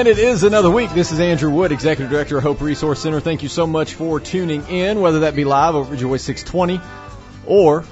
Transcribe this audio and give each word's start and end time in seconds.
And 0.00 0.08
it 0.08 0.18
is 0.18 0.44
another 0.44 0.70
week. 0.70 0.94
This 0.94 1.12
is 1.12 1.20
Andrew 1.20 1.50
Wood, 1.50 1.72
Executive 1.72 2.10
Director 2.10 2.38
of 2.38 2.42
Hope 2.42 2.62
Resource 2.62 3.02
Center. 3.02 3.20
Thank 3.20 3.42
you 3.42 3.50
so 3.50 3.66
much 3.66 3.92
for 3.92 4.18
tuning 4.18 4.66
in, 4.68 5.02
whether 5.02 5.20
that 5.20 5.36
be 5.36 5.44
live 5.44 5.74
over 5.74 5.94
Joy 5.94 6.16
620 6.16 6.80
or 7.44 7.82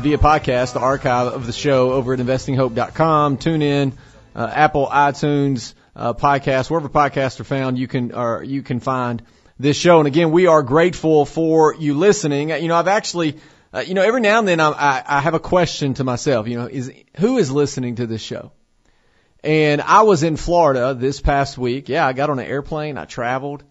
via 0.00 0.16
podcast, 0.16 0.72
the 0.72 0.80
archive 0.80 1.26
of 1.26 1.44
the 1.44 1.52
show 1.52 1.92
over 1.92 2.14
at 2.14 2.20
investinghope.com. 2.20 3.36
Tune 3.36 3.60
in, 3.60 3.92
uh, 4.34 4.50
Apple, 4.50 4.86
iTunes, 4.86 5.74
uh, 5.94 6.14
podcast, 6.14 6.70
wherever 6.70 6.88
podcasts 6.88 7.38
are 7.38 7.44
found, 7.44 7.76
you 7.76 7.86
can, 7.86 8.12
or 8.12 8.42
you 8.42 8.62
can 8.62 8.80
find 8.80 9.22
this 9.58 9.76
show. 9.76 9.98
And 9.98 10.06
again, 10.06 10.30
we 10.30 10.46
are 10.46 10.62
grateful 10.62 11.26
for 11.26 11.74
you 11.74 11.98
listening. 11.98 12.48
You 12.48 12.68
know, 12.68 12.76
I've 12.76 12.88
actually, 12.88 13.36
uh, 13.74 13.80
you 13.80 13.92
know, 13.92 14.02
every 14.02 14.22
now 14.22 14.38
and 14.38 14.48
then 14.48 14.58
I, 14.58 14.70
I, 14.70 15.02
I 15.06 15.20
have 15.20 15.34
a 15.34 15.38
question 15.38 15.92
to 15.94 16.04
myself, 16.04 16.48
you 16.48 16.58
know, 16.58 16.66
is, 16.66 16.90
who 17.18 17.36
is 17.36 17.50
listening 17.50 17.96
to 17.96 18.06
this 18.06 18.22
show? 18.22 18.52
And 19.46 19.80
I 19.80 20.02
was 20.02 20.24
in 20.24 20.36
Florida 20.36 20.92
this 20.92 21.20
past 21.20 21.56
week. 21.56 21.88
Yeah, 21.88 22.04
I 22.04 22.14
got 22.14 22.30
on 22.30 22.40
an 22.40 22.46
airplane. 22.46 22.98
I 22.98 23.04
traveled. 23.04 23.62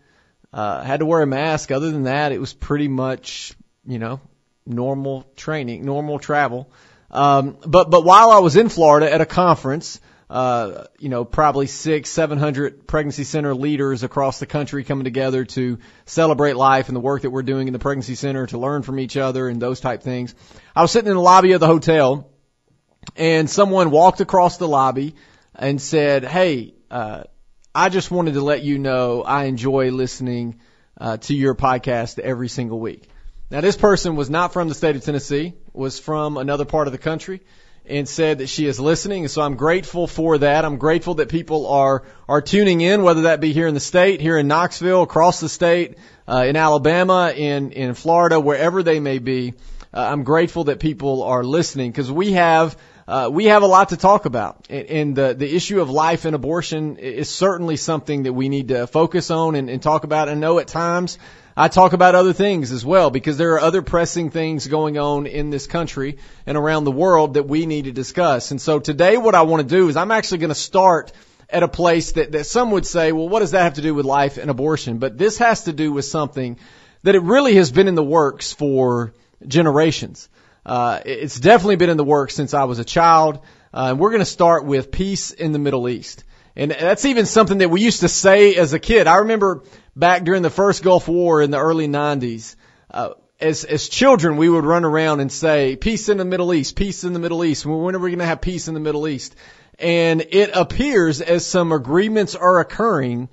Uh, 0.53 0.81
had 0.81 1.01
to 1.01 1.05
wear 1.05 1.21
a 1.21 1.27
mask. 1.27 1.69
Other 1.69 1.91
than 1.91 2.03
that, 2.03 2.31
it 2.31 2.39
was 2.39 2.53
pretty 2.53 2.87
much, 2.87 3.51
you 3.85 3.99
know, 3.99 4.21
normal 4.65 5.29
training, 5.35 5.83
normal 5.83 6.17
travel. 6.17 6.71
Um, 7.11 7.57
but, 7.67 7.91
but 7.91 8.05
while 8.05 8.29
I 8.29 8.39
was 8.39 8.55
in 8.55 8.69
Florida 8.69 9.11
at 9.11 9.19
a 9.19 9.25
conference, 9.25 9.99
uh, 10.29 10.85
you 10.97 11.09
know, 11.09 11.25
probably 11.25 11.67
six, 11.67 12.09
seven 12.09 12.37
hundred 12.37 12.87
pregnancy 12.87 13.25
center 13.25 13.53
leaders 13.53 14.03
across 14.03 14.39
the 14.39 14.45
country 14.45 14.85
coming 14.85 15.03
together 15.03 15.43
to 15.43 15.79
celebrate 16.05 16.55
life 16.55 16.87
and 16.87 16.95
the 16.95 17.01
work 17.01 17.23
that 17.23 17.31
we're 17.31 17.43
doing 17.43 17.67
in 17.67 17.73
the 17.73 17.79
pregnancy 17.79 18.15
center 18.15 18.47
to 18.47 18.57
learn 18.57 18.81
from 18.81 18.97
each 18.97 19.17
other 19.17 19.49
and 19.49 19.61
those 19.61 19.81
type 19.81 20.03
things. 20.03 20.35
I 20.73 20.81
was 20.83 20.91
sitting 20.91 21.09
in 21.09 21.17
the 21.17 21.21
lobby 21.21 21.51
of 21.51 21.59
the 21.59 21.67
hotel 21.67 22.29
and 23.17 23.49
someone 23.49 23.91
walked 23.91 24.21
across 24.21 24.55
the 24.55 24.69
lobby 24.69 25.15
and 25.55 25.81
said, 25.81 26.25
"Hey, 26.25 26.73
uh, 26.91 27.23
I 27.73 27.89
just 27.89 28.11
wanted 28.11 28.33
to 28.35 28.41
let 28.41 28.63
you 28.63 28.77
know 28.77 29.23
I 29.23 29.45
enjoy 29.45 29.91
listening 29.91 30.59
uh, 30.99 31.17
to 31.17 31.33
your 31.33 31.55
podcast 31.55 32.19
every 32.19 32.49
single 32.49 32.79
week." 32.79 33.09
Now, 33.51 33.61
this 33.61 33.77
person 33.77 34.15
was 34.15 34.29
not 34.29 34.53
from 34.53 34.69
the 34.69 34.75
state 34.75 34.95
of 34.95 35.03
Tennessee, 35.03 35.53
was 35.71 35.99
from 35.99 36.37
another 36.37 36.65
part 36.65 36.87
of 36.87 36.93
the 36.93 36.97
country, 36.97 37.41
and 37.85 38.09
said 38.09 38.39
that 38.39 38.47
she 38.47 38.65
is 38.65 38.79
listening. 38.79 39.27
So 39.27 39.41
I'm 39.41 39.55
grateful 39.55 40.07
for 40.07 40.39
that. 40.39 40.65
I'm 40.65 40.77
grateful 40.77 41.15
that 41.15 41.29
people 41.29 41.67
are 41.67 42.03
are 42.27 42.41
tuning 42.41 42.81
in, 42.81 43.03
whether 43.03 43.23
that 43.23 43.41
be 43.41 43.53
here 43.53 43.67
in 43.67 43.75
the 43.75 43.79
state, 43.79 44.19
here 44.19 44.37
in 44.37 44.47
Knoxville, 44.47 45.03
across 45.03 45.39
the 45.39 45.49
state, 45.49 45.97
uh, 46.27 46.45
in 46.47 46.55
Alabama, 46.55 47.31
in 47.35 47.71
in 47.71 47.93
Florida, 47.93 48.39
wherever 48.39 48.81
they 48.83 48.99
may 48.99 49.19
be. 49.19 49.53
Uh, 49.93 49.99
I'm 50.01 50.23
grateful 50.23 50.65
that 50.65 50.79
people 50.79 51.23
are 51.23 51.43
listening 51.43 51.91
because 51.91 52.11
we 52.11 52.33
have 52.33 52.77
uh, 53.07 53.29
we 53.31 53.45
have 53.45 53.61
a 53.61 53.67
lot 53.67 53.89
to 53.89 53.97
talk 53.97 54.25
about, 54.25 54.67
and 54.69 55.15
the 55.15 55.35
the 55.35 55.55
issue 55.55 55.79
of 55.79 55.91
life 55.91 56.25
and 56.25 56.35
abortion 56.35 56.97
is 56.97 57.29
certainly 57.29 57.77
something 57.77 58.23
that 58.23 58.33
we 58.33 58.49
need 58.49 58.69
to 58.69 58.87
focus 58.87 59.29
on 59.29 59.53
and, 59.53 59.69
and 59.69 59.81
talk 59.81 60.03
about. 60.05 60.27
I 60.27 60.33
know 60.33 60.57
at 60.57 60.67
times 60.67 61.19
I 61.55 61.67
talk 61.67 61.93
about 61.93 62.15
other 62.15 62.33
things 62.33 62.71
as 62.71 62.83
well 62.83 63.11
because 63.11 63.37
there 63.37 63.53
are 63.53 63.59
other 63.59 63.83
pressing 63.83 64.31
things 64.31 64.65
going 64.65 64.97
on 64.97 65.27
in 65.27 65.51
this 65.51 65.67
country 65.67 66.17
and 66.47 66.57
around 66.57 66.85
the 66.85 66.91
world 66.91 67.35
that 67.35 67.47
we 67.47 67.67
need 67.67 67.85
to 67.85 67.91
discuss. 67.91 68.49
And 68.49 68.59
so 68.59 68.79
today, 68.79 69.17
what 69.17 69.35
I 69.35 69.43
want 69.43 69.61
to 69.61 69.75
do 69.75 69.87
is 69.87 69.95
I'm 69.95 70.11
actually 70.11 70.39
going 70.39 70.49
to 70.49 70.55
start 70.55 71.11
at 71.47 71.61
a 71.61 71.67
place 71.67 72.13
that 72.13 72.31
that 72.31 72.45
some 72.45 72.71
would 72.71 72.87
say, 72.87 73.11
well, 73.11 73.29
what 73.29 73.41
does 73.41 73.51
that 73.51 73.61
have 73.61 73.75
to 73.75 73.83
do 73.83 73.93
with 73.93 74.07
life 74.07 74.39
and 74.39 74.49
abortion? 74.49 74.97
But 74.97 75.15
this 75.15 75.37
has 75.37 75.65
to 75.65 75.73
do 75.73 75.91
with 75.91 76.05
something 76.05 76.57
that 77.03 77.13
it 77.13 77.21
really 77.21 77.53
has 77.53 77.71
been 77.71 77.87
in 77.87 77.93
the 77.93 78.03
works 78.03 78.51
for 78.51 79.13
generations. 79.47 80.27
Uh, 80.65 80.99
it's 81.05 81.39
definitely 81.39 81.75
been 81.75 81.89
in 81.89 81.97
the 81.97 82.03
works 82.03 82.33
since 82.33 82.53
I 82.53 82.63
was 82.63 82.79
a 82.79 82.85
child. 82.85 83.39
Uh, 83.73 83.87
and 83.89 83.99
we're 83.99 84.09
going 84.09 84.21
to 84.21 84.25
start 84.25 84.65
with 84.65 84.91
peace 84.91 85.31
in 85.31 85.51
the 85.51 85.59
Middle 85.59 85.87
East. 85.87 86.23
And 86.55 86.71
that's 86.71 87.05
even 87.05 87.25
something 87.25 87.57
that 87.57 87.69
we 87.69 87.81
used 87.81 87.99
to 87.99 88.07
say 88.07 88.55
as 88.55 88.73
a 88.73 88.79
kid. 88.79 89.07
I 89.07 89.17
remember 89.17 89.63
back 89.95 90.23
during 90.23 90.41
the 90.41 90.49
first 90.49 90.83
Gulf 90.83 91.07
War 91.07 91.41
in 91.41 91.51
the 91.51 91.59
early 91.59 91.87
90s, 91.87 92.55
uh, 92.89 93.09
as, 93.39 93.65
as 93.65 93.89
children, 93.89 94.37
we 94.37 94.47
would 94.47 94.63
run 94.63 94.85
around 94.85 95.19
and 95.19 95.29
say, 95.31 95.75
peace 95.75 96.07
in 96.07 96.17
the 96.17 96.25
Middle 96.25 96.53
East, 96.53 96.77
peace 96.77 97.03
in 97.03 97.11
the 97.11 97.19
Middle 97.19 97.43
East. 97.43 97.65
When 97.65 97.93
are 97.93 97.99
we 97.99 98.11
going 98.11 98.19
to 98.19 98.25
have 98.25 98.39
peace 98.39 98.69
in 98.69 98.73
the 98.73 98.79
Middle 98.79 99.07
East? 99.09 99.35
And 99.77 100.21
it 100.21 100.51
appears 100.53 101.19
as 101.19 101.45
some 101.45 101.73
agreements 101.73 102.35
are 102.35 102.59
occurring 102.59 103.27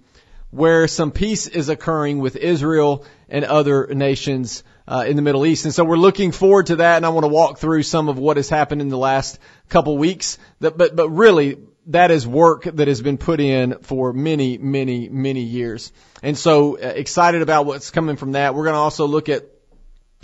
where 0.50 0.88
some 0.88 1.12
peace 1.12 1.46
is 1.46 1.68
occurring 1.68 2.18
with 2.18 2.34
Israel 2.34 3.06
and 3.28 3.44
other 3.44 3.86
nations 3.86 4.64
uh, 4.86 5.04
in 5.06 5.16
the 5.16 5.22
Middle 5.22 5.46
East. 5.46 5.64
And 5.64 5.74
so 5.74 5.84
we're 5.84 5.96
looking 5.96 6.32
forward 6.32 6.66
to 6.66 6.76
that, 6.76 6.96
and 6.96 7.06
I 7.06 7.10
want 7.10 7.24
to 7.24 7.28
walk 7.28 7.58
through 7.58 7.82
some 7.82 8.08
of 8.08 8.18
what 8.18 8.36
has 8.36 8.48
happened 8.48 8.80
in 8.80 8.88
the 8.88 8.98
last 8.98 9.38
couple 9.68 9.96
weeks. 9.96 10.38
That, 10.60 10.76
but 10.76 10.96
but 10.96 11.08
really, 11.10 11.58
that 11.86 12.10
is 12.10 12.26
work 12.26 12.64
that 12.64 12.88
has 12.88 13.02
been 13.02 13.18
put 13.18 13.40
in 13.40 13.78
for 13.82 14.12
many, 14.12 14.58
many, 14.58 15.08
many 15.08 15.42
years. 15.42 15.92
And 16.22 16.36
so 16.36 16.78
uh, 16.78 16.86
excited 16.86 17.42
about 17.42 17.66
what's 17.66 17.90
coming 17.90 18.16
from 18.16 18.32
that. 18.32 18.54
We're 18.54 18.64
going 18.64 18.74
to 18.74 18.80
also 18.80 19.06
look 19.06 19.28
at 19.28 19.48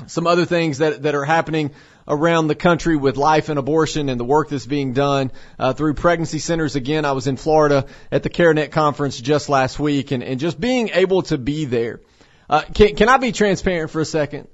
some 0.07 0.27
other 0.27 0.45
things 0.45 0.79
that 0.79 1.03
that 1.03 1.15
are 1.15 1.25
happening 1.25 1.73
around 2.07 2.47
the 2.47 2.55
country 2.55 2.97
with 2.97 3.17
life 3.17 3.51
and 3.51 3.59
abortion 3.59 4.09
and 4.09 4.19
the 4.19 4.25
work 4.25 4.49
that's 4.49 4.65
being 4.65 4.95
done 4.95 5.31
uh, 5.59 5.75
through 5.75 5.95
pregnancy 5.95 6.39
centers. 6.39 6.75
Again, 6.75 7.05
I 7.05 7.13
was 7.13 7.27
in 7.27 7.37
Florida 7.37 7.87
at 8.11 8.23
the 8.23 8.31
CareNet 8.31 8.71
conference 8.71 9.21
just 9.21 9.49
last 9.49 9.79
week, 9.79 10.11
and, 10.11 10.23
and 10.23 10.41
just 10.41 10.59
being 10.59 10.89
able 10.95 11.23
to 11.23 11.37
be 11.37 11.67
there 11.67 12.01
uh, 12.49 12.63
can, 12.75 12.97
can 12.97 13.09
I 13.09 13.19
be 13.19 13.33
transparent 13.33 13.91
for 13.91 14.01
a 14.01 14.05
second? 14.05 14.49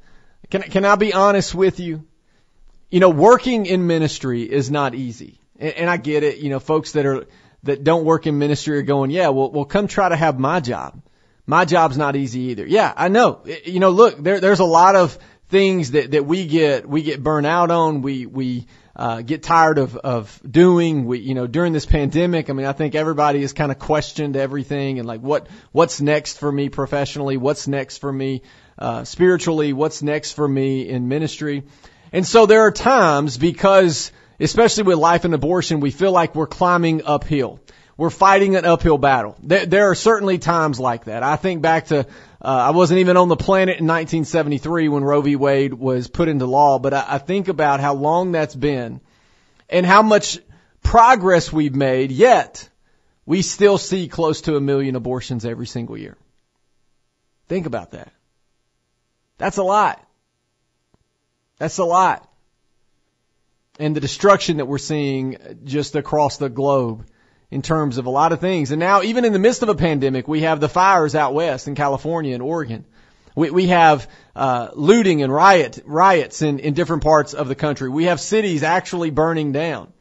Can, 0.50 0.62
can 0.62 0.84
I 0.84 0.96
be 0.96 1.12
honest 1.12 1.54
with 1.54 1.80
you? 1.80 2.06
You 2.90 3.00
know, 3.00 3.10
working 3.10 3.66
in 3.66 3.86
ministry 3.86 4.42
is 4.42 4.70
not 4.70 4.94
easy. 4.94 5.40
And, 5.58 5.72
and 5.74 5.90
I 5.90 5.96
get 5.96 6.22
it. 6.22 6.38
You 6.38 6.50
know, 6.50 6.60
folks 6.60 6.92
that 6.92 7.06
are, 7.06 7.26
that 7.62 7.82
don't 7.82 8.04
work 8.04 8.26
in 8.26 8.38
ministry 8.38 8.78
are 8.78 8.82
going, 8.82 9.10
yeah, 9.10 9.28
well, 9.28 9.50
well, 9.50 9.64
come 9.64 9.88
try 9.88 10.08
to 10.08 10.16
have 10.16 10.38
my 10.38 10.60
job. 10.60 11.00
My 11.46 11.64
job's 11.64 11.98
not 11.98 12.16
easy 12.16 12.40
either. 12.40 12.66
Yeah, 12.66 12.92
I 12.96 13.08
know. 13.08 13.44
You 13.64 13.80
know, 13.80 13.90
look, 13.90 14.22
there, 14.22 14.40
there's 14.40 14.60
a 14.60 14.64
lot 14.64 14.96
of 14.96 15.18
things 15.48 15.92
that, 15.92 16.12
that 16.12 16.24
we 16.24 16.46
get, 16.46 16.88
we 16.88 17.02
get 17.02 17.22
burnt 17.22 17.46
out 17.46 17.70
on. 17.70 18.02
We, 18.02 18.26
we, 18.26 18.66
uh, 18.96 19.22
get 19.22 19.42
tired 19.42 19.78
of, 19.78 19.96
of 19.96 20.40
doing. 20.48 21.04
We, 21.04 21.18
you 21.18 21.34
know, 21.34 21.46
during 21.46 21.72
this 21.72 21.86
pandemic, 21.86 22.50
I 22.50 22.52
mean, 22.52 22.66
I 22.66 22.72
think 22.72 22.94
everybody 22.94 23.40
has 23.40 23.52
kind 23.52 23.72
of 23.72 23.78
questioned 23.78 24.36
everything 24.36 24.98
and 24.98 25.08
like 25.08 25.20
what, 25.20 25.48
what's 25.72 26.00
next 26.00 26.38
for 26.38 26.50
me 26.50 26.68
professionally? 26.68 27.36
What's 27.36 27.66
next 27.66 27.98
for 27.98 28.12
me, 28.12 28.42
uh, 28.78 29.04
spiritually? 29.04 29.72
What's 29.72 30.02
next 30.02 30.32
for 30.32 30.46
me 30.46 30.88
in 30.88 31.08
ministry? 31.08 31.64
And 32.12 32.24
so 32.24 32.46
there 32.46 32.60
are 32.60 32.70
times 32.70 33.36
because, 33.38 34.12
especially 34.38 34.84
with 34.84 34.98
life 34.98 35.24
and 35.24 35.34
abortion, 35.34 35.80
we 35.80 35.90
feel 35.90 36.12
like 36.12 36.34
we're 36.34 36.46
climbing 36.46 37.02
uphill. 37.04 37.60
We're 37.96 38.10
fighting 38.10 38.56
an 38.56 38.64
uphill 38.64 38.98
battle. 38.98 39.36
There, 39.42 39.66
there 39.66 39.90
are 39.90 39.94
certainly 39.94 40.38
times 40.38 40.80
like 40.80 41.04
that. 41.04 41.22
I 41.22 41.36
think 41.36 41.62
back 41.62 41.86
to 41.86 42.06
uh, 42.44 42.48
I 42.48 42.70
wasn't 42.70 43.00
even 43.00 43.16
on 43.16 43.28
the 43.28 43.36
planet 43.36 43.78
in 43.78 43.86
1973 43.86 44.88
when 44.88 45.02
Roe 45.02 45.22
v. 45.22 45.34
Wade 45.34 45.72
was 45.72 46.08
put 46.08 46.28
into 46.28 46.44
law, 46.44 46.78
but 46.78 46.92
I, 46.92 47.04
I 47.08 47.18
think 47.18 47.48
about 47.48 47.80
how 47.80 47.94
long 47.94 48.32
that's 48.32 48.54
been 48.54 49.00
and 49.70 49.86
how 49.86 50.02
much 50.02 50.38
progress 50.82 51.50
we've 51.50 51.74
made, 51.74 52.12
yet 52.12 52.68
we 53.24 53.40
still 53.40 53.78
see 53.78 54.08
close 54.08 54.42
to 54.42 54.56
a 54.56 54.60
million 54.60 54.94
abortions 54.94 55.46
every 55.46 55.66
single 55.66 55.96
year. 55.96 56.18
Think 57.48 57.64
about 57.64 57.92
that. 57.92 58.12
That's 59.38 59.56
a 59.56 59.62
lot. 59.62 60.06
That's 61.58 61.78
a 61.78 61.84
lot. 61.84 62.30
And 63.78 63.96
the 63.96 64.00
destruction 64.00 64.58
that 64.58 64.66
we're 64.66 64.76
seeing 64.76 65.38
just 65.64 65.96
across 65.96 66.36
the 66.36 66.50
globe 66.50 67.06
in 67.50 67.62
terms 67.62 67.98
of 67.98 68.06
a 68.06 68.10
lot 68.10 68.32
of 68.32 68.40
things. 68.40 68.70
And 68.70 68.80
now, 68.80 69.02
even 69.02 69.24
in 69.24 69.32
the 69.32 69.38
midst 69.38 69.62
of 69.62 69.68
a 69.68 69.74
pandemic, 69.74 70.26
we 70.26 70.42
have 70.42 70.60
the 70.60 70.68
fires 70.68 71.14
out 71.14 71.34
west 71.34 71.68
in 71.68 71.74
California 71.74 72.34
and 72.34 72.42
Oregon. 72.42 72.84
We, 73.36 73.50
we 73.50 73.66
have 73.68 74.08
uh, 74.36 74.68
looting 74.74 75.22
and 75.22 75.32
riot 75.32 75.80
riots 75.84 76.42
in, 76.42 76.60
in 76.60 76.74
different 76.74 77.02
parts 77.02 77.34
of 77.34 77.48
the 77.48 77.54
country. 77.54 77.88
We 77.88 78.04
have 78.04 78.20
cities 78.20 78.62
actually 78.62 79.10
burning 79.10 79.52
down. 79.52 79.92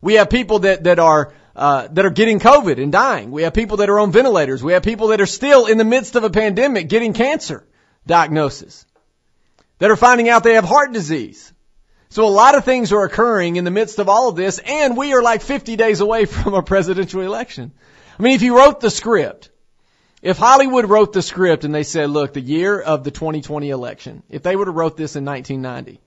We 0.00 0.14
have 0.14 0.30
people 0.30 0.60
that 0.60 0.84
that 0.84 0.98
are 0.98 1.32
uh, 1.54 1.88
that 1.90 2.04
are 2.04 2.10
getting 2.10 2.40
COVID 2.40 2.82
and 2.82 2.90
dying. 2.90 3.30
We 3.30 3.42
have 3.42 3.54
people 3.54 3.78
that 3.78 3.90
are 3.90 3.98
on 3.98 4.12
ventilators. 4.12 4.62
We 4.62 4.72
have 4.72 4.82
people 4.82 5.08
that 5.08 5.20
are 5.20 5.26
still 5.26 5.66
in 5.66 5.78
the 5.78 5.84
midst 5.84 6.16
of 6.16 6.24
a 6.24 6.30
pandemic 6.30 6.88
getting 6.88 7.12
cancer 7.12 7.66
diagnosis. 8.06 8.86
That 9.78 9.90
are 9.90 9.96
finding 9.96 10.28
out 10.28 10.42
they 10.42 10.54
have 10.54 10.64
heart 10.64 10.92
disease. 10.92 11.52
So 12.10 12.26
a 12.26 12.28
lot 12.28 12.56
of 12.56 12.64
things 12.64 12.92
are 12.92 13.04
occurring 13.04 13.54
in 13.54 13.64
the 13.64 13.70
midst 13.70 14.00
of 14.00 14.08
all 14.08 14.28
of 14.28 14.34
this, 14.34 14.58
and 14.58 14.96
we 14.96 15.14
are 15.14 15.22
like 15.22 15.42
50 15.42 15.76
days 15.76 16.00
away 16.00 16.24
from 16.26 16.54
a 16.54 16.62
presidential 16.62 17.20
election. 17.20 17.70
I 18.18 18.22
mean, 18.22 18.34
if 18.34 18.42
you 18.42 18.58
wrote 18.58 18.80
the 18.80 18.90
script, 18.90 19.50
if 20.20 20.36
Hollywood 20.36 20.90
wrote 20.90 21.12
the 21.12 21.22
script 21.22 21.64
and 21.64 21.72
they 21.72 21.84
said, 21.84 22.10
look, 22.10 22.32
the 22.34 22.40
year 22.40 22.80
of 22.80 23.04
the 23.04 23.12
2020 23.12 23.70
election, 23.70 24.24
if 24.28 24.42
they 24.42 24.54
would 24.54 24.66
have 24.66 24.74
wrote 24.74 24.96
this 24.96 25.14
in 25.14 25.24
1990, 25.24 26.00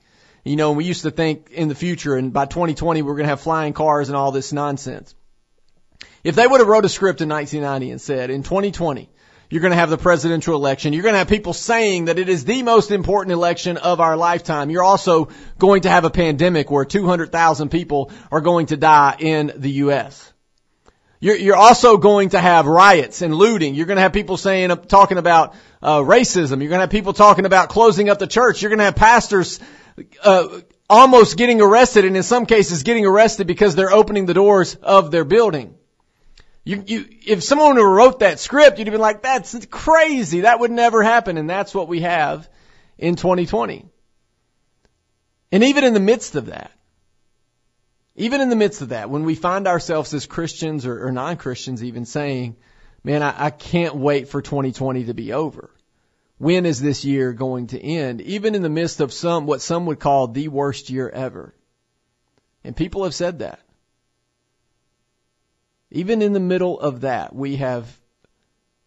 you 0.43 0.57
know, 0.57 0.73
we 0.73 0.83
used 0.83 1.03
to 1.03 1.11
think 1.11 1.49
in 1.51 1.69
the 1.69 1.75
future 1.75 2.15
and 2.15 2.33
by 2.33 2.45
2020 2.45 3.01
we're 3.01 3.13
going 3.13 3.23
to 3.23 3.29
have 3.29 3.39
flying 3.39 3.71
cars 3.71 4.09
and 4.09 4.17
all 4.17 4.33
this 4.33 4.51
nonsense. 4.51 5.15
If 6.21 6.35
they 6.35 6.45
would 6.45 6.59
have 6.59 6.67
wrote 6.67 6.85
a 6.85 6.89
script 6.89 7.21
in 7.21 7.29
1990 7.29 7.91
and 7.91 8.01
said, 8.01 8.29
in 8.29 8.43
2020, 8.43 9.09
you're 9.53 9.61
going 9.61 9.69
to 9.69 9.77
have 9.77 9.91
the 9.91 9.99
presidential 9.99 10.55
election. 10.55 10.93
You're 10.93 11.03
going 11.03 11.13
to 11.13 11.19
have 11.19 11.27
people 11.27 11.53
saying 11.53 12.05
that 12.05 12.17
it 12.17 12.27
is 12.27 12.43
the 12.43 12.63
most 12.63 12.89
important 12.89 13.33
election 13.33 13.77
of 13.77 13.99
our 13.99 14.17
lifetime. 14.17 14.71
You're 14.71 14.81
also 14.81 15.29
going 15.59 15.83
to 15.83 15.91
have 15.91 16.05
a 16.05 16.09
pandemic 16.09 16.71
where 16.71 16.85
200,000 16.85 17.69
people 17.69 18.11
are 18.31 18.41
going 18.41 18.65
to 18.67 18.77
die 18.77 19.15
in 19.19 19.51
the 19.55 19.69
U.S. 19.73 20.33
You're, 21.19 21.55
also 21.55 21.97
going 21.97 22.29
to 22.29 22.39
have 22.39 22.65
riots 22.65 23.21
and 23.21 23.35
looting. 23.35 23.75
You're 23.75 23.85
going 23.85 23.97
to 23.97 24.01
have 24.01 24.11
people 24.11 24.37
saying, 24.37 24.75
talking 24.87 25.19
about 25.19 25.53
uh, 25.83 25.99
racism. 25.99 26.59
You're 26.59 26.69
going 26.69 26.79
to 26.79 26.85
have 26.85 26.89
people 26.89 27.13
talking 27.13 27.45
about 27.45 27.69
closing 27.69 28.09
up 28.09 28.17
the 28.17 28.25
church. 28.25 28.63
You're 28.63 28.71
going 28.71 28.79
to 28.79 28.85
have 28.85 28.95
pastors 28.95 29.59
uh, 30.23 30.61
almost 30.89 31.37
getting 31.37 31.61
arrested, 31.61 32.05
and 32.05 32.17
in 32.17 32.23
some 32.23 32.47
cases 32.47 32.81
getting 32.81 33.05
arrested 33.05 33.45
because 33.45 33.75
they're 33.75 33.93
opening 33.93 34.25
the 34.25 34.33
doors 34.33 34.73
of 34.81 35.11
their 35.11 35.25
building. 35.25 35.75
You, 36.65 36.83
you, 36.85 37.05
if 37.25 37.43
someone 37.43 37.75
wrote 37.75 38.19
that 38.19 38.39
script, 38.39 38.77
you'd 38.77 38.87
have 38.87 38.93
been 38.93 39.01
like, 39.01 39.21
that's 39.21 39.65
crazy. 39.69 40.41
That 40.41 40.59
would 40.59 40.71
never 40.71 41.03
happen. 41.03 41.37
And 41.37 41.49
that's 41.49 41.75
what 41.75 41.89
we 41.89 42.01
have 42.01 42.49
in 42.97 43.15
2020. 43.15 43.85
And 45.51 45.63
even 45.63 45.83
in 45.83 45.93
the 45.93 45.99
midst 45.99 46.35
of 46.35 46.47
that, 46.47 46.71
even 48.15 48.41
in 48.41 48.49
the 48.49 48.55
midst 48.55 48.81
of 48.81 48.89
that, 48.89 49.09
when 49.09 49.23
we 49.23 49.35
find 49.35 49.67
ourselves 49.67 50.13
as 50.13 50.25
Christians 50.25 50.85
or, 50.85 51.07
or 51.07 51.11
non-Christians 51.11 51.83
even 51.83 52.05
saying, 52.05 52.55
man, 53.03 53.21
I, 53.21 53.45
I 53.45 53.49
can't 53.49 53.95
wait 53.95 54.29
for 54.29 54.41
2020 54.41 55.05
to 55.05 55.13
be 55.13 55.33
over. 55.33 55.69
When 56.37 56.65
is 56.65 56.81
this 56.81 57.03
year 57.03 57.33
going 57.33 57.67
to 57.67 57.79
end? 57.79 58.21
Even 58.21 58.55
in 58.55 58.61
the 58.61 58.69
midst 58.69 59.01
of 59.01 59.13
some, 59.13 59.45
what 59.45 59.61
some 59.61 59.85
would 59.87 59.99
call 59.99 60.27
the 60.27 60.47
worst 60.47 60.89
year 60.89 61.09
ever. 61.09 61.53
And 62.63 62.75
people 62.75 63.03
have 63.03 63.13
said 63.13 63.39
that. 63.39 63.59
Even 65.93 66.23
in 66.23 66.33
the 66.33 66.39
middle 66.39 66.79
of 66.79 67.01
that, 67.01 67.35
we 67.35 67.57
have 67.57 67.87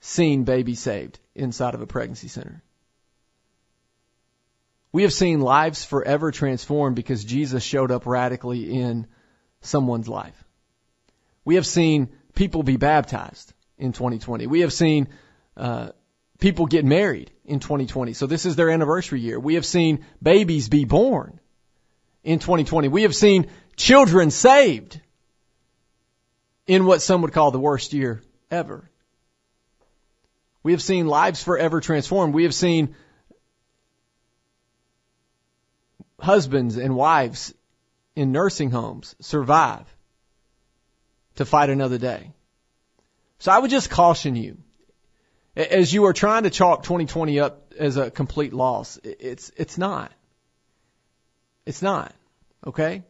seen 0.00 0.42
babies 0.42 0.80
saved 0.80 1.20
inside 1.36 1.74
of 1.74 1.80
a 1.80 1.86
pregnancy 1.86 2.26
center. 2.26 2.62
We 4.90 5.04
have 5.04 5.12
seen 5.12 5.40
lives 5.40 5.84
forever 5.84 6.32
transformed 6.32 6.96
because 6.96 7.24
Jesus 7.24 7.62
showed 7.62 7.92
up 7.92 8.06
radically 8.06 8.72
in 8.72 9.06
someone's 9.60 10.08
life. 10.08 10.42
We 11.44 11.54
have 11.54 11.66
seen 11.66 12.08
people 12.34 12.64
be 12.64 12.76
baptized 12.76 13.52
in 13.78 13.92
2020. 13.92 14.48
We 14.48 14.60
have 14.62 14.72
seen 14.72 15.08
uh, 15.56 15.90
people 16.40 16.66
get 16.66 16.84
married 16.84 17.30
in 17.44 17.60
2020. 17.60 18.14
So 18.14 18.26
this 18.26 18.46
is 18.46 18.56
their 18.56 18.70
anniversary 18.70 19.20
year. 19.20 19.38
We 19.38 19.54
have 19.54 19.66
seen 19.66 20.04
babies 20.20 20.68
be 20.68 20.84
born 20.84 21.38
in 22.24 22.40
2020. 22.40 22.88
We 22.88 23.02
have 23.02 23.14
seen 23.14 23.48
children 23.76 24.32
saved 24.32 25.00
in 26.66 26.84
what 26.84 27.02
some 27.02 27.22
would 27.22 27.32
call 27.32 27.50
the 27.50 27.58
worst 27.58 27.92
year 27.92 28.22
ever. 28.50 28.90
We 30.62 30.72
have 30.72 30.82
seen 30.82 31.06
lives 31.06 31.42
forever 31.42 31.80
transformed. 31.80 32.34
We 32.34 32.42
have 32.42 32.54
seen 32.54 32.96
husbands 36.20 36.76
and 36.76 36.96
wives 36.96 37.54
in 38.16 38.32
nursing 38.32 38.70
homes 38.70 39.14
survive 39.20 39.86
to 41.36 41.44
fight 41.44 41.70
another 41.70 41.98
day. 41.98 42.32
So 43.38 43.52
I 43.52 43.58
would 43.58 43.70
just 43.70 43.90
caution 43.90 44.34
you 44.34 44.56
as 45.54 45.92
you 45.92 46.06
are 46.06 46.12
trying 46.12 46.44
to 46.44 46.50
chalk 46.50 46.82
2020 46.82 47.40
up 47.40 47.72
as 47.78 47.96
a 47.96 48.10
complete 48.10 48.52
loss. 48.52 48.98
It's, 49.04 49.52
it's 49.56 49.78
not. 49.78 50.10
It's 51.64 51.82
not. 51.82 52.14
Okay? 52.66 53.04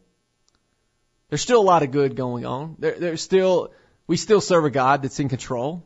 There's 1.28 1.42
still 1.42 1.60
a 1.60 1.62
lot 1.62 1.82
of 1.82 1.90
good 1.90 2.16
going 2.16 2.46
on. 2.46 2.76
There, 2.78 2.98
there's 2.98 3.22
still, 3.22 3.72
we 4.06 4.16
still 4.16 4.40
serve 4.40 4.64
a 4.64 4.70
God 4.70 5.02
that's 5.02 5.18
in 5.18 5.28
control, 5.28 5.84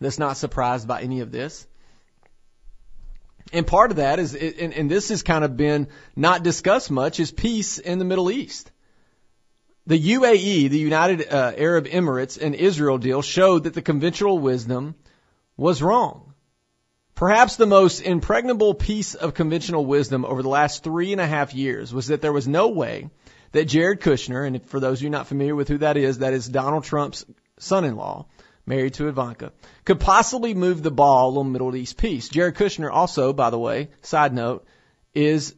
that's 0.00 0.18
not 0.18 0.36
surprised 0.36 0.86
by 0.86 1.02
any 1.02 1.20
of 1.20 1.32
this. 1.32 1.66
And 3.52 3.66
part 3.66 3.90
of 3.90 3.96
that 3.96 4.18
is, 4.18 4.34
and, 4.34 4.74
and 4.74 4.90
this 4.90 5.08
has 5.08 5.22
kind 5.22 5.42
of 5.44 5.56
been 5.56 5.88
not 6.14 6.42
discussed 6.42 6.90
much, 6.90 7.18
is 7.18 7.30
peace 7.30 7.78
in 7.78 7.98
the 7.98 8.04
Middle 8.04 8.30
East. 8.30 8.70
The 9.86 9.98
UAE, 9.98 10.68
the 10.68 10.78
United 10.78 11.32
uh, 11.32 11.52
Arab 11.56 11.86
Emirates 11.86 12.40
and 12.40 12.54
Israel 12.54 12.98
deal 12.98 13.22
showed 13.22 13.64
that 13.64 13.72
the 13.72 13.80
conventional 13.80 14.38
wisdom 14.38 14.94
was 15.56 15.82
wrong. 15.82 16.34
Perhaps 17.14 17.56
the 17.56 17.66
most 17.66 18.00
impregnable 18.00 18.74
piece 18.74 19.14
of 19.14 19.34
conventional 19.34 19.84
wisdom 19.84 20.24
over 20.24 20.42
the 20.42 20.48
last 20.48 20.84
three 20.84 21.12
and 21.12 21.20
a 21.20 21.26
half 21.26 21.54
years 21.54 21.92
was 21.92 22.08
that 22.08 22.20
there 22.20 22.34
was 22.34 22.46
no 22.46 22.68
way 22.68 23.08
that 23.52 23.66
Jared 23.66 24.00
Kushner, 24.00 24.46
and 24.46 24.64
for 24.66 24.80
those 24.80 24.98
of 24.98 25.02
you 25.02 25.10
not 25.10 25.26
familiar 25.26 25.54
with 25.54 25.68
who 25.68 25.78
that 25.78 25.96
is, 25.96 26.18
that 26.18 26.32
is 26.32 26.48
Donald 26.48 26.84
Trump's 26.84 27.24
son-in-law, 27.58 28.26
married 28.66 28.94
to 28.94 29.08
Ivanka, 29.08 29.52
could 29.84 30.00
possibly 30.00 30.54
move 30.54 30.82
the 30.82 30.90
ball 30.90 31.38
on 31.38 31.52
Middle 31.52 31.74
East 31.74 31.96
peace. 31.96 32.28
Jared 32.28 32.54
Kushner 32.54 32.90
also, 32.92 33.32
by 33.32 33.50
the 33.50 33.58
way, 33.58 33.88
side 34.02 34.34
note, 34.34 34.66
is 35.14 35.54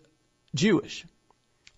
Jewish. 0.54 1.04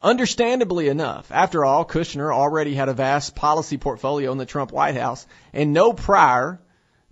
Understandably 0.03 0.88
enough, 0.88 1.31
after 1.31 1.64
all, 1.64 1.85
Kushner 1.85 2.35
already 2.35 2.75
had 2.75 2.88
a 2.88 2.94
vast 2.94 3.37
policy 3.37 3.79
portfolio 3.79 4.32
in 4.32 4.38
the 4.38 4.47
Trump 4.47 4.73
White 4.73 4.97
House 4.97 5.26
and 5.53 5.73
no 5.73 5.93
prior 5.93 6.61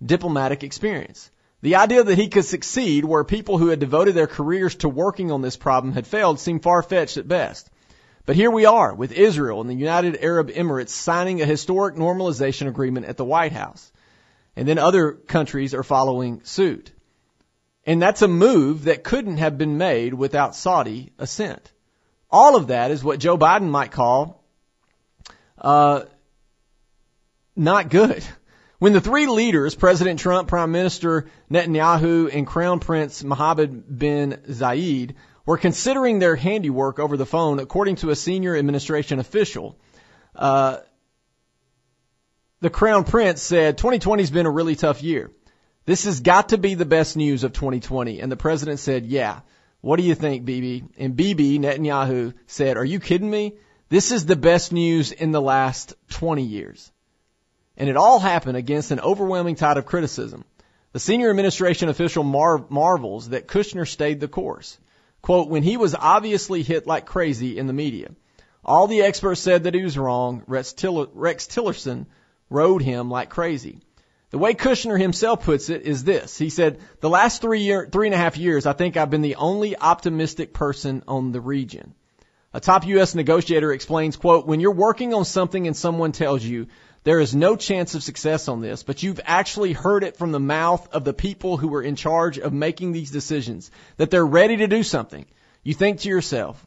diplomatic 0.05 0.63
experience. 0.63 1.31
The 1.61 1.75
idea 1.75 2.03
that 2.03 2.17
he 2.17 2.27
could 2.27 2.45
succeed 2.45 3.05
where 3.05 3.23
people 3.23 3.57
who 3.57 3.67
had 3.67 3.79
devoted 3.79 4.13
their 4.13 4.27
careers 4.27 4.75
to 4.75 4.89
working 4.89 5.31
on 5.31 5.41
this 5.41 5.55
problem 5.55 5.93
had 5.93 6.07
failed 6.07 6.39
seemed 6.39 6.63
far-fetched 6.63 7.17
at 7.17 7.27
best. 7.27 7.69
But 8.31 8.37
here 8.37 8.49
we 8.49 8.63
are 8.65 8.93
with 8.93 9.11
Israel 9.11 9.59
and 9.59 9.69
the 9.69 9.73
United 9.73 10.23
Arab 10.23 10.51
Emirates 10.51 10.91
signing 10.91 11.41
a 11.41 11.45
historic 11.45 11.97
normalization 11.97 12.69
agreement 12.69 13.07
at 13.07 13.17
the 13.17 13.25
White 13.25 13.51
House. 13.51 13.91
And 14.55 14.65
then 14.65 14.77
other 14.77 15.11
countries 15.11 15.73
are 15.73 15.83
following 15.83 16.41
suit. 16.45 16.93
And 17.85 18.01
that's 18.01 18.21
a 18.21 18.29
move 18.29 18.85
that 18.85 19.03
couldn't 19.03 19.35
have 19.35 19.57
been 19.57 19.77
made 19.77 20.13
without 20.13 20.55
Saudi 20.55 21.11
assent. 21.19 21.73
All 22.29 22.55
of 22.55 22.67
that 22.67 22.91
is 22.91 23.03
what 23.03 23.19
Joe 23.19 23.37
Biden 23.37 23.69
might 23.69 23.91
call 23.91 24.45
uh, 25.57 26.03
not 27.57 27.89
good. 27.89 28.23
When 28.79 28.93
the 28.93 29.01
three 29.01 29.27
leaders, 29.27 29.75
President 29.75 30.19
Trump, 30.19 30.47
Prime 30.47 30.71
Minister 30.71 31.29
Netanyahu, 31.51 32.33
and 32.33 32.47
Crown 32.47 32.79
Prince 32.79 33.23
Mohammed 33.23 33.99
bin 33.99 34.39
Zayed, 34.49 35.15
were 35.51 35.57
considering 35.57 36.19
their 36.19 36.37
handiwork 36.37 36.97
over 36.97 37.17
the 37.17 37.25
phone, 37.25 37.59
according 37.59 37.97
to 37.97 38.09
a 38.09 38.15
senior 38.15 38.55
administration 38.55 39.19
official, 39.19 39.77
uh, 40.33 40.77
the 42.61 42.69
Crown 42.69 43.03
Prince 43.03 43.41
said 43.41 43.77
2020 43.77 44.23
has 44.23 44.31
been 44.31 44.45
a 44.45 44.49
really 44.49 44.77
tough 44.77 45.03
year. 45.03 45.29
This 45.83 46.05
has 46.05 46.21
got 46.21 46.49
to 46.49 46.57
be 46.57 46.75
the 46.75 46.85
best 46.85 47.17
news 47.17 47.43
of 47.43 47.51
2020. 47.51 48.21
And 48.21 48.31
the 48.31 48.37
president 48.37 48.79
said, 48.79 49.05
yeah. 49.05 49.41
What 49.81 49.97
do 49.97 50.03
you 50.03 50.15
think, 50.15 50.45
Bibi? 50.45 50.85
And 50.97 51.17
Bibi 51.17 51.59
Netanyahu 51.59 52.33
said, 52.47 52.77
are 52.77 52.85
you 52.85 53.01
kidding 53.01 53.29
me? 53.29 53.55
This 53.89 54.13
is 54.13 54.25
the 54.25 54.37
best 54.37 54.71
news 54.71 55.11
in 55.11 55.33
the 55.33 55.41
last 55.41 55.95
20 56.11 56.43
years. 56.43 56.89
And 57.75 57.89
it 57.89 57.97
all 57.97 58.19
happened 58.19 58.55
against 58.55 58.91
an 58.91 59.01
overwhelming 59.01 59.55
tide 59.55 59.75
of 59.75 59.85
criticism. 59.85 60.45
The 60.93 60.99
senior 60.99 61.29
administration 61.29 61.89
official 61.89 62.23
mar- 62.23 62.65
marvels 62.69 63.27
that 63.29 63.49
Kushner 63.49 63.85
stayed 63.85 64.21
the 64.21 64.29
course. 64.29 64.77
Quote, 65.21 65.49
when 65.49 65.63
he 65.63 65.77
was 65.77 65.95
obviously 65.95 66.63
hit 66.63 66.87
like 66.87 67.05
crazy 67.05 67.57
in 67.57 67.67
the 67.67 67.73
media. 67.73 68.11
All 68.63 68.87
the 68.87 69.01
experts 69.01 69.41
said 69.41 69.63
that 69.63 69.73
he 69.73 69.83
was 69.83 69.97
wrong. 69.97 70.43
Rex, 70.47 70.73
Tiller- 70.73 71.07
Rex 71.13 71.47
Tillerson 71.47 72.05
rode 72.49 72.81
him 72.81 73.09
like 73.09 73.29
crazy. 73.29 73.79
The 74.31 74.37
way 74.37 74.53
Kushner 74.53 74.99
himself 74.99 75.43
puts 75.43 75.69
it 75.69 75.81
is 75.81 76.03
this. 76.03 76.37
He 76.37 76.49
said, 76.49 76.79
the 77.01 77.09
last 77.09 77.41
three 77.41 77.61
year, 77.61 77.87
three 77.91 78.07
and 78.07 78.15
a 78.15 78.17
half 78.17 78.37
years, 78.37 78.65
I 78.65 78.73
think 78.73 78.95
I've 78.95 79.09
been 79.09 79.21
the 79.21 79.35
only 79.35 79.77
optimistic 79.77 80.53
person 80.53 81.03
on 81.07 81.31
the 81.31 81.41
region. 81.41 81.93
A 82.53 82.59
top 82.59 82.85
U.S. 82.87 83.15
negotiator 83.15 83.71
explains, 83.71 84.17
quote, 84.17 84.45
when 84.45 84.59
you're 84.59 84.71
working 84.71 85.13
on 85.13 85.25
something 85.25 85.67
and 85.67 85.75
someone 85.75 86.11
tells 86.11 86.43
you 86.43 86.67
there 87.03 87.19
is 87.19 87.33
no 87.33 87.55
chance 87.55 87.95
of 87.95 88.03
success 88.03 88.47
on 88.47 88.61
this, 88.61 88.83
but 88.83 89.01
you've 89.01 89.21
actually 89.25 89.73
heard 89.73 90.03
it 90.03 90.17
from 90.17 90.31
the 90.31 90.39
mouth 90.39 90.87
of 90.93 91.03
the 91.03 91.13
people 91.13 91.57
who 91.57 91.73
are 91.75 91.81
in 91.81 91.95
charge 91.95 92.37
of 92.37 92.53
making 92.53 92.91
these 92.91 93.11
decisions, 93.11 93.71
that 93.97 94.11
they're 94.11 94.25
ready 94.25 94.57
to 94.57 94.67
do 94.67 94.83
something. 94.83 95.25
You 95.63 95.73
think 95.73 96.01
to 96.01 96.09
yourself, 96.09 96.63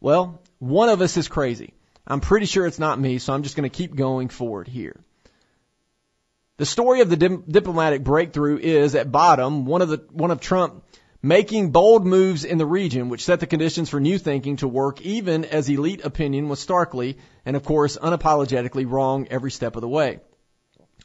well, 0.00 0.40
one 0.58 0.88
of 0.88 1.02
us 1.02 1.16
is 1.16 1.28
crazy. 1.28 1.74
I'm 2.06 2.20
pretty 2.20 2.46
sure 2.46 2.66
it's 2.66 2.78
not 2.78 2.98
me, 2.98 3.18
so 3.18 3.32
I'm 3.32 3.42
just 3.42 3.56
going 3.56 3.68
to 3.68 3.76
keep 3.76 3.94
going 3.94 4.28
forward 4.28 4.68
here. 4.68 5.00
The 6.56 6.66
story 6.66 7.00
of 7.00 7.10
the 7.10 7.16
diplomatic 7.16 8.04
breakthrough 8.04 8.58
is 8.58 8.94
at 8.94 9.10
bottom 9.10 9.66
one 9.66 9.82
of 9.82 9.88
the 9.88 10.04
one 10.12 10.30
of 10.30 10.40
Trump 10.40 10.84
making 11.24 11.70
bold 11.70 12.04
moves 12.04 12.44
in 12.44 12.58
the 12.58 12.66
region 12.66 13.08
which 13.08 13.24
set 13.24 13.40
the 13.40 13.46
conditions 13.46 13.88
for 13.88 13.98
new 13.98 14.18
thinking 14.18 14.56
to 14.56 14.68
work 14.68 15.00
even 15.00 15.46
as 15.46 15.70
elite 15.70 16.04
opinion 16.04 16.50
was 16.50 16.60
starkly 16.60 17.16
and 17.46 17.56
of 17.56 17.64
course 17.64 17.96
unapologetically 17.96 18.84
wrong 18.86 19.26
every 19.30 19.50
step 19.50 19.74
of 19.74 19.80
the 19.80 19.88
way. 19.88 20.20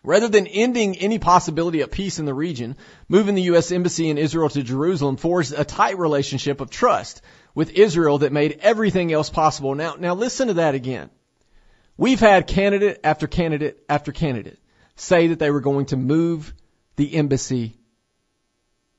Rather 0.03 0.27
than 0.27 0.45
ending 0.45 0.97
any 0.97 1.19
possibility 1.19 1.79
of 1.79 1.89
peace 1.89 2.19
in 2.19 2.25
the 2.25 2.33
region, 2.33 2.75
moving 3.07 3.33
the 3.33 3.43
U.S. 3.43 3.71
Embassy 3.71 4.09
in 4.09 4.17
Israel 4.17 4.49
to 4.49 4.61
Jerusalem 4.61 5.15
forged 5.15 5.53
a 5.53 5.63
tight 5.63 5.97
relationship 5.97 6.59
of 6.59 6.69
trust 6.69 7.21
with 7.55 7.71
Israel 7.71 8.17
that 8.17 8.33
made 8.33 8.59
everything 8.61 9.13
else 9.13 9.29
possible. 9.29 9.73
Now, 9.73 9.95
now 9.97 10.15
listen 10.15 10.49
to 10.49 10.55
that 10.55 10.75
again. 10.75 11.09
We've 11.95 12.19
had 12.19 12.45
candidate 12.45 12.99
after 13.05 13.27
candidate 13.27 13.85
after 13.88 14.11
candidate 14.11 14.59
say 14.97 15.27
that 15.27 15.39
they 15.39 15.49
were 15.49 15.61
going 15.61 15.85
to 15.88 15.97
move 15.97 16.53
the 16.97 17.15
embassy, 17.15 17.77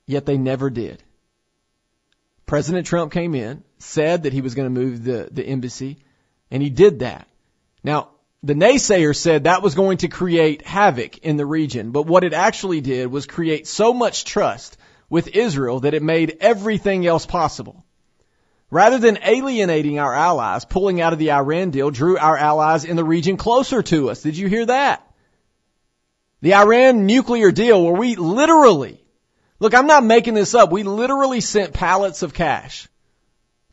yet 0.06 0.24
they 0.24 0.38
never 0.38 0.70
did. 0.70 1.02
President 2.50 2.84
Trump 2.84 3.12
came 3.12 3.36
in, 3.36 3.62
said 3.78 4.24
that 4.24 4.32
he 4.32 4.40
was 4.40 4.56
going 4.56 4.66
to 4.66 4.80
move 4.80 5.04
the, 5.04 5.28
the 5.30 5.44
embassy, 5.44 5.98
and 6.50 6.60
he 6.60 6.68
did 6.68 6.98
that. 6.98 7.28
Now, 7.84 8.08
the 8.42 8.54
naysayers 8.54 9.18
said 9.18 9.44
that 9.44 9.62
was 9.62 9.76
going 9.76 9.98
to 9.98 10.08
create 10.08 10.66
havoc 10.66 11.18
in 11.18 11.36
the 11.36 11.46
region, 11.46 11.92
but 11.92 12.08
what 12.08 12.24
it 12.24 12.32
actually 12.32 12.80
did 12.80 13.06
was 13.06 13.28
create 13.28 13.68
so 13.68 13.94
much 13.94 14.24
trust 14.24 14.76
with 15.08 15.28
Israel 15.28 15.78
that 15.78 15.94
it 15.94 16.02
made 16.02 16.38
everything 16.40 17.06
else 17.06 17.24
possible. 17.24 17.84
Rather 18.68 18.98
than 18.98 19.20
alienating 19.22 20.00
our 20.00 20.12
allies, 20.12 20.64
pulling 20.64 21.00
out 21.00 21.12
of 21.12 21.20
the 21.20 21.30
Iran 21.30 21.70
deal 21.70 21.92
drew 21.92 22.18
our 22.18 22.36
allies 22.36 22.84
in 22.84 22.96
the 22.96 23.04
region 23.04 23.36
closer 23.36 23.80
to 23.80 24.10
us. 24.10 24.22
Did 24.22 24.36
you 24.36 24.48
hear 24.48 24.66
that? 24.66 25.08
The 26.42 26.56
Iran 26.56 27.06
nuclear 27.06 27.52
deal 27.52 27.84
where 27.84 27.94
we 27.94 28.16
literally, 28.16 28.99
look, 29.60 29.74
I'm 29.74 29.86
not 29.86 30.04
making 30.04 30.34
this 30.34 30.54
up, 30.54 30.72
we 30.72 30.82
literally 30.82 31.40
sent 31.40 31.72
pallets 31.72 32.22
of 32.22 32.34
cash 32.34 32.88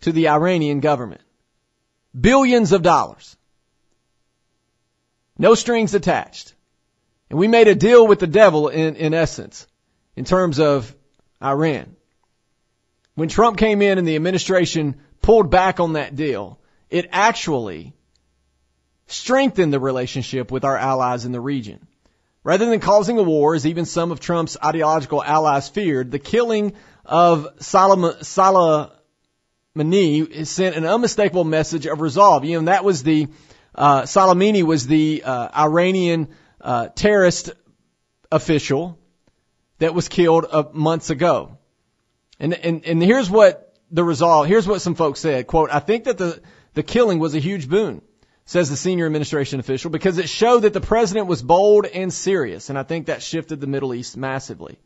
to 0.01 0.12
the 0.12 0.29
Iranian 0.29 0.79
government. 0.79 1.22
Billions 2.20 2.72
of 2.72 2.84
dollars. 2.84 3.36
No 5.38 5.56
strings 5.56 5.94
attached. 5.94 6.53
And 7.29 7.39
we 7.39 7.48
made 7.48 7.67
a 7.67 7.75
deal 7.75 8.08
with 8.08 8.20
the 8.20 8.27
devil 8.27 8.70
in, 8.70 8.96
in 8.96 9.13
essence, 9.13 9.67
in 10.15 10.25
terms 10.25 10.60
of 10.60 10.94
Iran. 11.41 11.96
When 13.15 13.29
Trump 13.29 13.58
came 13.58 13.82
in 13.82 13.98
and 13.98 14.08
the 14.08 14.15
administration 14.15 15.01
pulled 15.22 15.50
back 15.50 15.79
on 15.79 15.94
that 15.94 16.15
deal, 16.15 16.60
it 16.89 17.10
actually 17.12 17.94
strengthened 19.08 19.74
the 19.74 19.79
relationship 19.79 20.51
with 20.51 20.63
our 20.63 20.77
allies 20.77 21.25
in 21.25 21.32
the 21.32 21.41
region. 21.41 21.88
Rather 22.48 22.66
than 22.66 22.80
causing 22.80 23.20
a 23.20 23.24
war, 23.24 23.56
as 23.56 23.66
even 23.66 23.84
some 23.84 24.10
of 24.13 24.22
Trump's 24.22 24.56
ideological 24.63 25.22
allies 25.22 25.68
feared, 25.68 26.12
the 26.12 26.18
killing 26.18 26.75
of 27.04 27.58
Soleimani 27.60 28.96
sent 30.46 30.77
an 30.77 30.86
unmistakable 30.86 31.44
message 31.44 31.88
of 31.88 32.00
resolve. 32.00 32.46
You 32.46 32.62
know, 32.62 32.68
that 32.68 32.86
was 32.86 33.04
the 33.04 33.27
uh, 33.75 34.04
Soleimani 34.04 34.63
was 34.63 34.88
the 34.88 35.24
uh, 35.25 35.50
Iranian 35.58 36.30
uh, 36.62 36.88
terrorist 36.96 37.51
official 38.32 38.98
that 39.80 39.94
was 39.94 40.08
killed 40.08 40.46
uh, 40.50 40.63
months 40.72 41.10
ago. 41.10 41.58
And, 42.39 42.54
and, 42.54 42.86
and 42.86 43.04
here's 43.04 43.30
what 43.30 43.75
the 43.92 44.06
result, 44.06 44.48
here's 44.48 44.66
what 44.66 44.80
some 44.80 44.96
folks 44.96 45.20
said, 45.20 45.48
quote, 45.48 45.70
I 45.70 45.80
think 45.80 46.06
that 46.06 46.18
the, 46.18 46.42
the 46.75 46.84
killing 46.84 47.20
was 47.20 47.36
a 47.36 47.39
huge 47.39 47.68
boon, 47.68 48.01
says 48.48 48.70
the 48.70 48.77
senior 48.77 49.06
administration 49.06 49.60
official, 49.60 49.92
because 49.92 50.18
it 50.18 50.30
showed 50.30 50.62
that 50.62 50.74
the 50.74 50.82
president 50.82 51.27
was 51.27 51.42
bold 51.44 51.86
and 51.86 52.12
serious. 52.12 52.70
And 52.70 52.80
I 52.80 52.84
think 52.84 53.06
that 53.06 53.22
shifted 53.22 53.60
the 53.62 53.68
Middle 53.68 53.94
East 53.94 54.18
massively. 54.18 54.80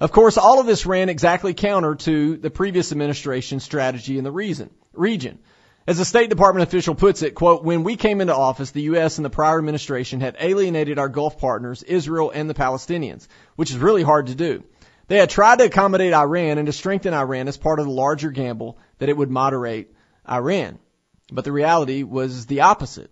Of 0.00 0.10
course, 0.10 0.38
all 0.38 0.58
of 0.58 0.66
this 0.66 0.86
ran 0.86 1.10
exactly 1.10 1.52
counter 1.52 1.94
to 1.96 2.36
the 2.38 2.50
previous 2.50 2.90
administration's 2.90 3.62
strategy 3.62 4.16
in 4.16 4.24
the 4.24 4.32
reason, 4.32 4.70
region. 4.94 5.38
As 5.86 5.98
a 5.98 6.04
State 6.04 6.30
Department 6.30 6.66
official 6.66 6.94
puts 6.94 7.22
it, 7.22 7.34
quote, 7.34 7.62
when 7.62 7.84
we 7.84 7.96
came 7.96 8.22
into 8.22 8.34
office, 8.34 8.70
the 8.70 8.82
U.S. 8.82 9.18
and 9.18 9.24
the 9.24 9.30
prior 9.30 9.58
administration 9.58 10.20
had 10.20 10.36
alienated 10.40 10.98
our 10.98 11.08
Gulf 11.08 11.38
partners, 11.38 11.82
Israel 11.82 12.30
and 12.30 12.48
the 12.48 12.54
Palestinians, 12.54 13.26
which 13.56 13.70
is 13.70 13.76
really 13.76 14.02
hard 14.02 14.28
to 14.28 14.34
do. 14.34 14.64
They 15.08 15.16
had 15.16 15.30
tried 15.30 15.58
to 15.58 15.66
accommodate 15.66 16.14
Iran 16.14 16.58
and 16.58 16.66
to 16.66 16.72
strengthen 16.72 17.12
Iran 17.12 17.48
as 17.48 17.56
part 17.58 17.80
of 17.80 17.86
the 17.86 17.92
larger 17.92 18.30
gamble 18.30 18.78
that 18.98 19.08
it 19.08 19.16
would 19.16 19.30
moderate 19.30 19.92
Iran. 20.28 20.78
But 21.30 21.44
the 21.44 21.52
reality 21.52 22.02
was 22.02 22.46
the 22.46 22.62
opposite. 22.62 23.10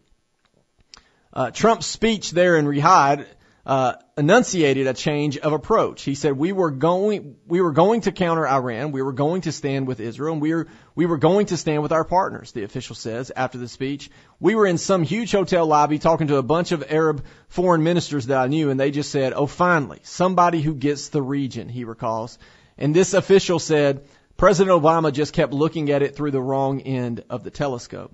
Uh, 1.32 1.50
Trump's 1.50 1.87
speech 1.87 2.30
there 2.30 2.56
in 2.56 2.64
Riyadh 2.64 3.26
uh, 3.66 3.94
enunciated 4.16 4.87
a 4.87 4.94
change 4.94 5.37
of 5.37 5.52
approach. 5.52 6.02
He 6.02 6.14
said 6.14 6.35
we 6.35 6.52
were 6.52 6.70
going 6.70 7.37
we 7.49 7.61
were 7.61 7.73
going 7.73 8.02
to 8.02 8.12
counter 8.12 8.46
Iran, 8.46 8.92
we 8.92 9.02
were 9.02 9.12
going 9.12 9.40
to 9.42 9.52
stand 9.52 9.88
with 9.88 9.99
Israel, 9.99 10.35
and 10.35 10.40
we 10.40 10.54
were 10.54 10.68
we 10.94 11.04
were 11.04 11.18
going 11.18 11.46
to 11.46 11.56
stand 11.56 11.82
with 11.82 11.90
our 11.90 12.04
partners. 12.04 12.52
The 12.52 12.62
official 12.62 12.94
says 12.94 13.32
after 13.35 13.58
the 13.58 13.66
speech, 13.66 14.08
we 14.38 14.54
were 14.54 14.66
in 14.66 14.78
some 14.78 15.02
huge 15.02 15.32
hotel 15.32 15.66
lobby 15.66 15.99
talking 15.99 16.28
to 16.28 16.37
a 16.37 16.44
bunch 16.44 16.70
of 16.70 16.85
Arab 16.88 17.25
foreign 17.49 17.82
ministers 17.82 18.26
that 18.26 18.38
I 18.38 18.46
knew, 18.46 18.70
and 18.70 18.78
they 18.78 18.92
just 18.92 19.11
said, 19.11 19.32
"Oh, 19.35 19.46
finally, 19.46 19.99
somebody 20.04 20.62
who 20.62 20.75
gets 20.75 21.08
the 21.08 21.23
region." 21.23 21.68
He 21.68 21.85
recalls, 21.85 22.38
and 22.78 22.94
this 22.94 23.14
official 23.14 23.58
said. 23.58 24.06
President 24.37 24.81
Obama 24.81 25.12
just 25.12 25.33
kept 25.33 25.52
looking 25.52 25.90
at 25.90 26.02
it 26.02 26.14
through 26.14 26.31
the 26.31 26.40
wrong 26.40 26.81
end 26.83 27.25
of 27.31 27.43
the 27.43 27.50
telescope. 27.50 28.12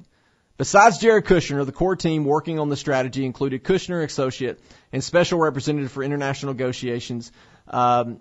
Besides 0.56 0.98
Jared 0.98 1.24
Kushner, 1.24 1.66
the 1.66 1.72
core 1.72 1.96
team 1.96 2.24
working 2.24 2.60
on 2.60 2.68
the 2.68 2.76
strategy 2.76 3.24
included 3.24 3.64
Kushner 3.64 4.04
Associate 4.04 4.60
and 4.92 5.02
Special 5.02 5.38
Representative 5.38 5.90
for 5.90 6.04
International 6.04 6.52
Negotiations, 6.52 7.32
um, 7.66 8.20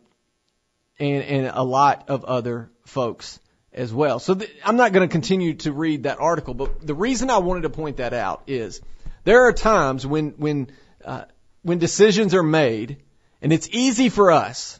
and, 0.98 1.24
and 1.24 1.51
a 1.53 1.63
lot 1.63 2.05
of 2.10 2.25
other 2.25 2.72
folks 2.86 3.39
as 3.74 3.93
well. 3.93 4.20
So 4.20 4.36
th- 4.36 4.50
I'm 4.65 4.75
not 4.75 4.91
going 4.91 5.08
to 5.08 5.12
continue 5.12 5.53
to 5.55 5.72
read 5.72 6.03
that 6.03 6.20
article, 6.20 6.53
but 6.53 6.86
the 6.86 6.96
reason 6.96 7.29
I 7.29 7.38
wanted 7.38 7.62
to 7.62 7.70
point 7.70 7.98
that 7.98 8.13
out 8.13 8.43
is 8.48 8.81
there 9.24 9.46
are 9.46 9.53
times 9.53 10.05
when 10.05 10.31
when 10.31 10.72
uh, 11.05 11.25
when 11.62 11.77
decisions 11.77 12.34
are 12.34 12.43
made, 12.43 12.98
and 13.41 13.53
it's 13.53 13.70
easy 13.72 14.10
for 14.10 14.31
us, 14.31 14.79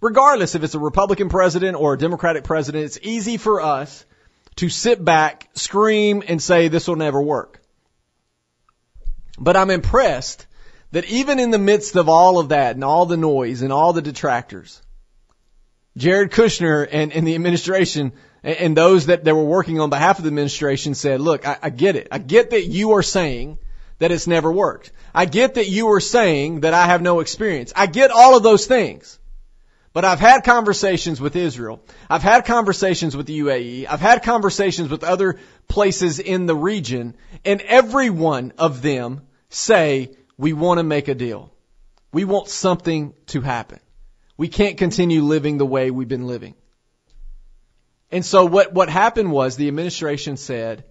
regardless 0.00 0.54
if 0.54 0.64
it's 0.64 0.74
a 0.74 0.78
Republican 0.78 1.28
president 1.28 1.76
or 1.76 1.94
a 1.94 1.98
Democratic 1.98 2.44
president, 2.44 2.84
it's 2.84 2.98
easy 3.02 3.36
for 3.36 3.60
us 3.60 4.04
to 4.56 4.68
sit 4.68 5.04
back, 5.04 5.48
scream, 5.54 6.22
and 6.26 6.42
say 6.42 6.68
this 6.68 6.88
will 6.88 6.96
never 6.96 7.20
work. 7.20 7.60
But 9.38 9.56
I'm 9.56 9.70
impressed 9.70 10.46
that 10.90 11.04
even 11.06 11.38
in 11.38 11.50
the 11.50 11.58
midst 11.58 11.96
of 11.96 12.08
all 12.08 12.38
of 12.38 12.48
that 12.48 12.74
and 12.74 12.84
all 12.84 13.06
the 13.06 13.16
noise 13.16 13.62
and 13.62 13.72
all 13.72 13.92
the 13.92 14.02
detractors, 14.02 14.82
Jared 15.96 16.30
Kushner 16.30 16.88
and, 16.90 17.12
and 17.12 17.26
the 17.26 17.34
administration 17.34 18.12
and, 18.42 18.56
and 18.56 18.76
those 18.76 19.06
that, 19.06 19.24
were 19.24 19.44
working 19.44 19.80
on 19.80 19.90
behalf 19.90 20.18
of 20.18 20.24
the 20.24 20.28
administration 20.28 20.94
said, 20.94 21.20
look, 21.20 21.46
I, 21.46 21.58
I 21.62 21.70
get 21.70 21.96
it. 21.96 22.08
I 22.10 22.18
get 22.18 22.50
that 22.50 22.66
you 22.66 22.92
are 22.92 23.02
saying 23.02 23.58
that 23.98 24.12
it's 24.12 24.26
never 24.26 24.50
worked. 24.50 24.92
I 25.14 25.24
get 25.24 25.54
that 25.54 25.68
you 25.68 25.88
are 25.88 26.00
saying 26.00 26.60
that 26.60 26.74
I 26.74 26.86
have 26.86 27.02
no 27.02 27.20
experience. 27.20 27.72
I 27.74 27.86
get 27.86 28.10
all 28.10 28.36
of 28.36 28.42
those 28.42 28.66
things. 28.66 29.17
But 29.98 30.04
I've 30.04 30.20
had 30.20 30.44
conversations 30.44 31.20
with 31.20 31.34
Israel. 31.34 31.82
I've 32.08 32.22
had 32.22 32.44
conversations 32.44 33.16
with 33.16 33.26
the 33.26 33.40
UAE. 33.40 33.86
I've 33.90 33.98
had 33.98 34.22
conversations 34.22 34.90
with 34.90 35.02
other 35.02 35.40
places 35.66 36.20
in 36.20 36.46
the 36.46 36.54
region, 36.54 37.16
and 37.44 37.60
every 37.62 38.08
one 38.08 38.52
of 38.58 38.80
them 38.80 39.22
say, 39.48 40.12
we 40.36 40.52
want 40.52 40.78
to 40.78 40.84
make 40.84 41.08
a 41.08 41.16
deal. 41.16 41.52
We 42.12 42.24
want 42.24 42.46
something 42.46 43.12
to 43.26 43.40
happen. 43.40 43.80
We 44.36 44.46
can't 44.46 44.78
continue 44.78 45.22
living 45.22 45.58
the 45.58 45.66
way 45.66 45.90
we've 45.90 46.06
been 46.06 46.28
living. 46.28 46.54
And 48.12 48.24
so 48.24 48.46
what, 48.46 48.72
what 48.72 48.88
happened 48.88 49.32
was 49.32 49.56
the 49.56 49.66
administration 49.66 50.36
said, 50.36 50.84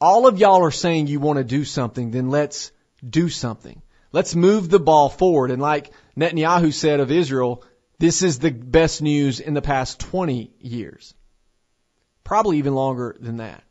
all 0.00 0.26
of 0.26 0.40
y'all 0.40 0.64
are 0.64 0.72
saying 0.72 1.06
you 1.06 1.20
want 1.20 1.36
to 1.36 1.44
do 1.44 1.64
something, 1.64 2.10
then 2.10 2.28
let's 2.30 2.72
do 3.08 3.28
something. 3.28 3.80
Let's 4.10 4.34
move 4.34 4.68
the 4.68 4.80
ball 4.80 5.10
forward. 5.10 5.52
And 5.52 5.62
like 5.62 5.92
Netanyahu 6.16 6.74
said 6.74 6.98
of 6.98 7.12
Israel, 7.12 7.62
this 7.98 8.22
is 8.22 8.38
the 8.38 8.50
best 8.50 9.00
news 9.00 9.40
in 9.40 9.54
the 9.54 9.62
past 9.62 10.00
20 10.00 10.50
years. 10.60 11.14
Probably 12.24 12.58
even 12.58 12.74
longer 12.74 13.16
than 13.18 13.38
that. 13.38 13.62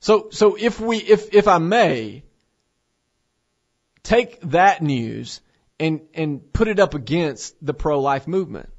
So, 0.00 0.30
so 0.30 0.56
if 0.58 0.80
we, 0.80 0.96
if, 0.96 1.34
if 1.34 1.46
I 1.46 1.58
may, 1.58 2.22
take 4.02 4.40
that 4.42 4.82
news 4.82 5.40
and, 5.78 6.00
and 6.14 6.52
put 6.52 6.68
it 6.68 6.78
up 6.78 6.94
against 6.94 7.54
the 7.64 7.74
pro-life 7.74 8.26
movement. 8.26 8.70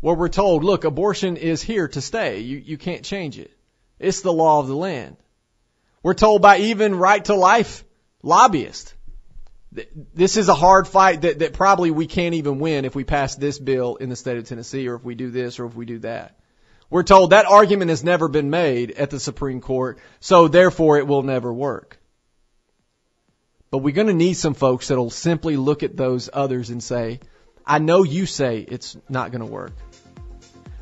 Where 0.00 0.14
we're 0.14 0.28
told, 0.28 0.64
look, 0.64 0.84
abortion 0.84 1.36
is 1.36 1.60
here 1.62 1.88
to 1.88 2.00
stay. 2.00 2.40
You, 2.40 2.58
you 2.58 2.78
can't 2.78 3.04
change 3.04 3.38
it. 3.38 3.50
It's 3.98 4.22
the 4.22 4.32
law 4.32 4.60
of 4.60 4.68
the 4.68 4.76
land. 4.76 5.16
We're 6.02 6.14
told 6.14 6.40
by 6.40 6.58
even 6.58 6.94
right 6.94 7.24
to 7.24 7.34
life 7.34 7.84
lobbyists 8.22 8.94
this 9.70 10.36
is 10.36 10.48
a 10.48 10.54
hard 10.54 10.88
fight 10.88 11.22
that, 11.22 11.40
that 11.40 11.52
probably 11.52 11.90
we 11.90 12.06
can't 12.06 12.34
even 12.34 12.58
win 12.58 12.84
if 12.84 12.94
we 12.94 13.04
pass 13.04 13.34
this 13.36 13.58
bill 13.58 13.96
in 13.96 14.08
the 14.08 14.16
state 14.16 14.38
of 14.38 14.44
Tennessee 14.44 14.88
or 14.88 14.94
if 14.94 15.04
we 15.04 15.14
do 15.14 15.30
this 15.30 15.58
or 15.58 15.66
if 15.66 15.74
we 15.74 15.84
do 15.84 15.98
that. 16.00 16.38
We're 16.90 17.02
told 17.02 17.30
that 17.30 17.44
argument 17.44 17.90
has 17.90 18.02
never 18.02 18.28
been 18.28 18.48
made 18.48 18.92
at 18.92 19.10
the 19.10 19.20
Supreme 19.20 19.60
Court, 19.60 19.98
so 20.20 20.48
therefore 20.48 20.96
it 20.96 21.06
will 21.06 21.22
never 21.22 21.52
work. 21.52 21.98
But 23.70 23.78
we're 23.78 23.94
going 23.94 24.06
to 24.06 24.14
need 24.14 24.34
some 24.34 24.54
folks 24.54 24.88
that'll 24.88 25.10
simply 25.10 25.58
look 25.58 25.82
at 25.82 25.96
those 25.96 26.30
others 26.32 26.70
and 26.70 26.82
say, 26.82 27.20
I 27.66 27.78
know 27.78 28.02
you 28.02 28.24
say 28.24 28.64
it's 28.66 28.96
not 29.10 29.30
going 29.30 29.42
to 29.42 29.46
work. 29.46 29.72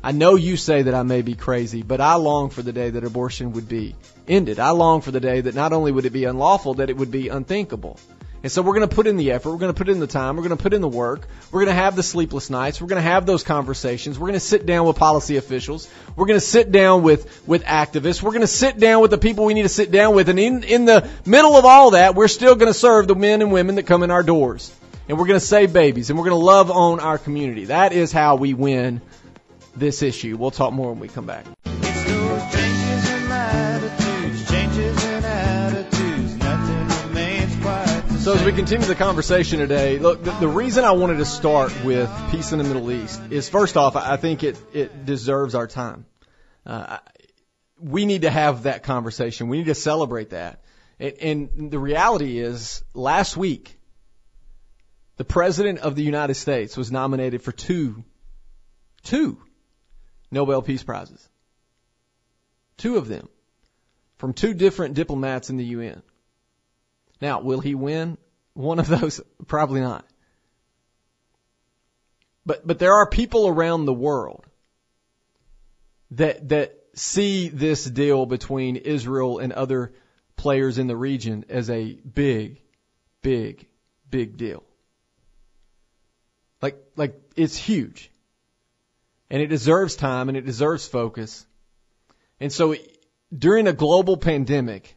I 0.01 0.13
know 0.13 0.35
you 0.35 0.55
say 0.55 0.83
that 0.83 0.93
I 0.93 1.03
may 1.03 1.21
be 1.21 1.35
crazy, 1.35 1.81
but 1.81 1.99
I 1.99 2.15
long 2.15 2.49
for 2.49 2.61
the 2.61 2.71
day 2.71 2.91
that 2.91 3.03
abortion 3.03 3.51
would 3.53 3.67
be 3.67 3.95
ended. 4.25 4.59
I 4.59 4.69
long 4.69 5.01
for 5.01 5.11
the 5.11 5.19
day 5.19 5.41
that 5.41 5.55
not 5.55 5.73
only 5.73 5.91
would 5.91 6.05
it 6.05 6.13
be 6.13 6.23
unlawful, 6.23 6.75
that 6.75 6.89
it 6.89 6.95
would 6.95 7.11
be 7.11 7.27
unthinkable. 7.27 7.99
And 8.43 8.51
so 8.51 8.61
we're 8.61 8.75
going 8.75 8.87
to 8.87 8.95
put 8.95 9.07
in 9.07 9.17
the 9.17 9.31
effort. 9.31 9.49
We're 9.51 9.57
going 9.57 9.73
to 9.73 9.77
put 9.77 9.89
in 9.89 9.99
the 9.99 10.07
time. 10.07 10.35
We're 10.35 10.43
going 10.43 10.57
to 10.57 10.61
put 10.61 10.73
in 10.73 10.81
the 10.81 10.87
work. 10.87 11.27
We're 11.51 11.61
going 11.61 11.75
to 11.75 11.81
have 11.81 11.95
the 11.95 12.03
sleepless 12.03 12.49
nights. 12.49 12.79
We're 12.79 12.87
going 12.87 13.01
to 13.01 13.09
have 13.09 13.25
those 13.25 13.43
conversations. 13.43 14.19
We're 14.19 14.27
going 14.27 14.33
to 14.33 14.39
sit 14.39 14.65
down 14.65 14.85
with 14.85 14.95
policy 14.95 15.37
officials. 15.37 15.89
We're 16.15 16.27
going 16.27 16.39
to 16.39 16.45
sit 16.45 16.71
down 16.71 17.01
with, 17.01 17.47
with 17.47 17.63
activists. 17.65 18.21
We're 18.21 18.31
going 18.31 18.41
to 18.41 18.47
sit 18.47 18.79
down 18.79 19.01
with 19.01 19.11
the 19.11 19.17
people 19.17 19.45
we 19.45 19.55
need 19.55 19.63
to 19.63 19.69
sit 19.69 19.91
down 19.91 20.13
with. 20.15 20.29
And 20.29 20.39
in, 20.39 20.63
in 20.63 20.85
the 20.85 21.09
middle 21.25 21.55
of 21.55 21.65
all 21.65 21.91
that, 21.91 22.13
we're 22.13 22.27
still 22.27 22.55
going 22.55 22.71
to 22.71 22.77
serve 22.77 23.07
the 23.07 23.15
men 23.15 23.41
and 23.41 23.51
women 23.51 23.75
that 23.75 23.83
come 23.83 24.03
in 24.03 24.11
our 24.11 24.23
doors. 24.23 24.71
And 25.09 25.17
we're 25.17 25.27
going 25.27 25.39
to 25.39 25.45
save 25.45 25.73
babies. 25.73 26.09
And 26.09 26.19
we're 26.19 26.25
going 26.25 26.39
to 26.39 26.45
love 26.45 26.69
on 26.69 26.99
our 26.99 27.17
community. 27.17 27.65
That 27.65 27.91
is 27.91 28.11
how 28.11 28.35
we 28.35 28.53
win 28.53 29.01
this 29.75 30.03
issue. 30.03 30.37
We'll 30.37 30.51
talk 30.51 30.73
more 30.73 30.91
when 30.91 30.99
we 30.99 31.07
come 31.07 31.25
back. 31.25 31.45
So 38.27 38.33
as 38.33 38.43
we 38.43 38.51
continue 38.51 38.85
the 38.85 38.93
conversation 38.93 39.59
today, 39.59 39.99
look, 39.99 40.21
the, 40.21 40.31
the, 40.31 40.49
reason 40.49 40.83
I 40.83 40.91
wanted 40.91 41.19
to 41.19 41.23
start 41.23 41.71
with 41.85 42.11
peace 42.29 42.51
in 42.51 42.57
the 42.57 42.65
Middle 42.65 42.91
East 42.91 43.21
is 43.29 43.47
first 43.47 43.77
off, 43.77 43.95
I 43.95 44.17
think 44.17 44.43
it, 44.43 44.59
it 44.73 45.05
deserves 45.05 45.55
our 45.55 45.65
time. 45.65 46.05
Uh, 46.65 46.97
we 47.79 48.05
need 48.05 48.23
to 48.23 48.29
have 48.29 48.63
that 48.63 48.83
conversation. 48.83 49.47
We 49.47 49.59
need 49.59 49.67
to 49.67 49.75
celebrate 49.75 50.31
that. 50.31 50.61
And, 50.99 51.13
and 51.21 51.71
the 51.71 51.79
reality 51.79 52.37
is, 52.37 52.83
last 52.93 53.37
week, 53.37 53.79
the 55.15 55.23
President 55.23 55.79
of 55.79 55.95
the 55.95 56.03
United 56.03 56.33
States 56.33 56.75
was 56.75 56.91
nominated 56.91 57.43
for 57.43 57.53
two, 57.53 58.03
two 59.03 59.41
Nobel 60.31 60.61
Peace 60.61 60.83
Prizes. 60.83 61.25
Two 62.75 62.97
of 62.97 63.07
them 63.07 63.29
from 64.17 64.33
two 64.33 64.53
different 64.53 64.95
diplomats 64.95 65.49
in 65.49 65.55
the 65.55 65.63
UN. 65.63 66.03
Now, 67.21 67.41
will 67.41 67.59
he 67.59 67.75
win 67.75 68.17
one 68.53 68.79
of 68.79 68.87
those? 68.87 69.21
Probably 69.47 69.81
not. 69.81 70.05
But, 72.45 72.65
but 72.65 72.79
there 72.79 72.93
are 72.93 73.09
people 73.09 73.47
around 73.47 73.85
the 73.85 73.93
world 73.93 74.45
that, 76.11 76.47
that 76.49 76.77
see 76.93 77.49
this 77.49 77.83
deal 77.83 78.25
between 78.25 78.77
Israel 78.77 79.39
and 79.39 79.51
other 79.51 79.93
players 80.37 80.77
in 80.77 80.87
the 80.87 80.95
region 80.95 81.45
as 81.49 81.69
a 81.69 81.93
big, 81.93 82.61
big, 83.21 83.67
big 84.09 84.37
deal. 84.37 84.63
Like, 86.61 86.77
like, 86.95 87.19
it's 87.35 87.57
huge. 87.57 88.09
And 89.29 89.41
it 89.41 89.47
deserves 89.47 89.95
time 89.95 90.29
and 90.29 90.37
it 90.37 90.45
deserves 90.45 90.87
focus. 90.87 91.45
And 92.39 92.51
so 92.51 92.75
during 93.37 93.67
a 93.67 93.73
global 93.73 94.15
pandemic, 94.15 94.95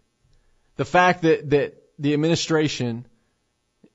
the 0.77 0.85
fact 0.85 1.23
that, 1.23 1.51
that 1.51 1.80
the 2.01 2.15
administration 2.15 3.07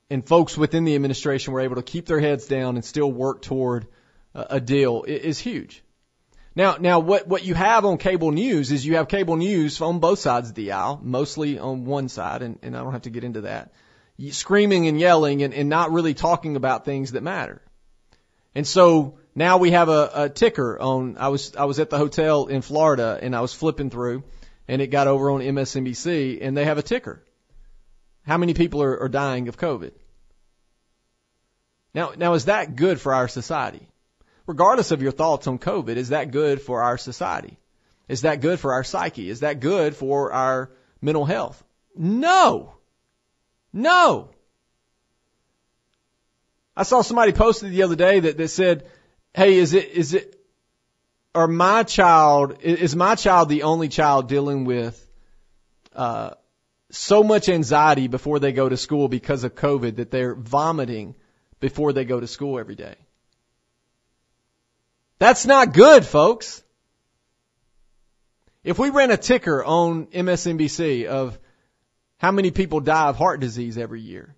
and 0.10 0.26
folks 0.26 0.58
within 0.58 0.86
the 0.86 0.96
administration 0.96 1.54
were 1.54 1.62
able 1.62 1.76
to 1.76 1.82
keep 1.82 2.06
their 2.06 2.20
heads 2.20 2.46
down 2.48 2.76
and 2.76 2.86
still 2.86 3.12
work 3.12 3.42
toward 3.42 3.88
a 4.34 4.60
deal 4.60 5.04
is 5.04 5.40
huge. 5.40 5.84
Now, 6.56 6.78
now 6.80 7.00
what, 7.00 7.28
what 7.28 7.44
you 7.44 7.54
have 7.54 7.84
on 7.84 7.98
cable 7.98 8.32
news 8.32 8.72
is 8.72 8.86
you 8.86 8.96
have 8.96 9.08
cable 9.08 9.36
news 9.36 9.82
on 9.82 10.00
both 10.00 10.20
sides 10.20 10.50
of 10.50 10.56
the 10.56 10.72
aisle, 10.72 11.00
mostly 11.04 11.58
on 11.58 11.86
one 11.86 12.08
side, 12.08 12.44
and, 12.44 12.60
and 12.62 12.78
I 12.78 12.84
don't 12.84 12.94
have 12.94 13.04
to 13.04 13.10
get 13.10 13.24
into 13.24 13.42
that, 13.42 13.74
screaming 14.30 14.88
and 14.88 15.00
yelling 15.00 15.42
and, 15.42 15.54
and 15.54 15.68
not 15.68 15.92
really 15.92 16.14
talking 16.14 16.56
about 16.56 16.86
things 16.86 17.14
that 17.14 17.24
matter. 17.24 17.62
And 18.54 18.66
so 18.66 19.18
now 19.34 19.58
we 19.58 19.72
have 19.72 19.90
a, 19.90 20.12
a 20.14 20.30
ticker 20.30 20.80
on, 20.80 21.18
I 21.18 21.30
was, 21.30 21.56
I 21.56 21.66
was 21.66 21.80
at 21.80 21.90
the 21.90 21.98
hotel 21.98 22.46
in 22.46 22.62
Florida 22.62 23.20
and 23.22 23.36
I 23.36 23.42
was 23.42 23.54
flipping 23.54 23.90
through 23.90 24.24
and 24.68 24.82
it 24.82 24.88
got 24.88 25.08
over 25.08 25.32
on 25.32 25.42
MSNBC 25.42 26.40
and 26.42 26.56
they 26.56 26.66
have 26.66 26.78
a 26.78 26.84
ticker 26.84 27.22
how 28.26 28.38
many 28.38 28.54
people 28.54 28.82
are, 28.82 29.02
are 29.04 29.10
dying 29.10 29.48
of 29.48 29.58
COVID? 29.58 29.92
Now, 31.94 32.14
now 32.18 32.34
is 32.34 32.46
that 32.46 32.76
good 32.76 33.00
for 33.00 33.14
our 33.14 33.28
society? 33.28 33.88
Regardless 34.48 34.92
of 34.92 35.02
your 35.02 35.12
thoughts 35.12 35.48
on 35.48 35.58
COVID, 35.58 35.96
is 35.96 36.10
that 36.10 36.32
good 36.32 36.62
for 36.62 36.84
our 36.84 36.98
society? 36.98 37.58
Is 38.08 38.22
that 38.22 38.42
good 38.42 38.60
for 38.60 38.74
our 38.74 38.84
psyche? 38.84 39.30
Is 39.30 39.40
that 39.40 39.60
good 39.60 39.96
for 39.96 40.32
our 40.32 40.72
mental 41.02 41.26
health? 41.26 41.64
No. 41.96 42.76
No. 43.74 44.30
I 46.78 46.84
saw 46.84 47.02
somebody 47.02 47.32
posted 47.32 47.72
the 47.72 47.84
other 47.84 47.96
day 47.96 48.20
that, 48.20 48.38
that 48.38 48.50
said, 48.50 48.88
Hey, 49.34 49.56
is 49.56 49.74
it, 49.74 49.90
is 49.90 50.14
it, 50.14 50.40
or 51.34 51.48
my 51.48 51.84
child, 51.84 52.62
is 52.62 52.96
my 52.96 53.16
child 53.16 53.50
the 53.50 53.64
only 53.64 53.90
child 53.90 54.30
dealing 54.30 54.66
with, 54.66 55.02
uh, 55.94 56.32
so 56.96 57.24
much 57.24 57.50
anxiety 57.50 58.08
before 58.08 58.40
they 58.40 58.52
go 58.52 58.68
to 58.68 58.78
school 58.78 59.08
because 59.08 59.44
of 59.44 59.56
COVID 59.56 59.98
that 59.98 60.12
they're 60.12 60.36
vomiting 60.36 61.16
before 61.60 61.94
they 61.94 62.06
go 62.06 62.20
to 62.20 62.28
school 62.28 62.60
every 62.60 62.76
day. 62.76 62.96
That's 65.20 65.46
not 65.46 65.74
good, 65.74 66.06
folks. 66.06 66.64
If 68.64 68.80
we 68.80 68.90
ran 68.90 69.12
a 69.12 69.18
ticker 69.18 69.64
on 69.64 70.08
MSNBC 70.08 71.06
of 71.06 71.38
how 72.18 72.32
many 72.32 72.52
people 72.52 72.80
die 72.80 73.10
of 73.10 73.16
heart 73.16 73.40
disease 73.40 73.78
every 73.78 74.02
year, 74.02 74.36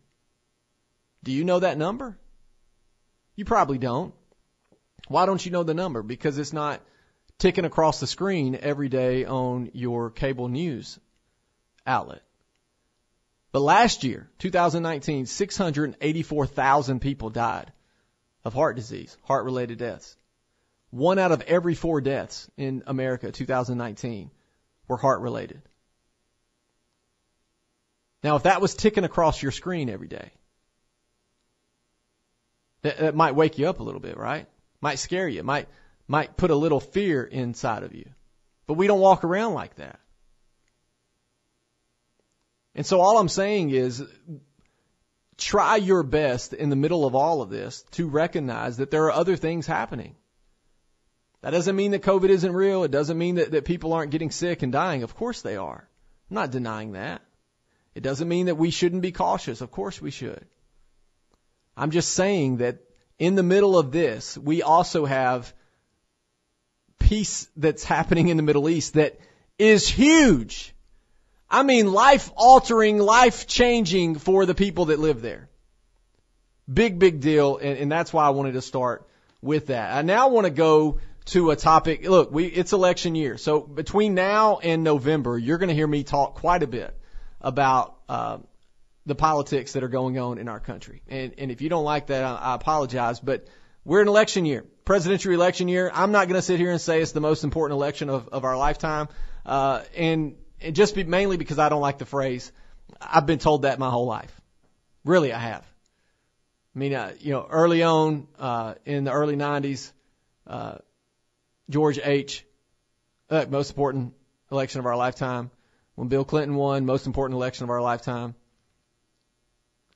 do 1.23 1.31
you 1.31 1.43
know 1.43 1.59
that 1.59 1.77
number? 1.77 2.17
You 3.35 3.45
probably 3.45 3.77
don't. 3.77 4.13
Why 5.07 5.25
don't 5.25 5.43
you 5.45 5.51
know 5.51 5.63
the 5.63 5.73
number? 5.73 6.03
Because 6.03 6.37
it's 6.37 6.53
not 6.53 6.81
ticking 7.37 7.65
across 7.65 7.99
the 7.99 8.07
screen 8.07 8.57
every 8.59 8.89
day 8.89 9.25
on 9.25 9.71
your 9.73 10.09
cable 10.09 10.47
news 10.47 10.99
outlet. 11.85 12.21
But 13.51 13.61
last 13.61 14.03
year, 14.03 14.29
2019, 14.39 15.25
684,000 15.25 16.99
people 16.99 17.29
died 17.29 17.71
of 18.43 18.53
heart 18.53 18.75
disease, 18.75 19.17
heart 19.23 19.45
related 19.45 19.77
deaths. 19.77 20.15
One 20.89 21.19
out 21.19 21.31
of 21.31 21.41
every 21.41 21.75
four 21.75 22.01
deaths 22.01 22.49
in 22.57 22.83
America 22.87 23.31
2019 23.31 24.31
were 24.87 24.97
heart 24.97 25.21
related. 25.21 25.61
Now, 28.23 28.35
if 28.35 28.43
that 28.43 28.61
was 28.61 28.73
ticking 28.73 29.03
across 29.03 29.41
your 29.41 29.51
screen 29.51 29.89
every 29.89 30.07
day, 30.07 30.31
that, 32.81 32.97
that 32.97 33.15
might 33.15 33.35
wake 33.35 33.57
you 33.57 33.67
up 33.67 33.79
a 33.79 33.83
little 33.83 33.99
bit, 33.99 34.17
right? 34.17 34.47
Might 34.81 34.99
scare 34.99 35.27
you, 35.27 35.43
might, 35.43 35.67
might 36.07 36.37
put 36.37 36.51
a 36.51 36.55
little 36.55 36.79
fear 36.79 37.23
inside 37.23 37.83
of 37.83 37.93
you. 37.93 38.09
But 38.65 38.73
we 38.73 38.87
don't 38.87 38.99
walk 38.99 39.23
around 39.23 39.53
like 39.53 39.75
that. 39.75 39.99
And 42.77 42.85
so 42.85 43.01
all 43.01 43.17
I'm 43.17 43.27
saying 43.27 43.71
is 43.71 44.03
try 45.35 45.75
your 45.77 46.03
best 46.03 46.53
in 46.53 46.69
the 46.69 46.75
middle 46.75 47.05
of 47.05 47.15
all 47.15 47.41
of 47.41 47.49
this 47.49 47.83
to 47.91 48.07
recognize 48.07 48.77
that 48.77 48.91
there 48.91 49.05
are 49.05 49.11
other 49.11 49.35
things 49.35 49.67
happening. 49.67 50.15
That 51.41 51.51
doesn't 51.51 51.75
mean 51.75 51.91
that 51.91 52.03
COVID 52.03 52.29
isn't 52.29 52.53
real. 52.53 52.83
It 52.83 52.91
doesn't 52.91 53.17
mean 53.17 53.35
that, 53.35 53.51
that 53.51 53.65
people 53.65 53.93
aren't 53.93 54.11
getting 54.11 54.31
sick 54.31 54.61
and 54.61 54.71
dying. 54.71 55.03
Of 55.03 55.15
course 55.15 55.41
they 55.41 55.57
are. 55.57 55.89
I'm 56.29 56.35
not 56.35 56.51
denying 56.51 56.93
that. 56.93 57.23
It 57.95 58.03
doesn't 58.03 58.27
mean 58.27 58.45
that 58.45 58.55
we 58.55 58.69
shouldn't 58.69 59.01
be 59.01 59.11
cautious. 59.11 59.61
Of 59.61 59.71
course 59.71 59.99
we 60.01 60.11
should. 60.11 60.45
I'm 61.75 61.91
just 61.91 62.13
saying 62.13 62.57
that 62.57 62.79
in 63.17 63.33
the 63.35 63.43
middle 63.43 63.77
of 63.77 63.91
this, 63.91 64.37
we 64.37 64.61
also 64.61 65.05
have 65.05 65.51
peace 66.99 67.47
that's 67.57 67.83
happening 67.83 68.27
in 68.27 68.37
the 68.37 68.43
Middle 68.43 68.69
East 68.69 68.93
that 68.93 69.19
is 69.57 69.87
huge. 69.87 70.75
I 71.49 71.63
mean 71.63 71.91
life 71.91 72.31
altering, 72.35 72.99
life 72.99 73.47
changing 73.47 74.19
for 74.19 74.45
the 74.45 74.55
people 74.55 74.85
that 74.85 74.99
live 74.99 75.21
there. 75.21 75.49
Big, 76.71 76.99
big 76.99 77.21
deal. 77.21 77.57
And, 77.57 77.77
and 77.77 77.91
that's 77.91 78.11
why 78.11 78.25
I 78.25 78.29
wanted 78.31 78.53
to 78.53 78.61
start 78.61 79.07
with 79.41 79.67
that. 79.67 79.95
I 79.95 80.01
now 80.01 80.29
want 80.29 80.45
to 80.45 80.51
go 80.51 80.99
to 81.25 81.51
a 81.51 81.55
topic. 81.55 82.07
Look, 82.07 82.31
we, 82.31 82.45
it's 82.45 82.73
election 82.73 83.15
year. 83.15 83.37
So 83.37 83.61
between 83.61 84.15
now 84.15 84.59
and 84.59 84.83
November, 84.83 85.37
you're 85.37 85.57
going 85.57 85.69
to 85.69 85.75
hear 85.75 85.87
me 85.87 86.03
talk 86.03 86.35
quite 86.35 86.63
a 86.63 86.67
bit 86.67 86.93
about, 87.39 87.95
uh, 88.09 88.39
the 89.05 89.15
politics 89.15 89.71
that 89.71 89.83
are 89.83 89.87
going 89.87 90.19
on 90.19 90.37
in 90.37 90.49
our 90.49 90.59
country. 90.59 91.01
And, 91.07 91.33
and 91.37 91.49
if 91.49 91.61
you 91.61 91.69
don't 91.69 91.85
like 91.85 92.07
that, 92.07 92.25
I, 92.25 92.35
I 92.35 92.55
apologize, 92.55 93.21
but 93.21 93.47
we're 93.85 94.01
in 94.01 94.09
election 94.09 94.45
year, 94.45 94.65
presidential 94.83 95.31
election 95.31 95.69
year. 95.69 95.89
I'm 95.93 96.11
not 96.11 96.27
going 96.27 96.35
to 96.35 96.41
sit 96.41 96.59
here 96.59 96.71
and 96.71 96.81
say 96.81 97.01
it's 97.01 97.13
the 97.13 97.21
most 97.21 97.45
important 97.45 97.77
election 97.77 98.09
of, 98.09 98.27
of 98.27 98.43
our 98.43 98.57
lifetime. 98.57 99.07
Uh, 99.45 99.83
and 99.95 100.35
and 100.61 100.75
just 100.75 100.95
be, 100.95 101.03
mainly 101.03 101.37
because 101.37 101.59
I 101.59 101.69
don't 101.69 101.81
like 101.81 101.97
the 101.97 102.05
phrase. 102.05 102.51
I've 103.01 103.25
been 103.25 103.39
told 103.39 103.63
that 103.63 103.79
my 103.79 103.89
whole 103.89 104.05
life. 104.05 104.33
Really, 105.03 105.33
I 105.33 105.39
have. 105.39 105.65
I 106.75 106.79
mean, 106.79 106.93
uh, 106.93 107.13
you 107.19 107.31
know, 107.31 107.47
early 107.49 107.83
on 107.83 108.27
uh, 108.39 108.75
in 108.85 109.03
the 109.03 109.11
early 109.11 109.35
'90s, 109.35 109.91
uh, 110.45 110.77
George 111.69 111.99
H. 112.01 112.45
Uh, 113.29 113.45
most 113.49 113.71
important 113.71 114.13
election 114.51 114.79
of 114.79 114.85
our 114.85 114.95
lifetime. 114.95 115.51
When 115.95 116.07
Bill 116.07 116.23
Clinton 116.23 116.55
won, 116.55 116.85
most 116.85 117.07
important 117.07 117.35
election 117.35 117.63
of 117.63 117.69
our 117.71 117.81
lifetime. 117.81 118.35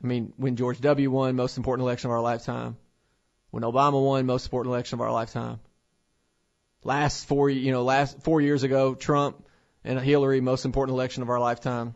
I 0.03 0.07
mean, 0.07 0.33
when 0.37 0.55
George 0.55 0.81
W. 0.81 1.11
won, 1.11 1.35
most 1.35 1.57
important 1.57 1.85
election 1.85 2.09
of 2.09 2.13
our 2.13 2.21
lifetime. 2.21 2.75
When 3.51 3.63
Obama 3.63 4.03
won, 4.03 4.25
most 4.25 4.45
important 4.45 4.73
election 4.73 4.95
of 4.97 5.01
our 5.01 5.11
lifetime. 5.11 5.59
Last 6.83 7.25
four, 7.25 7.49
you 7.49 7.71
know, 7.71 7.83
last 7.83 8.23
four 8.23 8.41
years 8.41 8.63
ago, 8.63 8.95
Trump 8.95 9.45
and 9.83 9.99
Hillary, 9.99 10.41
most 10.41 10.65
important 10.65 10.95
election 10.95 11.23
of 11.23 11.29
our 11.29 11.39
lifetime. 11.39 11.95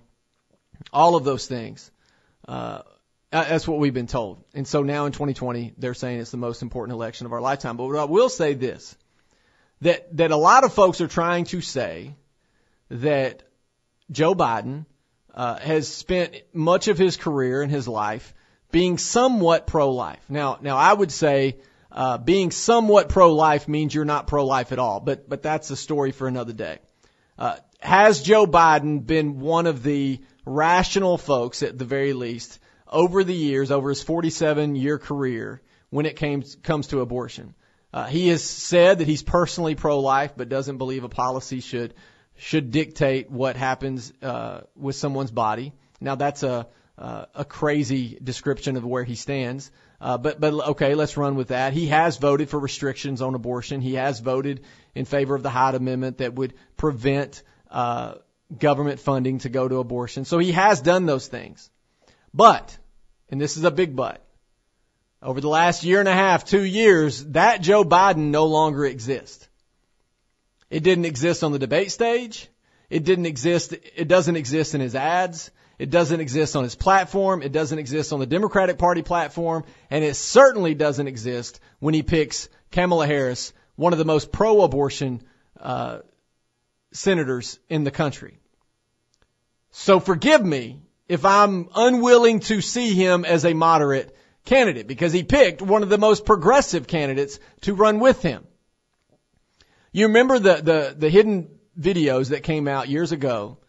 All 0.92 1.16
of 1.16 1.24
those 1.24 1.48
things. 1.48 1.92
Uh, 2.48 2.82
that's 3.32 3.68
what 3.68 3.80
we've 3.80 3.94
been 3.94 4.08
told. 4.08 4.44
And 4.54 4.68
so 4.68 4.84
now 4.84 5.06
in 5.06 5.12
2020, 5.12 5.74
they're 5.78 5.94
saying 5.94 6.20
it's 6.20 6.32
the 6.32 6.38
most 6.38 6.62
important 6.62 6.96
election 6.96 7.26
of 7.26 7.34
our 7.34 7.42
lifetime. 7.42 7.78
But 7.78 7.90
I 7.96 8.06
will 8.06 8.30
say 8.30 8.54
this, 8.54 8.96
that, 9.82 10.16
that 10.18 10.32
a 10.32 10.38
lot 10.38 10.64
of 10.64 10.74
folks 10.74 11.02
are 11.02 11.08
trying 11.08 11.46
to 11.46 11.62
say 11.62 12.16
that 12.90 13.44
Joe 14.12 14.36
Biden, 14.36 14.86
uh, 15.36 15.60
has 15.60 15.88
spent 15.88 16.36
much 16.54 16.88
of 16.88 16.98
his 16.98 17.18
career 17.18 17.62
and 17.62 17.72
his 17.72 17.88
life 17.88 18.34
being 18.72 18.98
somewhat 18.98 19.68
pro-life. 19.68 20.24
Now, 20.30 20.58
now 20.62 20.78
I 20.78 20.94
would 20.94 21.12
say, 21.12 21.58
uh, 21.92 22.18
being 22.18 22.52
somewhat 22.52 23.10
pro-life 23.10 23.68
means 23.68 23.94
you're 23.94 24.06
not 24.06 24.28
pro-life 24.28 24.72
at 24.72 24.80
all, 24.80 25.00
but, 25.00 25.30
but 25.30 25.44
that's 25.44 25.70
a 25.70 25.76
story 25.76 26.12
for 26.12 26.28
another 26.28 26.54
day. 26.54 26.80
Uh, 27.38 27.58
has 27.80 28.22
Joe 28.22 28.46
Biden 28.46 29.06
been 29.06 29.40
one 29.40 29.68
of 29.68 29.84
the 29.84 30.20
rational 30.46 31.18
folks, 31.18 31.64
at 31.64 31.78
the 31.78 31.86
very 31.86 32.14
least, 32.14 32.60
over 32.88 33.24
the 33.24 33.34
years, 33.34 33.72
over 33.72 33.90
his 33.90 34.04
47 34.04 34.76
year 34.76 34.98
career, 34.98 35.62
when 35.90 36.06
it 36.06 36.16
came, 36.16 36.44
comes 36.64 36.88
to 36.88 37.02
abortion. 37.02 37.56
Uh, 37.94 38.06
he 38.06 38.28
has 38.28 38.44
said 38.44 39.00
that 39.00 39.08
he's 39.08 39.24
personally 39.24 39.76
pro-life, 39.76 40.34
but 40.36 40.50
doesn't 40.50 40.78
believe 40.78 41.04
a 41.04 41.10
policy 41.10 41.62
should 41.62 41.94
should 42.38 42.70
dictate 42.70 43.32
what 43.32 43.56
happens 43.56 44.12
uh, 44.22 44.62
with 44.76 44.98
someone's 44.98 45.32
body. 45.32 45.72
Now 46.02 46.16
that's 46.16 46.44
a 46.44 46.68
uh, 46.98 47.26
a 47.34 47.46
crazy 47.46 48.18
description 48.24 48.78
of 48.78 48.86
where 48.86 49.04
he 49.04 49.16
stands. 49.16 49.72
Uh, 50.00 50.18
but 50.18 50.40
but 50.40 50.54
okay, 50.54 50.96
let's 50.96 51.18
run 51.18 51.36
with 51.36 51.50
that. 51.50 51.74
He 51.74 51.88
has 51.88 52.18
voted 52.18 52.50
for 52.50 52.60
restrictions 52.60 53.22
on 53.22 53.34
abortion. 53.36 53.82
He 53.82 53.96
has 53.96 54.20
voted 54.20 54.66
in 54.94 55.06
favor 55.06 55.36
of 55.36 55.44
the 55.44 55.50
Hyde 55.50 55.76
Amendment 55.76 56.18
that 56.18 56.34
would 56.34 56.54
prevent 56.78 57.44
uh, 57.70 58.16
government 58.58 59.00
funding 59.00 59.40
to 59.40 59.50
go 59.50 59.68
to 59.68 59.78
abortion. 59.78 60.26
So 60.26 60.38
he 60.40 60.52
has 60.52 60.82
done 60.82 61.06
those 61.06 61.28
things. 61.28 61.70
But, 62.34 62.78
and 63.30 63.40
this 63.40 63.58
is 63.58 63.64
a 63.64 63.72
big 63.72 63.96
but, 63.96 64.22
over 65.22 65.42
the 65.42 65.50
last 65.50 65.84
year 65.84 66.00
and 66.00 66.10
a 66.10 66.14
half, 66.14 66.46
two 66.46 66.64
years, 66.64 67.26
that 67.28 67.62
Joe 67.62 67.84
Biden 67.84 68.30
no 68.30 68.46
longer 68.46 68.86
exists. 68.86 69.48
It 70.70 70.84
didn't 70.84 71.06
exist 71.06 71.44
on 71.44 71.52
the 71.52 71.60
debate 71.60 71.92
stage. 71.92 72.50
It 72.90 73.04
didn't 73.04 73.26
exist, 73.26 73.74
it 73.74 74.08
doesn't 74.08 74.36
exist 74.36 74.76
in 74.76 74.82
his 74.82 74.96
ads. 74.96 75.52
It 75.78 75.90
doesn't 75.90 76.20
exist 76.20 76.56
on 76.56 76.64
his 76.64 76.76
platform. 76.76 77.42
It 77.42 77.52
doesn't 77.52 77.80
exist 77.80 78.14
on 78.14 78.20
the 78.20 78.26
Democratic 78.26 78.78
Party 78.78 79.02
platform. 79.02 79.66
And 79.90 80.04
it 80.04 80.16
certainly 80.16 80.74
doesn't 80.74 81.08
exist 81.08 81.60
when 81.80 81.94
he 81.94 82.04
picks 82.04 82.48
Kamala 82.72 83.08
Harris, 83.08 83.52
one 83.76 83.94
of 83.94 84.00
the 84.00 84.06
most 84.06 84.32
pro-abortion 84.32 85.22
uh, 85.60 86.00
senators 86.96 87.60
in 87.70 87.84
the 87.84 87.92
country. 87.92 88.40
So 89.72 90.00
forgive 90.00 90.44
me 90.44 90.80
if 91.08 91.26
I'm 91.26 91.70
unwilling 91.76 92.40
to 92.42 92.62
see 92.62 92.94
him 92.94 93.26
as 93.26 93.46
a 93.46 93.54
moderate 93.54 94.16
candidate 94.46 94.88
because 94.88 95.12
he 95.12 95.24
picked 95.24 95.62
one 95.62 95.84
of 95.84 95.90
the 95.90 95.98
most 95.98 96.26
progressive 96.26 96.88
candidates 96.88 97.40
to 97.62 97.74
run 97.74 98.00
with 98.00 98.22
him. 98.22 98.46
You 99.92 100.08
remember 100.08 100.40
the, 100.40 100.56
the, 100.56 100.96
the 100.98 101.10
hidden 101.10 101.50
videos 101.80 102.30
that 102.30 102.44
came 102.44 102.68
out 102.68 102.90
years 102.90 103.12
ago, 103.12 103.60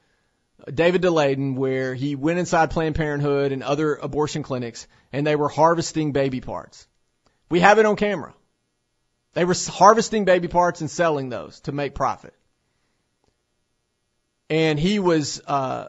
David 0.72 1.02
Daleiden, 1.02 1.56
where 1.56 1.94
he 1.94 2.14
went 2.14 2.38
inside 2.38 2.70
Planned 2.70 2.94
Parenthood 2.94 3.52
and 3.52 3.62
other 3.62 3.94
abortion 3.94 4.42
clinics 4.42 4.86
and 5.12 5.26
they 5.26 5.36
were 5.36 5.48
harvesting 5.48 6.12
baby 6.12 6.40
parts. 6.40 6.86
We 7.48 7.60
have 7.60 7.78
it 7.78 7.86
on 7.86 7.96
camera. 7.96 8.34
They 9.34 9.44
were 9.44 9.54
harvesting 9.68 10.24
baby 10.24 10.48
parts 10.48 10.80
and 10.80 10.90
selling 10.90 11.28
those 11.28 11.60
to 11.60 11.72
make 11.72 11.94
profit. 11.94 12.34
And 14.48 14.78
he 14.78 14.98
was, 14.98 15.40
uh, 15.46 15.88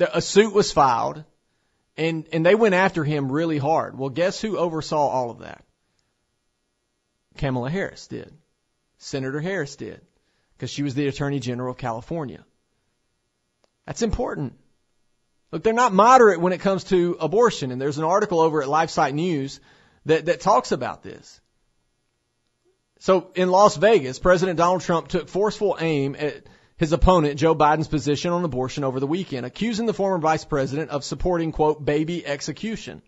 a 0.00 0.20
suit 0.20 0.54
was 0.54 0.72
filed 0.72 1.24
and, 1.96 2.26
and 2.32 2.44
they 2.44 2.54
went 2.54 2.74
after 2.74 3.04
him 3.04 3.30
really 3.30 3.58
hard. 3.58 3.96
Well, 3.98 4.10
guess 4.10 4.40
who 4.40 4.56
oversaw 4.56 5.08
all 5.08 5.30
of 5.30 5.40
that? 5.40 5.64
Kamala 7.36 7.70
Harris 7.70 8.08
did. 8.08 8.32
Senator 8.98 9.40
Harris 9.40 9.76
did. 9.76 10.00
Because 10.56 10.70
she 10.70 10.82
was 10.82 10.94
the 10.94 11.08
Attorney 11.08 11.40
General 11.40 11.72
of 11.72 11.78
California. 11.78 12.44
That's 13.86 14.02
important. 14.02 14.54
Look, 15.52 15.62
they're 15.62 15.72
not 15.72 15.92
moderate 15.92 16.40
when 16.40 16.52
it 16.52 16.60
comes 16.60 16.84
to 16.84 17.16
abortion. 17.20 17.70
And 17.70 17.80
there's 17.80 17.98
an 17.98 18.04
article 18.04 18.40
over 18.40 18.62
at 18.62 18.68
LifeSite 18.68 19.14
News 19.14 19.60
that, 20.06 20.26
that 20.26 20.40
talks 20.40 20.72
about 20.72 21.02
this. 21.02 21.40
So 22.98 23.30
in 23.34 23.50
Las 23.50 23.76
Vegas, 23.76 24.18
President 24.18 24.56
Donald 24.56 24.80
Trump 24.80 25.08
took 25.08 25.28
forceful 25.28 25.76
aim 25.78 26.16
at 26.18 26.44
his 26.76 26.92
opponent, 26.92 27.38
Joe 27.38 27.54
Biden's 27.54 27.88
position 27.88 28.32
on 28.32 28.44
abortion 28.44 28.84
over 28.84 28.98
the 28.98 29.06
weekend, 29.06 29.46
accusing 29.46 29.86
the 29.86 29.94
former 29.94 30.18
vice 30.18 30.44
president 30.44 30.90
of 30.90 31.04
supporting, 31.04 31.52
quote, 31.52 31.84
baby 31.84 32.26
execution. 32.26 33.02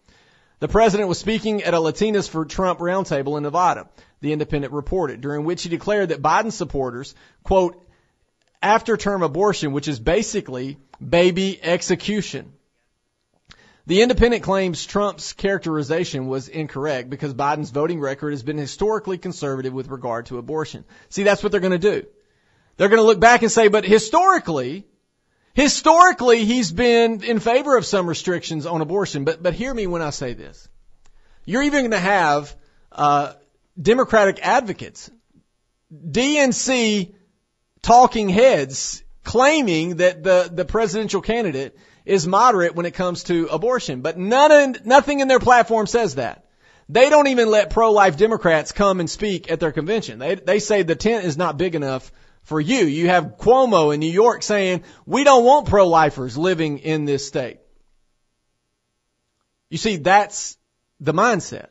The 0.58 0.68
president 0.68 1.08
was 1.08 1.18
speaking 1.18 1.62
at 1.64 1.74
a 1.74 1.78
Latinas 1.78 2.28
for 2.28 2.44
Trump 2.44 2.78
roundtable 2.78 3.36
in 3.36 3.42
Nevada, 3.42 3.88
the 4.20 4.32
Independent 4.32 4.72
reported, 4.72 5.20
during 5.20 5.44
which 5.44 5.62
he 5.62 5.68
declared 5.68 6.10
that 6.10 6.22
Biden 6.22 6.52
supporters, 6.52 7.14
quote, 7.42 7.82
after 8.62 8.96
term 8.96 9.22
abortion, 9.22 9.72
which 9.72 9.88
is 9.88 10.00
basically 10.00 10.78
baby 11.06 11.62
execution. 11.62 12.52
The 13.86 14.02
Independent 14.02 14.42
claims 14.42 14.84
Trump's 14.84 15.32
characterization 15.32 16.26
was 16.26 16.48
incorrect 16.48 17.10
because 17.10 17.34
Biden's 17.34 17.70
voting 17.70 18.00
record 18.00 18.32
has 18.32 18.42
been 18.42 18.56
historically 18.56 19.18
conservative 19.18 19.72
with 19.72 19.88
regard 19.88 20.26
to 20.26 20.38
abortion. 20.38 20.84
See, 21.08 21.22
that's 21.22 21.42
what 21.42 21.52
they're 21.52 21.60
going 21.60 21.78
to 21.78 22.00
do. 22.00 22.06
They're 22.76 22.88
going 22.88 23.00
to 23.00 23.06
look 23.06 23.20
back 23.20 23.42
and 23.42 23.50
say, 23.50 23.68
but 23.68 23.84
historically, 23.84 24.86
historically 25.54 26.44
he's 26.44 26.70
been 26.70 27.22
in 27.22 27.38
favor 27.38 27.76
of 27.76 27.86
some 27.86 28.06
restrictions 28.06 28.66
on 28.66 28.80
abortion. 28.80 29.24
But, 29.24 29.42
but 29.42 29.54
hear 29.54 29.72
me 29.72 29.86
when 29.86 30.02
I 30.02 30.10
say 30.10 30.34
this. 30.34 30.68
You're 31.44 31.62
even 31.62 31.82
going 31.82 31.90
to 31.92 31.98
have, 31.98 32.54
uh, 32.92 33.32
Democratic 33.80 34.38
advocates, 34.42 35.10
DNC 35.94 37.14
talking 37.82 38.28
heads 38.28 39.02
claiming 39.22 39.96
that 39.96 40.22
the, 40.22 40.50
the 40.52 40.64
presidential 40.64 41.20
candidate 41.20 41.76
is 42.04 42.26
moderate 42.26 42.74
when 42.74 42.86
it 42.86 42.94
comes 42.94 43.24
to 43.24 43.46
abortion, 43.46 44.00
but 44.00 44.16
none 44.16 44.52
in, 44.52 44.76
nothing 44.84 45.20
in 45.20 45.28
their 45.28 45.40
platform 45.40 45.86
says 45.86 46.14
that. 46.14 46.44
They 46.88 47.10
don't 47.10 47.26
even 47.26 47.50
let 47.50 47.70
pro-life 47.70 48.16
Democrats 48.16 48.70
come 48.70 49.00
and 49.00 49.10
speak 49.10 49.50
at 49.50 49.58
their 49.58 49.72
convention. 49.72 50.20
They, 50.20 50.36
they 50.36 50.58
say 50.60 50.82
the 50.82 50.94
tent 50.94 51.24
is 51.24 51.36
not 51.36 51.58
big 51.58 51.74
enough 51.74 52.12
for 52.46 52.60
you. 52.60 52.86
You 52.86 53.08
have 53.08 53.36
Cuomo 53.38 53.92
in 53.92 53.98
New 53.98 54.10
York 54.10 54.42
saying, 54.42 54.84
we 55.04 55.24
don't 55.24 55.44
want 55.44 55.68
pro-lifers 55.68 56.38
living 56.38 56.78
in 56.78 57.04
this 57.04 57.26
state. 57.26 57.58
You 59.68 59.78
see, 59.78 59.96
that's 59.96 60.56
the 61.00 61.12
mindset. 61.12 61.66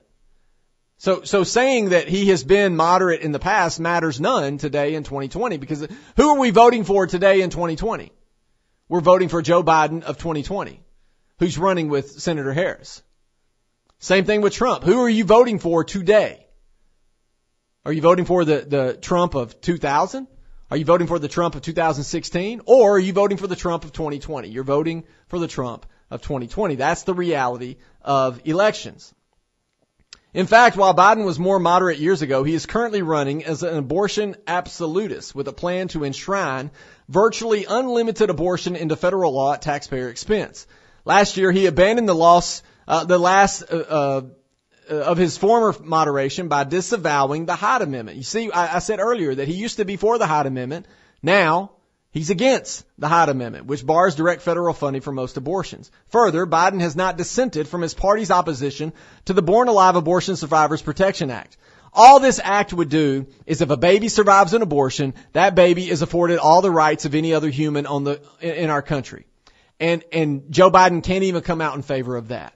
So, 0.98 1.24
so 1.24 1.46
saying 1.46 1.90
that 1.90 2.10
he 2.10 2.28
has 2.28 2.44
been 2.44 2.76
moderate 2.76 3.22
in 3.22 3.32
the 3.32 3.40
past 3.40 3.80
matters 3.80 4.20
none 4.20 4.58
today 4.58 4.96
in 4.96 5.04
2020 5.04 5.58
because 5.58 5.88
who 6.18 6.30
are 6.30 6.40
we 6.40 6.50
voting 6.50 6.84
for 6.84 7.08
today 7.08 7.42
in 7.42 7.50
2020? 7.50 8.12
We're 8.90 9.00
voting 9.00 9.30
for 9.30 9.42
Joe 9.42 9.64
Biden 9.64 10.04
of 10.04 10.18
2020, 10.18 10.82
who's 11.40 11.58
running 11.58 11.88
with 11.88 12.12
Senator 12.20 12.52
Harris. 12.52 13.02
Same 14.00 14.26
thing 14.26 14.42
with 14.42 14.54
Trump. 14.54 14.84
Who 14.84 15.02
are 15.04 15.10
you 15.10 15.24
voting 15.24 15.60
for 15.60 15.86
today? 15.86 16.46
Are 17.86 17.94
you 17.94 18.02
voting 18.02 18.26
for 18.26 18.44
the, 18.44 18.60
the 18.68 18.98
Trump 19.00 19.36
of 19.36 19.62
2000? 19.62 20.28
Are 20.72 20.78
you 20.78 20.86
voting 20.86 21.08
for 21.08 21.20
the 21.20 21.28
Trump 21.28 21.56
of 21.56 21.62
2016? 21.62 22.62
Or 22.66 22.96
are 22.96 23.00
you 23.00 23.14
voting 23.14 23.38
for 23.38 23.48
the 23.48 23.56
Trump 23.56 23.84
of 23.86 23.92
2020? 23.92 24.50
You're 24.50 24.64
voting 24.64 25.04
for 25.28 25.38
the 25.38 25.48
Trump 25.48 25.86
of 26.10 26.22
2020. 26.22 26.76
That's 26.76 27.04
the 27.04 27.14
reality 27.14 27.78
of 28.02 28.42
elections. 28.46 29.14
In 30.34 30.48
fact, 30.48 30.76
while 30.76 30.94
Biden 30.94 31.24
was 31.24 31.40
more 31.40 31.60
moderate 31.60 32.00
years 32.00 32.22
ago, 32.22 32.44
he 32.44 32.54
is 32.54 32.66
currently 32.66 33.02
running 33.02 33.46
as 33.46 33.64
an 33.64 33.78
abortion 33.78 34.36
absolutist 34.46 35.34
with 35.34 35.48
a 35.48 35.54
plan 35.54 35.88
to 35.90 36.04
enshrine 36.04 36.72
virtually 37.08 37.66
unlimited 37.66 38.30
abortion 38.30 38.76
into 38.76 38.98
federal 38.98 39.32
law 39.32 39.54
at 39.54 39.62
taxpayer 39.62 40.10
expense. 40.10 40.68
Last 41.06 41.38
year, 41.38 41.52
he 41.52 41.68
abandoned 41.68 42.10
the 42.10 42.16
loss, 42.16 42.64
uh, 42.88 43.06
the 43.06 43.20
last 43.20 43.62
uh, 43.62 43.76
uh, 43.78 44.22
Uh, 44.90 44.96
of 44.96 45.18
his 45.18 45.38
former 45.38 45.76
moderation 45.84 46.48
by 46.48 46.64
disavowing 46.64 47.46
the 47.46 47.56
Hyde 47.56 47.82
Amendment. 47.82 48.18
You 48.18 48.24
see, 48.24 48.52
I, 48.52 48.76
I 48.76 48.80
said 48.80 49.00
earlier 49.00 49.34
that 49.34 49.48
he 49.48 49.56
used 49.56 49.78
to 49.78 49.86
be 49.86 49.96
for 49.96 50.18
the 50.18 50.28
Hyde 50.28 50.46
Amendment. 50.46 50.86
Now, 51.24 51.72
He's 52.16 52.30
against 52.30 52.86
the 52.98 53.10
Hyde 53.10 53.28
Amendment, 53.28 53.66
which 53.66 53.86
bars 53.86 54.16
direct 54.16 54.42
federal 54.42 54.74
funding 54.74 55.02
for 55.02 55.12
most 55.12 55.36
abortions. 55.36 55.92
Further, 56.12 56.48
Biden 56.48 56.80
has 56.80 56.96
not 56.96 57.18
dissented 57.18 57.68
from 57.68 57.82
his 57.82 57.94
party's 57.94 58.32
opposition 58.32 58.94
to 59.26 59.34
the 59.34 59.42
Born 59.42 59.68
Alive 59.68 59.98
Abortion 59.98 60.38
Survivors 60.38 60.82
Protection 60.82 61.30
Act. 61.30 61.58
All 61.92 62.22
this 62.22 62.40
act 62.42 62.72
would 62.72 62.88
do 62.88 63.28
is 63.46 63.62
if 63.62 63.70
a 63.70 63.76
baby 63.76 64.08
survives 64.08 64.54
an 64.54 64.62
abortion, 64.62 65.14
that 65.34 65.56
baby 65.56 65.90
is 65.90 66.02
afforded 66.02 66.38
all 66.38 66.62
the 66.62 66.72
rights 66.72 67.04
of 67.04 67.16
any 67.16 67.34
other 67.34 67.50
human 67.50 67.86
on 67.86 68.06
the, 68.06 68.22
in 68.40 68.70
our 68.70 68.82
country. 68.82 69.26
And, 69.78 70.02
and 70.14 70.50
Joe 70.50 70.72
Biden 70.72 71.04
can't 71.04 71.26
even 71.26 71.42
come 71.42 71.60
out 71.60 71.76
in 71.76 71.82
favor 71.82 72.16
of 72.16 72.30
that. 72.30 72.55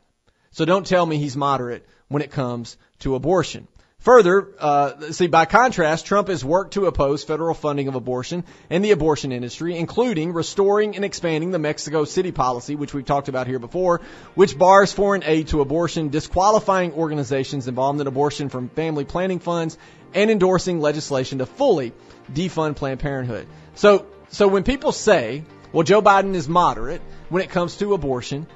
So 0.51 0.65
don't 0.65 0.85
tell 0.85 1.05
me 1.05 1.17
he's 1.17 1.37
moderate 1.37 1.85
when 2.07 2.21
it 2.21 2.31
comes 2.31 2.77
to 2.99 3.15
abortion. 3.15 3.67
Further, 3.99 4.47
uh, 4.59 5.11
see, 5.11 5.27
by 5.27 5.43
contrast, 5.43 6.05
Trump 6.05 6.29
has 6.29 6.43
worked 6.43 6.75
to 6.75 6.85
oppose 6.85 7.25
federal 7.25 7.53
funding 7.53 7.89
of 7.89 7.95
abortion 7.95 8.45
and 8.69 8.83
the 8.83 8.91
abortion 8.91 9.33
industry, 9.33 9.77
including 9.77 10.31
restoring 10.31 10.95
and 10.95 11.03
expanding 11.03 11.51
the 11.51 11.59
Mexico 11.59 12.05
City 12.05 12.31
policy, 12.31 12.75
which 12.75 12.93
we've 12.93 13.05
talked 13.05 13.27
about 13.27 13.45
here 13.45 13.59
before, 13.59 13.99
which 14.35 14.57
bars 14.57 14.93
foreign 14.93 15.23
aid 15.25 15.49
to 15.49 15.59
abortion, 15.59 16.07
disqualifying 16.07 16.93
organizations 16.93 17.67
involved 17.67 17.99
in 17.99 18.07
abortion 18.07 18.47
from 18.47 18.69
family 18.69 19.03
planning 19.03 19.39
funds, 19.39 19.77
and 20.13 20.31
endorsing 20.31 20.79
legislation 20.79 21.39
to 21.39 21.45
fully 21.45 21.91
defund 22.31 22.77
Planned 22.77 23.01
Parenthood. 23.01 23.47
So, 23.75 24.05
so 24.29 24.47
when 24.47 24.63
people 24.63 24.93
say, 24.93 25.43
well, 25.73 25.83
Joe 25.83 26.01
Biden 26.01 26.35
is 26.35 26.47
moderate 26.47 27.01
when 27.27 27.43
it 27.43 27.49
comes 27.49 27.75
to 27.77 27.93
abortion, 27.93 28.47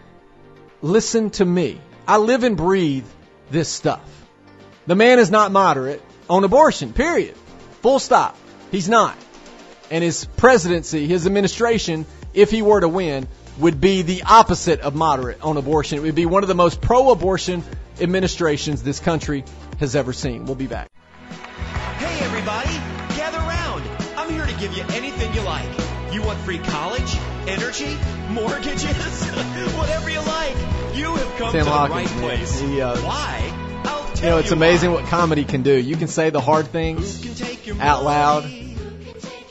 listen 0.83 1.31
to 1.31 1.45
me. 1.45 1.81
I 2.07 2.17
live 2.17 2.43
and 2.43 2.55
breathe 2.55 3.05
this 3.49 3.69
stuff. 3.69 4.03
The 4.85 4.95
man 4.95 5.17
is 5.17 5.31
not 5.31 5.51
moderate 5.51 6.03
on 6.29 6.43
abortion, 6.43 6.93
period. 6.93 7.35
Full 7.81 7.99
stop. 7.99 8.37
He's 8.69 8.89
not. 8.89 9.17
And 9.89 10.03
his 10.03 10.25
presidency, 10.37 11.07
his 11.07 11.25
administration, 11.25 12.05
if 12.33 12.51
he 12.51 12.61
were 12.61 12.81
to 12.81 12.89
win, 12.89 13.27
would 13.59 13.79
be 13.79 14.01
the 14.01 14.23
opposite 14.23 14.81
of 14.81 14.93
moderate 14.95 15.41
on 15.41 15.57
abortion. 15.57 15.99
It 15.99 16.01
would 16.01 16.15
be 16.15 16.25
one 16.25 16.43
of 16.43 16.49
the 16.49 16.55
most 16.55 16.81
pro-abortion 16.81 17.63
administrations 18.01 18.83
this 18.83 18.99
country 18.99 19.45
has 19.79 19.95
ever 19.95 20.11
seen. 20.11 20.45
We'll 20.45 20.55
be 20.55 20.67
back. 20.67 20.89
Hey 21.97 22.25
everybody, 22.25 22.73
gather 23.15 23.37
round. 23.37 23.83
I'm 24.17 24.29
here 24.29 24.45
to 24.45 24.59
give 24.59 24.75
you 24.75 24.83
anything 24.89 25.33
you 25.33 25.41
like. 25.41 25.82
You 26.13 26.21
want 26.21 26.39
free 26.41 26.59
college, 26.59 27.15
energy, 27.47 27.97
mortgages, 28.29 28.83
whatever 29.77 30.09
you 30.11 30.21
like. 30.21 30.55
You 30.95 31.15
have 31.15 31.35
come 31.37 31.51
Tim 31.51 31.65
to 31.65 31.69
the 31.69 31.75
man. 31.75 31.89
right 31.91 32.07
place. 32.07 32.59
He, 32.59 32.81
uh, 32.81 32.95
Why? 33.01 33.81
I'll 33.85 34.03
tell 34.13 34.23
You 34.23 34.29
know, 34.29 34.37
it's 34.37 34.51
amazing 34.51 34.91
why. 34.91 35.01
what 35.01 35.09
comedy 35.09 35.43
can 35.43 35.63
do. 35.63 35.73
You 35.75 35.95
can 35.95 36.07
say 36.07 36.29
the 36.29 36.39
hard 36.39 36.67
things 36.67 37.17
Who 37.21 37.29
can 37.29 37.35
take 37.35 37.65
your 37.65 37.81
out 37.81 38.03
loud. 38.03 38.45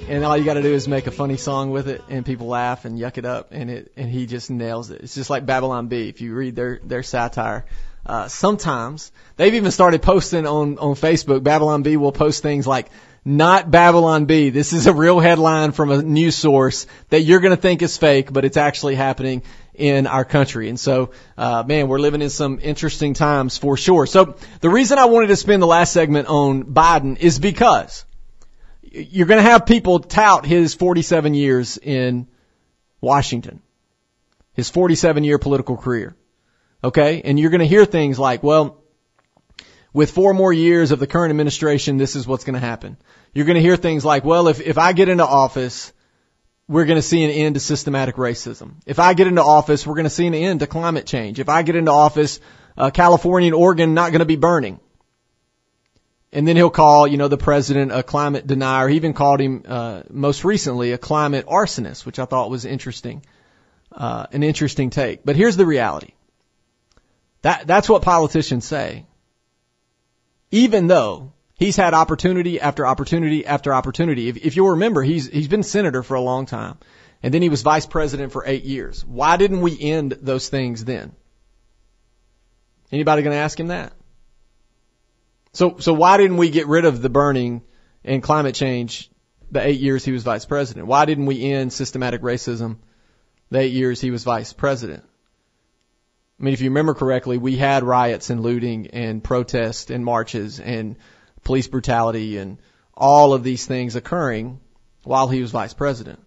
and 0.08 0.24
all 0.24 0.36
you 0.36 0.44
got 0.44 0.54
to 0.54 0.62
do 0.62 0.72
is 0.72 0.86
make 0.86 1.08
a 1.08 1.10
funny 1.10 1.36
song 1.36 1.70
with 1.72 1.88
it, 1.88 2.02
and 2.08 2.24
people 2.24 2.46
laugh 2.46 2.84
and 2.84 2.96
yuck 2.98 3.18
it 3.18 3.24
up, 3.24 3.48
and 3.50 3.68
it 3.68 3.92
and 3.96 4.08
he 4.08 4.26
just 4.26 4.48
nails 4.50 4.90
it. 4.90 5.00
It's 5.02 5.14
just 5.16 5.30
like 5.30 5.44
Babylon 5.44 5.88
Bee. 5.88 6.08
If 6.08 6.20
you 6.20 6.32
read 6.34 6.54
their 6.54 6.78
their 6.84 7.02
satire, 7.02 7.64
uh, 8.06 8.28
sometimes 8.28 9.10
they've 9.36 9.54
even 9.54 9.72
started 9.72 10.00
posting 10.02 10.46
on 10.46 10.78
on 10.78 10.94
Facebook. 10.94 11.42
Babylon 11.42 11.82
Bee 11.82 11.96
will 11.96 12.12
post 12.12 12.40
things 12.42 12.66
like. 12.68 12.88
Not 13.24 13.70
Babylon 13.70 14.24
Bee. 14.24 14.50
This 14.50 14.72
is 14.72 14.88
a 14.88 14.92
real 14.92 15.20
headline 15.20 15.70
from 15.70 15.92
a 15.92 16.02
news 16.02 16.34
source 16.34 16.88
that 17.10 17.20
you're 17.20 17.38
going 17.38 17.54
to 17.54 17.60
think 17.60 17.80
is 17.82 17.96
fake, 17.96 18.32
but 18.32 18.44
it's 18.44 18.56
actually 18.56 18.96
happening 18.96 19.42
in 19.74 20.08
our 20.08 20.24
country. 20.24 20.68
And 20.68 20.78
so, 20.78 21.12
uh, 21.38 21.62
man, 21.64 21.86
we're 21.86 22.00
living 22.00 22.20
in 22.20 22.30
some 22.30 22.58
interesting 22.60 23.14
times 23.14 23.58
for 23.58 23.76
sure. 23.76 24.06
So 24.06 24.36
the 24.60 24.68
reason 24.68 24.98
I 24.98 25.04
wanted 25.04 25.28
to 25.28 25.36
spend 25.36 25.62
the 25.62 25.68
last 25.68 25.92
segment 25.92 26.26
on 26.26 26.64
Biden 26.64 27.16
is 27.16 27.38
because 27.38 28.04
you're 28.82 29.28
going 29.28 29.42
to 29.42 29.50
have 29.50 29.66
people 29.66 30.00
tout 30.00 30.44
his 30.44 30.74
47 30.74 31.34
years 31.34 31.78
in 31.78 32.26
Washington, 33.00 33.62
his 34.52 34.68
47 34.68 35.22
year 35.22 35.38
political 35.38 35.76
career. 35.76 36.16
Okay. 36.82 37.22
And 37.22 37.38
you're 37.38 37.50
going 37.50 37.60
to 37.60 37.66
hear 37.66 37.84
things 37.84 38.18
like, 38.18 38.42
well, 38.42 38.81
with 39.92 40.10
four 40.10 40.32
more 40.32 40.52
years 40.52 40.90
of 40.90 40.98
the 40.98 41.06
current 41.06 41.30
administration, 41.30 41.98
this 41.98 42.16
is 42.16 42.26
what's 42.26 42.44
going 42.44 42.54
to 42.54 42.66
happen. 42.66 42.96
You're 43.34 43.44
going 43.46 43.56
to 43.56 43.62
hear 43.62 43.76
things 43.76 44.04
like, 44.04 44.24
well, 44.24 44.48
if, 44.48 44.60
if 44.60 44.78
I 44.78 44.92
get 44.92 45.08
into 45.08 45.26
office, 45.26 45.92
we're 46.68 46.86
going 46.86 46.98
to 46.98 47.02
see 47.02 47.24
an 47.24 47.30
end 47.30 47.54
to 47.56 47.60
systematic 47.60 48.16
racism. 48.16 48.76
If 48.86 48.98
I 48.98 49.14
get 49.14 49.26
into 49.26 49.42
office, 49.42 49.86
we're 49.86 49.94
going 49.94 50.04
to 50.04 50.10
see 50.10 50.26
an 50.26 50.34
end 50.34 50.60
to 50.60 50.66
climate 50.66 51.06
change. 51.06 51.40
If 51.40 51.48
I 51.48 51.62
get 51.62 51.76
into 51.76 51.90
office, 51.90 52.40
uh, 52.76 52.90
California 52.90 53.48
and 53.48 53.54
Oregon 53.54 53.94
not 53.94 54.12
going 54.12 54.20
to 54.20 54.26
be 54.26 54.36
burning. 54.36 54.80
And 56.32 56.48
then 56.48 56.56
he'll 56.56 56.70
call, 56.70 57.06
you 57.06 57.18
know, 57.18 57.28
the 57.28 57.36
president 57.36 57.92
a 57.92 58.02
climate 58.02 58.46
denier. 58.46 58.88
He 58.88 58.96
even 58.96 59.12
called 59.12 59.40
him, 59.40 59.64
uh, 59.68 60.02
most 60.08 60.44
recently 60.44 60.92
a 60.92 60.98
climate 60.98 61.46
arsonist, 61.46 62.06
which 62.06 62.18
I 62.18 62.24
thought 62.24 62.48
was 62.48 62.64
interesting, 62.64 63.22
uh, 63.90 64.26
an 64.32 64.42
interesting 64.42 64.88
take. 64.88 65.26
But 65.26 65.36
here's 65.36 65.58
the 65.58 65.66
reality. 65.66 66.12
That, 67.42 67.66
that's 67.66 67.88
what 67.88 68.00
politicians 68.00 68.64
say. 68.64 69.04
Even 70.52 70.86
though 70.86 71.32
he's 71.62 71.76
had 71.76 71.94
opportunity 71.94 72.60
after 72.60 72.86
opportunity 72.86 73.46
after 73.46 73.72
opportunity. 73.72 74.28
If, 74.28 74.36
if 74.38 74.56
you'll 74.56 74.70
remember, 74.70 75.02
he's, 75.02 75.28
he's 75.28 75.48
been 75.48 75.62
senator 75.62 76.02
for 76.02 76.14
a 76.14 76.20
long 76.20 76.46
time. 76.46 76.78
And 77.22 77.32
then 77.32 77.40
he 77.40 77.48
was 77.48 77.62
vice 77.62 77.86
president 77.86 78.32
for 78.32 78.44
eight 78.44 78.64
years. 78.64 79.04
Why 79.04 79.36
didn't 79.36 79.60
we 79.60 79.80
end 79.80 80.18
those 80.20 80.48
things 80.48 80.84
then? 80.84 81.12
Anybody 82.90 83.22
gonna 83.22 83.36
ask 83.36 83.58
him 83.58 83.68
that? 83.68 83.92
So, 85.52 85.78
so 85.78 85.92
why 85.92 86.16
didn't 86.16 86.36
we 86.36 86.50
get 86.50 86.66
rid 86.66 86.84
of 86.84 87.00
the 87.00 87.08
burning 87.08 87.62
and 88.04 88.22
climate 88.22 88.54
change 88.54 89.08
the 89.50 89.64
eight 89.64 89.80
years 89.80 90.04
he 90.04 90.12
was 90.12 90.24
vice 90.24 90.44
president? 90.46 90.88
Why 90.88 91.04
didn't 91.04 91.26
we 91.26 91.52
end 91.52 91.72
systematic 91.72 92.22
racism 92.22 92.78
the 93.50 93.60
eight 93.60 93.72
years 93.72 94.00
he 94.00 94.10
was 94.10 94.24
vice 94.24 94.52
president? 94.52 95.04
I 96.42 96.44
mean, 96.44 96.54
if 96.54 96.60
you 96.60 96.70
remember 96.70 96.94
correctly, 96.94 97.38
we 97.38 97.56
had 97.56 97.84
riots 97.84 98.28
and 98.28 98.40
looting 98.40 98.88
and 98.88 99.22
protests 99.22 99.92
and 99.92 100.04
marches 100.04 100.58
and 100.58 100.96
police 101.44 101.68
brutality 101.68 102.36
and 102.36 102.58
all 102.94 103.32
of 103.32 103.44
these 103.44 103.64
things 103.64 103.94
occurring 103.94 104.58
while 105.04 105.28
he 105.28 105.40
was 105.40 105.52
vice 105.52 105.72
president. 105.72 106.18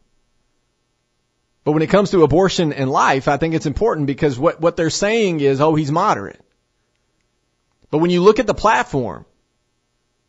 But 1.65 1.73
when 1.73 1.81
it 1.81 1.89
comes 1.89 2.11
to 2.11 2.23
abortion 2.23 2.71
and 2.71 2.89
life, 2.89 3.27
I 3.27 3.35
think 3.35 3.55
it's 3.55 3.65
important 3.65 4.07
because 4.07 4.39
what, 4.39 4.61
what 4.61 4.77
they're 4.77 4.89
saying 4.89 5.41
is, 5.41 5.59
oh, 5.59 5.75
he's 5.75 5.91
moderate. 5.91 6.39
But 7.91 7.97
when 7.97 8.09
you 8.09 8.23
look 8.23 8.39
at 8.39 8.47
the 8.47 8.53
platform, 8.53 9.25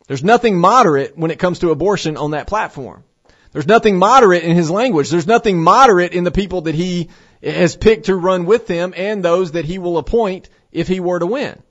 there's 0.08 0.24
nothing 0.24 0.58
moderate 0.58 1.16
when 1.16 1.30
it 1.30 1.38
comes 1.38 1.60
to 1.60 1.70
abortion 1.70 2.16
on 2.16 2.32
that 2.32 2.48
platform. 2.48 3.04
There's 3.52 3.68
nothing 3.68 3.98
moderate 3.98 4.42
in 4.42 4.56
his 4.56 4.68
language. 4.68 5.10
There's 5.10 5.28
nothing 5.28 5.62
moderate 5.62 6.12
in 6.12 6.24
the 6.24 6.32
people 6.32 6.62
that 6.62 6.74
he 6.74 7.08
has 7.42 7.76
picked 7.76 8.06
to 8.06 8.16
run 8.16 8.46
with 8.46 8.68
him 8.68 8.94
and 8.96 9.24
those 9.24 9.52
that 9.52 9.64
he 9.64 9.78
will 9.78 9.98
appoint 9.98 10.48
if 10.72 10.88
he 10.88 11.00
were 11.00 11.18
to 11.18 11.26
win. 11.26 11.62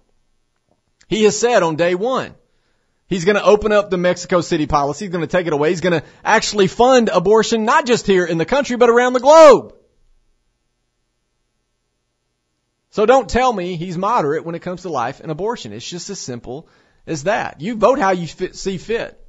He 1.07 1.23
has 1.23 1.37
said 1.37 1.63
on 1.63 1.75
day 1.75 1.95
one, 1.95 2.35
he's 3.07 3.25
going 3.25 3.37
to 3.37 3.43
open 3.43 3.71
up 3.71 3.89
the 3.89 3.97
Mexico 3.97 4.41
City 4.41 4.65
policy. 4.65 5.05
He's 5.05 5.11
going 5.11 5.27
to 5.27 5.31
take 5.31 5.47
it 5.47 5.53
away. 5.53 5.69
He's 5.69 5.81
going 5.81 5.99
to 5.99 6.07
actually 6.23 6.67
fund 6.67 7.09
abortion, 7.09 7.65
not 7.65 7.85
just 7.85 8.07
here 8.07 8.25
in 8.25 8.37
the 8.37 8.45
country, 8.45 8.77
but 8.77 8.89
around 8.89 9.13
the 9.13 9.19
globe. 9.19 9.75
So 12.91 13.05
don't 13.05 13.29
tell 13.29 13.51
me 13.51 13.75
he's 13.75 13.97
moderate 13.97 14.45
when 14.45 14.55
it 14.55 14.61
comes 14.61 14.83
to 14.83 14.89
life 14.89 15.19
and 15.19 15.29
abortion. 15.29 15.73
It's 15.73 15.87
just 15.87 16.09
as 16.09 16.19
simple 16.19 16.69
as 17.05 17.25
that. 17.25 17.59
You 17.59 17.75
vote 17.75 17.99
how 17.99 18.11
you 18.11 18.25
fit, 18.25 18.55
see 18.55 18.77
fit. 18.77 19.21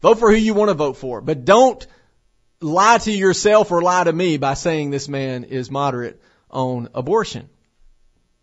Vote 0.00 0.18
for 0.18 0.28
who 0.30 0.36
you 0.36 0.54
want 0.54 0.70
to 0.70 0.74
vote 0.74 0.96
for, 0.96 1.20
but 1.20 1.44
don't 1.44 1.86
lie 2.62 2.98
to 2.98 3.12
yourself 3.12 3.70
or 3.70 3.82
lie 3.82 4.04
to 4.04 4.12
me 4.12 4.36
by 4.36 4.54
saying 4.54 4.90
this 4.90 5.08
man 5.08 5.44
is 5.44 5.70
moderate 5.70 6.20
on 6.50 6.88
abortion. 6.94 7.48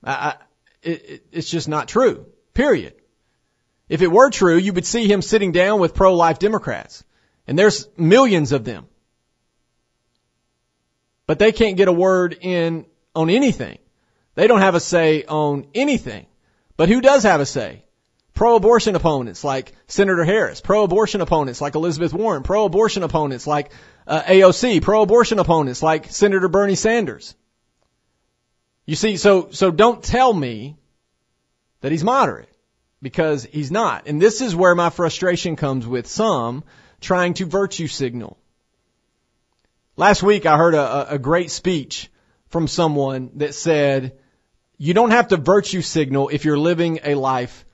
I, 0.04 0.12
I, 0.12 0.36
it, 0.82 1.10
it, 1.10 1.26
it's 1.32 1.50
just 1.50 1.68
not 1.68 1.88
true. 1.88 2.26
Period. 2.54 2.94
If 3.88 4.02
it 4.02 4.12
were 4.12 4.30
true, 4.30 4.58
you 4.58 4.74
would 4.74 4.86
see 4.86 5.08
him 5.08 5.22
sitting 5.22 5.52
down 5.52 5.80
with 5.80 5.96
pro-life 5.96 6.40
Democrats. 6.40 7.04
And 7.48 7.58
there's 7.58 7.88
millions 7.98 8.52
of 8.52 8.64
them. 8.64 8.86
But 11.26 11.40
they 11.40 11.52
can't 11.52 11.78
get 11.78 11.88
a 11.88 11.94
word 11.94 12.38
in 12.40 12.86
on 13.16 13.30
anything. 13.30 13.80
They 14.36 14.48
don't 14.48 14.62
have 14.62 14.76
a 14.76 14.80
say 14.80 15.26
on 15.26 15.68
anything. 15.74 16.28
But 16.78 16.90
who 16.90 17.02
does 17.02 17.24
have 17.24 17.42
a 17.42 17.46
say? 17.46 17.84
Pro-abortion 18.40 18.96
opponents 18.96 19.44
like 19.44 19.74
Senator 19.88 20.24
Harris, 20.24 20.62
pro-abortion 20.62 21.20
opponents 21.20 21.60
like 21.60 21.76
Elizabeth 21.76 22.14
Warren, 22.14 22.42
pro-abortion 22.42 23.04
opponents 23.04 23.46
like 23.46 23.70
uh, 24.08 24.22
AOC, 24.22 24.82
pro-abortion 24.82 25.40
opponents 25.40 25.84
like 25.84 26.10
Senator 26.10 26.48
Bernie 26.48 26.76
Sanders. 26.76 27.36
You 28.86 28.96
see, 28.96 29.18
so 29.18 29.50
so 29.52 29.72
don't 29.72 30.02
tell 30.02 30.32
me 30.32 30.78
that 31.82 31.92
he's 31.92 32.06
moderate 32.06 32.48
because 33.02 33.44
he's 33.44 33.72
not. 33.72 34.08
And 34.08 34.22
this 34.22 34.40
is 34.40 34.56
where 34.56 34.74
my 34.74 34.90
frustration 34.90 35.58
comes 35.58 35.86
with 35.86 36.08
some 36.08 36.64
trying 37.02 37.34
to 37.34 37.46
virtue 37.46 37.88
signal. 37.88 38.38
Last 39.98 40.24
week 40.24 40.46
I 40.46 40.56
heard 40.56 40.76
a, 40.76 41.16
a 41.16 41.20
great 41.20 41.52
speech 41.52 42.10
from 42.48 42.70
someone 42.70 43.32
that 43.36 43.54
said, 43.54 44.18
you 44.78 44.94
don't 44.94 45.12
have 45.12 45.28
to 45.28 45.36
virtue 45.36 45.82
signal 45.82 46.30
if 46.30 46.46
you're 46.46 46.58
living 46.58 47.02
a 47.04 47.16
life 47.16 47.66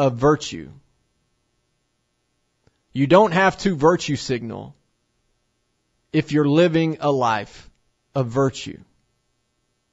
of 0.00 0.16
virtue. 0.16 0.70
You 2.94 3.06
don't 3.06 3.32
have 3.32 3.58
to 3.58 3.76
virtue 3.76 4.16
signal 4.16 4.74
if 6.10 6.32
you're 6.32 6.48
living 6.48 6.96
a 7.00 7.12
life 7.12 7.68
of 8.14 8.28
virtue. 8.28 8.78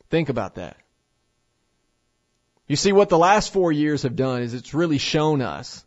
Think 0.09 0.29
about 0.29 0.55
that. 0.55 0.77
You 2.67 2.77
see, 2.77 2.93
what 2.93 3.09
the 3.09 3.17
last 3.17 3.51
four 3.51 3.73
years 3.73 4.03
have 4.03 4.15
done 4.15 4.43
is 4.43 4.53
it's 4.53 4.73
really 4.73 4.97
shown 4.97 5.41
us, 5.41 5.83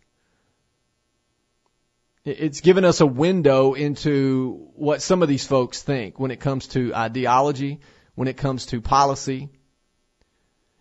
it's 2.22 2.60
given 2.60 2.84
us 2.84 3.00
a 3.00 3.06
window 3.06 3.72
into 3.72 4.68
what 4.76 5.00
some 5.00 5.22
of 5.22 5.30
these 5.30 5.46
folks 5.46 5.82
think 5.82 6.20
when 6.20 6.30
it 6.30 6.40
comes 6.40 6.66
to 6.68 6.94
ideology, 6.94 7.80
when 8.14 8.28
it 8.28 8.36
comes 8.36 8.66
to 8.66 8.82
policy. 8.82 9.48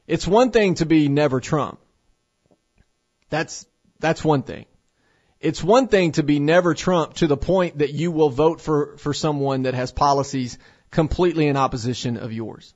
It's 0.07 0.27
one 0.27 0.51
thing 0.51 0.75
to 0.75 0.85
be 0.85 1.07
never 1.07 1.39
Trump. 1.39 1.79
That's, 3.29 3.65
that's 3.99 4.23
one 4.23 4.43
thing. 4.43 4.65
It's 5.39 5.63
one 5.63 5.87
thing 5.87 6.13
to 6.13 6.23
be 6.23 6.39
never 6.39 6.73
Trump 6.73 7.15
to 7.15 7.27
the 7.27 7.37
point 7.37 7.77
that 7.77 7.93
you 7.93 8.11
will 8.11 8.29
vote 8.29 8.59
for, 8.59 8.97
for 8.97 9.13
someone 9.13 9.63
that 9.63 9.73
has 9.73 9.91
policies 9.91 10.57
completely 10.91 11.47
in 11.47 11.55
opposition 11.55 12.17
of 12.17 12.33
yours. 12.33 12.73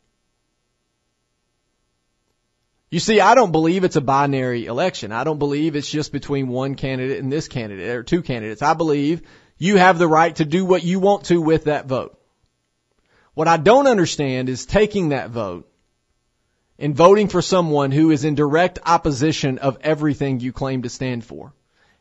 You 2.90 3.00
see, 3.00 3.20
I 3.20 3.34
don't 3.34 3.52
believe 3.52 3.84
it's 3.84 3.96
a 3.96 4.02
binary 4.02 4.68
election. 4.68 5.12
I 5.12 5.24
don't 5.24 5.40
believe 5.40 5.76
it's 5.76 5.90
just 5.90 6.12
between 6.12 6.48
one 6.48 6.76
candidate 6.76 7.20
and 7.20 7.32
this 7.32 7.48
candidate 7.48 7.90
or 7.90 8.04
two 8.04 8.22
candidates. 8.22 8.62
I 8.62 8.76
believe 8.76 9.24
you 9.58 9.78
have 9.78 9.98
the 9.98 10.08
right 10.08 10.36
to 10.36 10.46
do 10.46 10.64
what 10.64 10.84
you 10.84 11.00
want 11.00 11.26
to 11.26 11.42
with 11.42 11.64
that 11.64 11.88
vote. 11.88 12.20
What 13.34 13.48
I 13.48 13.58
don't 13.58 13.88
understand 13.88 14.48
is 14.48 14.68
taking 14.68 15.10
that 15.10 15.32
vote 15.32 15.68
and 16.80 16.96
voting 16.96 17.28
for 17.28 17.42
someone 17.42 17.92
who 17.92 18.12
is 18.12 18.26
in 18.26 18.36
direct 18.36 18.80
opposition 18.86 19.58
of 19.58 19.78
everything 19.82 20.40
you 20.40 20.52
claim 20.52 20.82
to 20.84 20.90
stand 20.90 21.24
for 21.24 21.54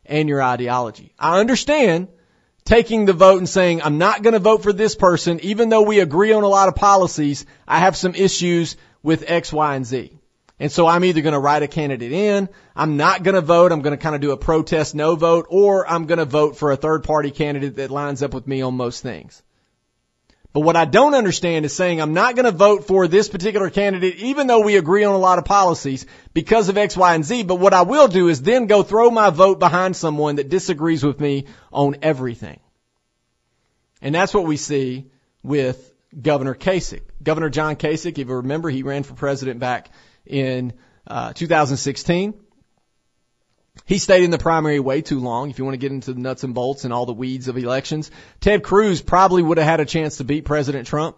and 0.05 0.27
your 0.27 0.41
ideology. 0.41 1.13
I 1.17 1.39
understand 1.39 2.07
taking 2.65 3.05
the 3.05 3.13
vote 3.13 3.37
and 3.37 3.49
saying, 3.49 3.81
I'm 3.81 3.97
not 3.97 4.23
going 4.23 4.33
to 4.33 4.39
vote 4.39 4.63
for 4.63 4.73
this 4.73 4.95
person, 4.95 5.39
even 5.41 5.69
though 5.69 5.83
we 5.83 5.99
agree 5.99 6.33
on 6.33 6.43
a 6.43 6.47
lot 6.47 6.69
of 6.69 6.75
policies, 6.75 7.45
I 7.67 7.79
have 7.79 7.95
some 7.95 8.15
issues 8.15 8.77
with 9.01 9.29
X, 9.29 9.51
Y, 9.51 9.75
and 9.75 9.85
Z. 9.85 10.17
And 10.59 10.71
so 10.71 10.87
I'm 10.87 11.03
either 11.03 11.21
going 11.21 11.33
to 11.33 11.39
write 11.39 11.63
a 11.63 11.67
candidate 11.67 12.11
in, 12.11 12.47
I'm 12.75 12.95
not 12.95 13.23
going 13.23 13.35
to 13.35 13.41
vote, 13.41 13.71
I'm 13.71 13.81
going 13.81 13.97
to 13.97 14.01
kind 14.01 14.15
of 14.15 14.21
do 14.21 14.31
a 14.31 14.37
protest 14.37 14.95
no 14.95 15.15
vote, 15.15 15.47
or 15.49 15.87
I'm 15.89 16.05
going 16.05 16.19
to 16.19 16.25
vote 16.25 16.57
for 16.57 16.71
a 16.71 16.77
third 16.77 17.03
party 17.03 17.31
candidate 17.31 17.77
that 17.77 17.91
lines 17.91 18.23
up 18.23 18.33
with 18.33 18.47
me 18.47 18.61
on 18.61 18.75
most 18.75 19.01
things. 19.01 19.41
But 20.53 20.59
what 20.61 20.75
I 20.75 20.85
don't 20.85 21.15
understand 21.15 21.65
is 21.65 21.73
saying 21.73 21.99
I'm 21.99 22.13
not 22.13 22.35
going 22.35 22.45
to 22.45 22.51
vote 22.51 22.85
for 22.85 23.07
this 23.07 23.27
particular 23.27 23.71
candidate, 23.71 24.17
even 24.17 24.45
though 24.45 24.61
we 24.61 24.77
agree 24.77 25.03
on 25.03 25.15
a 25.15 25.19
lot 25.19 25.39
of 25.39 25.45
policies 25.45 26.05
because 26.31 26.69
of 26.69 26.77
X, 26.77 26.95
Y, 26.95 27.15
and 27.15 27.25
Z. 27.25 27.43
But 27.43 27.55
what 27.55 27.73
I 27.73 27.81
will 27.81 28.07
do 28.07 28.29
is 28.29 28.41
then 28.41 28.67
go 28.67 28.83
throw 28.83 29.09
my 29.09 29.31
vote 29.31 29.57
behind 29.57 29.95
someone 29.95 30.35
that 30.35 30.49
disagrees 30.49 31.03
with 31.03 31.19
me 31.19 31.47
on 31.71 31.97
everything. 32.03 32.59
And 33.99 34.13
that's 34.13 34.33
what 34.33 34.45
we 34.45 34.57
see 34.57 35.09
with 35.41 35.91
Governor 36.19 36.53
Kasich. 36.53 37.01
Governor 37.23 37.49
John 37.49 37.75
Kasich, 37.75 38.19
if 38.19 38.27
you 38.27 38.35
remember, 38.35 38.69
he 38.69 38.83
ran 38.83 39.01
for 39.01 39.15
president 39.15 39.59
back 39.59 39.89
in 40.23 40.73
uh, 41.07 41.33
2016. 41.33 42.35
He 43.85 43.97
stayed 43.97 44.23
in 44.23 44.31
the 44.31 44.37
primary 44.37 44.79
way 44.79 45.01
too 45.01 45.19
long. 45.19 45.49
If 45.49 45.59
you 45.59 45.65
want 45.65 45.73
to 45.73 45.79
get 45.79 45.91
into 45.91 46.13
the 46.13 46.19
nuts 46.19 46.43
and 46.43 46.53
bolts 46.53 46.85
and 46.85 46.93
all 46.93 47.05
the 47.05 47.13
weeds 47.13 47.47
of 47.49 47.57
elections, 47.57 48.11
Ted 48.39 48.63
Cruz 48.63 49.01
probably 49.01 49.43
would 49.43 49.57
have 49.57 49.67
had 49.67 49.79
a 49.81 49.85
chance 49.85 50.17
to 50.17 50.23
beat 50.23 50.45
President 50.45 50.87
Trump 50.87 51.17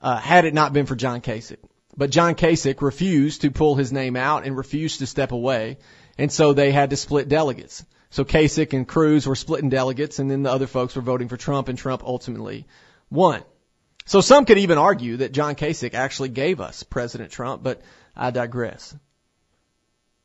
uh, 0.00 0.16
had 0.16 0.44
it 0.44 0.54
not 0.54 0.72
been 0.72 0.86
for 0.86 0.94
John 0.94 1.20
Kasich. 1.20 1.58
But 1.96 2.10
John 2.10 2.34
Kasich 2.34 2.82
refused 2.82 3.40
to 3.40 3.50
pull 3.50 3.74
his 3.74 3.92
name 3.92 4.16
out 4.16 4.44
and 4.46 4.56
refused 4.56 5.00
to 5.00 5.06
step 5.06 5.32
away, 5.32 5.78
and 6.18 6.30
so 6.30 6.52
they 6.52 6.70
had 6.70 6.90
to 6.90 6.96
split 6.96 7.28
delegates. 7.28 7.84
So 8.10 8.24
Kasich 8.24 8.72
and 8.74 8.86
Cruz 8.86 9.26
were 9.26 9.34
splitting 9.34 9.70
delegates, 9.70 10.20
and 10.20 10.30
then 10.30 10.44
the 10.44 10.52
other 10.52 10.68
folks 10.68 10.94
were 10.94 11.02
voting 11.02 11.28
for 11.28 11.36
Trump, 11.36 11.68
and 11.68 11.76
Trump 11.76 12.04
ultimately 12.04 12.66
won. 13.10 13.42
So 14.06 14.20
some 14.20 14.44
could 14.44 14.58
even 14.58 14.78
argue 14.78 15.16
that 15.18 15.32
John 15.32 15.54
Kasich 15.54 15.94
actually 15.94 16.28
gave 16.28 16.60
us 16.60 16.82
President 16.82 17.32
Trump, 17.32 17.62
but 17.62 17.82
I 18.14 18.30
digress. 18.30 18.94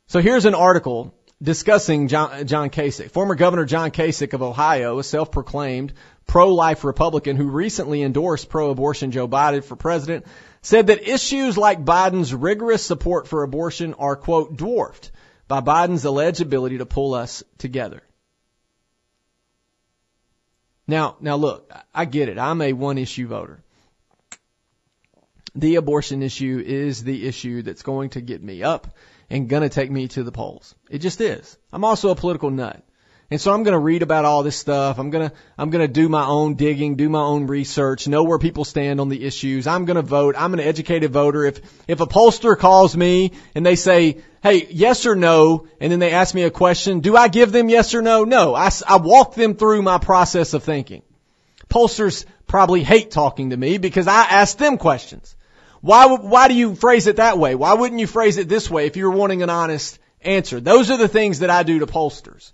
So 0.06 0.20
here's 0.20 0.44
an 0.44 0.54
article 0.54 1.14
discussing 1.42 2.08
John, 2.08 2.46
John 2.46 2.70
Kasich. 2.70 3.10
Former 3.10 3.34
Governor 3.34 3.64
John 3.64 3.90
Kasich 3.90 4.32
of 4.32 4.42
Ohio, 4.42 4.98
a 4.98 5.04
self-proclaimed 5.04 5.92
pro-life 6.26 6.84
Republican 6.84 7.36
who 7.36 7.48
recently 7.48 8.02
endorsed 8.02 8.48
pro-abortion 8.48 9.10
Joe 9.10 9.26
Biden 9.26 9.64
for 9.64 9.76
president, 9.76 10.26
said 10.62 10.88
that 10.88 11.08
issues 11.08 11.56
like 11.56 11.84
Biden's 11.84 12.34
rigorous 12.34 12.84
support 12.84 13.26
for 13.26 13.42
abortion 13.42 13.94
are, 13.94 14.16
quote, 14.16 14.56
dwarfed 14.56 15.10
by 15.48 15.60
Biden's 15.60 16.04
alleged 16.04 16.40
ability 16.40 16.78
to 16.78 16.86
pull 16.86 17.14
us 17.14 17.42
together. 17.58 18.02
Now, 20.86 21.16
now 21.20 21.36
look, 21.36 21.72
I 21.94 22.04
get 22.04 22.28
it. 22.28 22.38
I'm 22.38 22.60
a 22.60 22.72
one 22.72 22.98
issue 22.98 23.28
voter. 23.28 23.62
The 25.54 25.76
abortion 25.76 26.22
issue 26.22 26.62
is 26.64 27.02
the 27.02 27.26
issue 27.26 27.62
that's 27.62 27.82
going 27.82 28.10
to 28.10 28.20
get 28.20 28.42
me 28.42 28.62
up 28.62 28.94
and 29.30 29.48
gonna 29.48 29.68
take 29.68 29.90
me 29.90 30.08
to 30.08 30.22
the 30.22 30.32
polls. 30.32 30.74
It 30.90 30.98
just 30.98 31.20
is. 31.20 31.56
I'm 31.72 31.84
also 31.84 32.10
a 32.10 32.14
political 32.14 32.50
nut. 32.50 32.82
And 33.32 33.40
so 33.40 33.52
I'm 33.52 33.62
going 33.62 33.74
to 33.74 33.78
read 33.78 34.02
about 34.02 34.24
all 34.24 34.42
this 34.42 34.56
stuff. 34.56 34.98
I'm 34.98 35.10
going 35.10 35.30
to, 35.30 35.36
I'm 35.56 35.70
going 35.70 35.86
to 35.86 35.92
do 35.92 36.08
my 36.08 36.26
own 36.26 36.54
digging, 36.54 36.96
do 36.96 37.08
my 37.08 37.20
own 37.20 37.46
research, 37.46 38.08
know 38.08 38.24
where 38.24 38.40
people 38.40 38.64
stand 38.64 39.00
on 39.00 39.08
the 39.08 39.24
issues. 39.24 39.68
I'm 39.68 39.84
going 39.84 39.96
to 39.96 40.02
vote. 40.02 40.34
I'm 40.36 40.52
an 40.52 40.58
educated 40.58 41.12
voter. 41.12 41.44
If, 41.44 41.60
if 41.86 42.00
a 42.00 42.06
pollster 42.06 42.58
calls 42.58 42.96
me 42.96 43.32
and 43.54 43.64
they 43.64 43.76
say, 43.76 44.22
Hey, 44.42 44.66
yes 44.68 45.06
or 45.06 45.14
no, 45.14 45.68
and 45.80 45.92
then 45.92 46.00
they 46.00 46.10
ask 46.10 46.34
me 46.34 46.42
a 46.42 46.50
question, 46.50 47.00
do 47.00 47.16
I 47.16 47.28
give 47.28 47.52
them 47.52 47.68
yes 47.68 47.94
or 47.94 48.02
no? 48.02 48.24
No. 48.24 48.54
I, 48.54 48.70
I 48.88 48.96
walk 48.96 49.34
them 49.34 49.54
through 49.54 49.82
my 49.82 49.98
process 49.98 50.52
of 50.52 50.64
thinking. 50.64 51.02
Pollsters 51.68 52.24
probably 52.48 52.82
hate 52.82 53.12
talking 53.12 53.50
to 53.50 53.56
me 53.56 53.78
because 53.78 54.08
I 54.08 54.22
ask 54.22 54.56
them 54.56 54.76
questions. 54.76 55.36
Why, 55.80 56.06
why 56.06 56.48
do 56.48 56.54
you 56.54 56.74
phrase 56.74 57.06
it 57.06 57.16
that 57.16 57.38
way? 57.38 57.54
Why 57.54 57.74
wouldn't 57.74 58.00
you 58.00 58.06
phrase 58.06 58.36
it 58.36 58.48
this 58.48 58.70
way 58.70 58.86
if 58.86 58.96
you're 58.96 59.10
wanting 59.10 59.42
an 59.42 59.50
honest 59.50 59.98
answer? 60.20 60.60
Those 60.60 60.90
are 60.90 60.98
the 60.98 61.08
things 61.08 61.38
that 61.38 61.50
I 61.50 61.62
do 61.62 61.78
to 61.78 61.86
pollsters. 61.86 62.52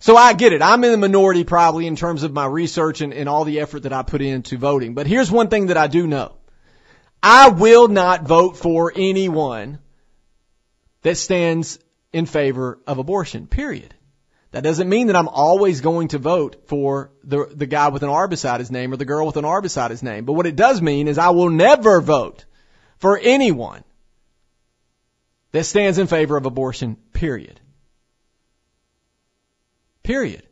So 0.00 0.16
I 0.16 0.34
get 0.34 0.52
it. 0.52 0.60
I'm 0.60 0.84
in 0.84 0.90
the 0.90 0.98
minority 0.98 1.44
probably 1.44 1.86
in 1.86 1.96
terms 1.96 2.24
of 2.24 2.32
my 2.32 2.46
research 2.46 3.00
and, 3.00 3.14
and 3.14 3.28
all 3.28 3.44
the 3.44 3.60
effort 3.60 3.84
that 3.84 3.92
I 3.92 4.02
put 4.02 4.20
into 4.20 4.58
voting. 4.58 4.94
But 4.94 5.06
here's 5.06 5.30
one 5.30 5.48
thing 5.48 5.68
that 5.68 5.76
I 5.76 5.86
do 5.86 6.06
know. 6.06 6.36
I 7.22 7.48
will 7.48 7.88
not 7.88 8.24
vote 8.24 8.58
for 8.58 8.92
anyone 8.94 9.78
that 11.02 11.16
stands 11.16 11.78
in 12.12 12.26
favor 12.26 12.78
of 12.86 12.98
abortion, 12.98 13.46
period. 13.46 13.94
That 14.54 14.62
doesn't 14.62 14.88
mean 14.88 15.08
that 15.08 15.16
I'm 15.16 15.26
always 15.26 15.80
going 15.80 16.08
to 16.08 16.18
vote 16.18 16.68
for 16.68 17.10
the, 17.24 17.46
the 17.52 17.66
guy 17.66 17.88
with 17.88 18.04
an 18.04 18.08
R 18.08 18.28
beside 18.28 18.60
his 18.60 18.70
name 18.70 18.92
or 18.92 18.96
the 18.96 19.04
girl 19.04 19.26
with 19.26 19.36
an 19.36 19.44
R 19.44 19.60
beside 19.60 19.90
his 19.90 20.00
name. 20.00 20.26
But 20.26 20.34
what 20.34 20.46
it 20.46 20.54
does 20.54 20.80
mean 20.80 21.08
is 21.08 21.18
I 21.18 21.30
will 21.30 21.50
never 21.50 22.00
vote 22.00 22.44
for 22.98 23.18
anyone 23.18 23.82
that 25.50 25.64
stands 25.64 25.98
in 25.98 26.06
favor 26.06 26.36
of 26.36 26.46
abortion, 26.46 26.94
period. 27.12 27.60
Period. 30.04 30.44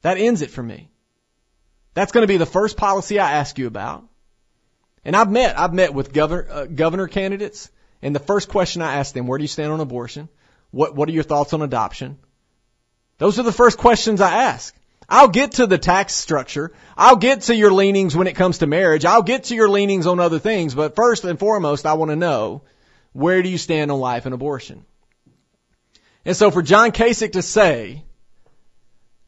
That 0.00 0.16
ends 0.16 0.40
it 0.40 0.50
for 0.50 0.62
me. 0.62 0.88
That's 1.92 2.12
going 2.12 2.22
to 2.22 2.32
be 2.32 2.38
the 2.38 2.46
first 2.46 2.78
policy 2.78 3.18
I 3.18 3.32
ask 3.32 3.58
you 3.58 3.66
about. 3.66 4.04
And 5.04 5.14
I've 5.14 5.30
met, 5.30 5.58
I've 5.58 5.74
met 5.74 5.92
with 5.92 6.14
governor, 6.14 6.48
uh, 6.50 6.64
governor 6.64 7.08
candidates, 7.08 7.70
and 8.00 8.14
the 8.14 8.20
first 8.20 8.48
question 8.48 8.80
I 8.80 8.94
ask 8.94 9.12
them, 9.12 9.26
where 9.26 9.36
do 9.36 9.44
you 9.44 9.48
stand 9.48 9.70
on 9.70 9.80
abortion? 9.80 10.30
What, 10.70 10.94
what 10.94 11.08
are 11.08 11.12
your 11.12 11.22
thoughts 11.22 11.52
on 11.52 11.62
adoption? 11.62 12.18
Those 13.18 13.38
are 13.38 13.42
the 13.42 13.52
first 13.52 13.78
questions 13.78 14.20
I 14.20 14.44
ask. 14.44 14.74
I'll 15.08 15.28
get 15.28 15.52
to 15.52 15.66
the 15.66 15.78
tax 15.78 16.14
structure. 16.14 16.72
I'll 16.96 17.16
get 17.16 17.42
to 17.42 17.54
your 17.54 17.72
leanings 17.72 18.16
when 18.16 18.28
it 18.28 18.36
comes 18.36 18.58
to 18.58 18.66
marriage. 18.66 19.04
I'll 19.04 19.22
get 19.22 19.44
to 19.44 19.56
your 19.56 19.68
leanings 19.68 20.06
on 20.06 20.20
other 20.20 20.38
things. 20.38 20.74
But 20.74 20.94
first 20.94 21.24
and 21.24 21.38
foremost, 21.38 21.84
I 21.84 21.94
want 21.94 22.12
to 22.12 22.16
know 22.16 22.62
where 23.12 23.42
do 23.42 23.48
you 23.48 23.58
stand 23.58 23.90
on 23.90 23.98
life 23.98 24.24
and 24.24 24.34
abortion? 24.34 24.84
And 26.24 26.36
so 26.36 26.50
for 26.52 26.62
John 26.62 26.92
Kasich 26.92 27.32
to 27.32 27.42
say 27.42 28.04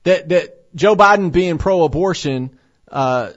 that, 0.05 0.29
that 0.29 0.75
Joe 0.75 0.95
Biden 0.95 1.33
being 1.33 1.59
pro-abortion, 1.59 2.59
uh, 2.89 3.33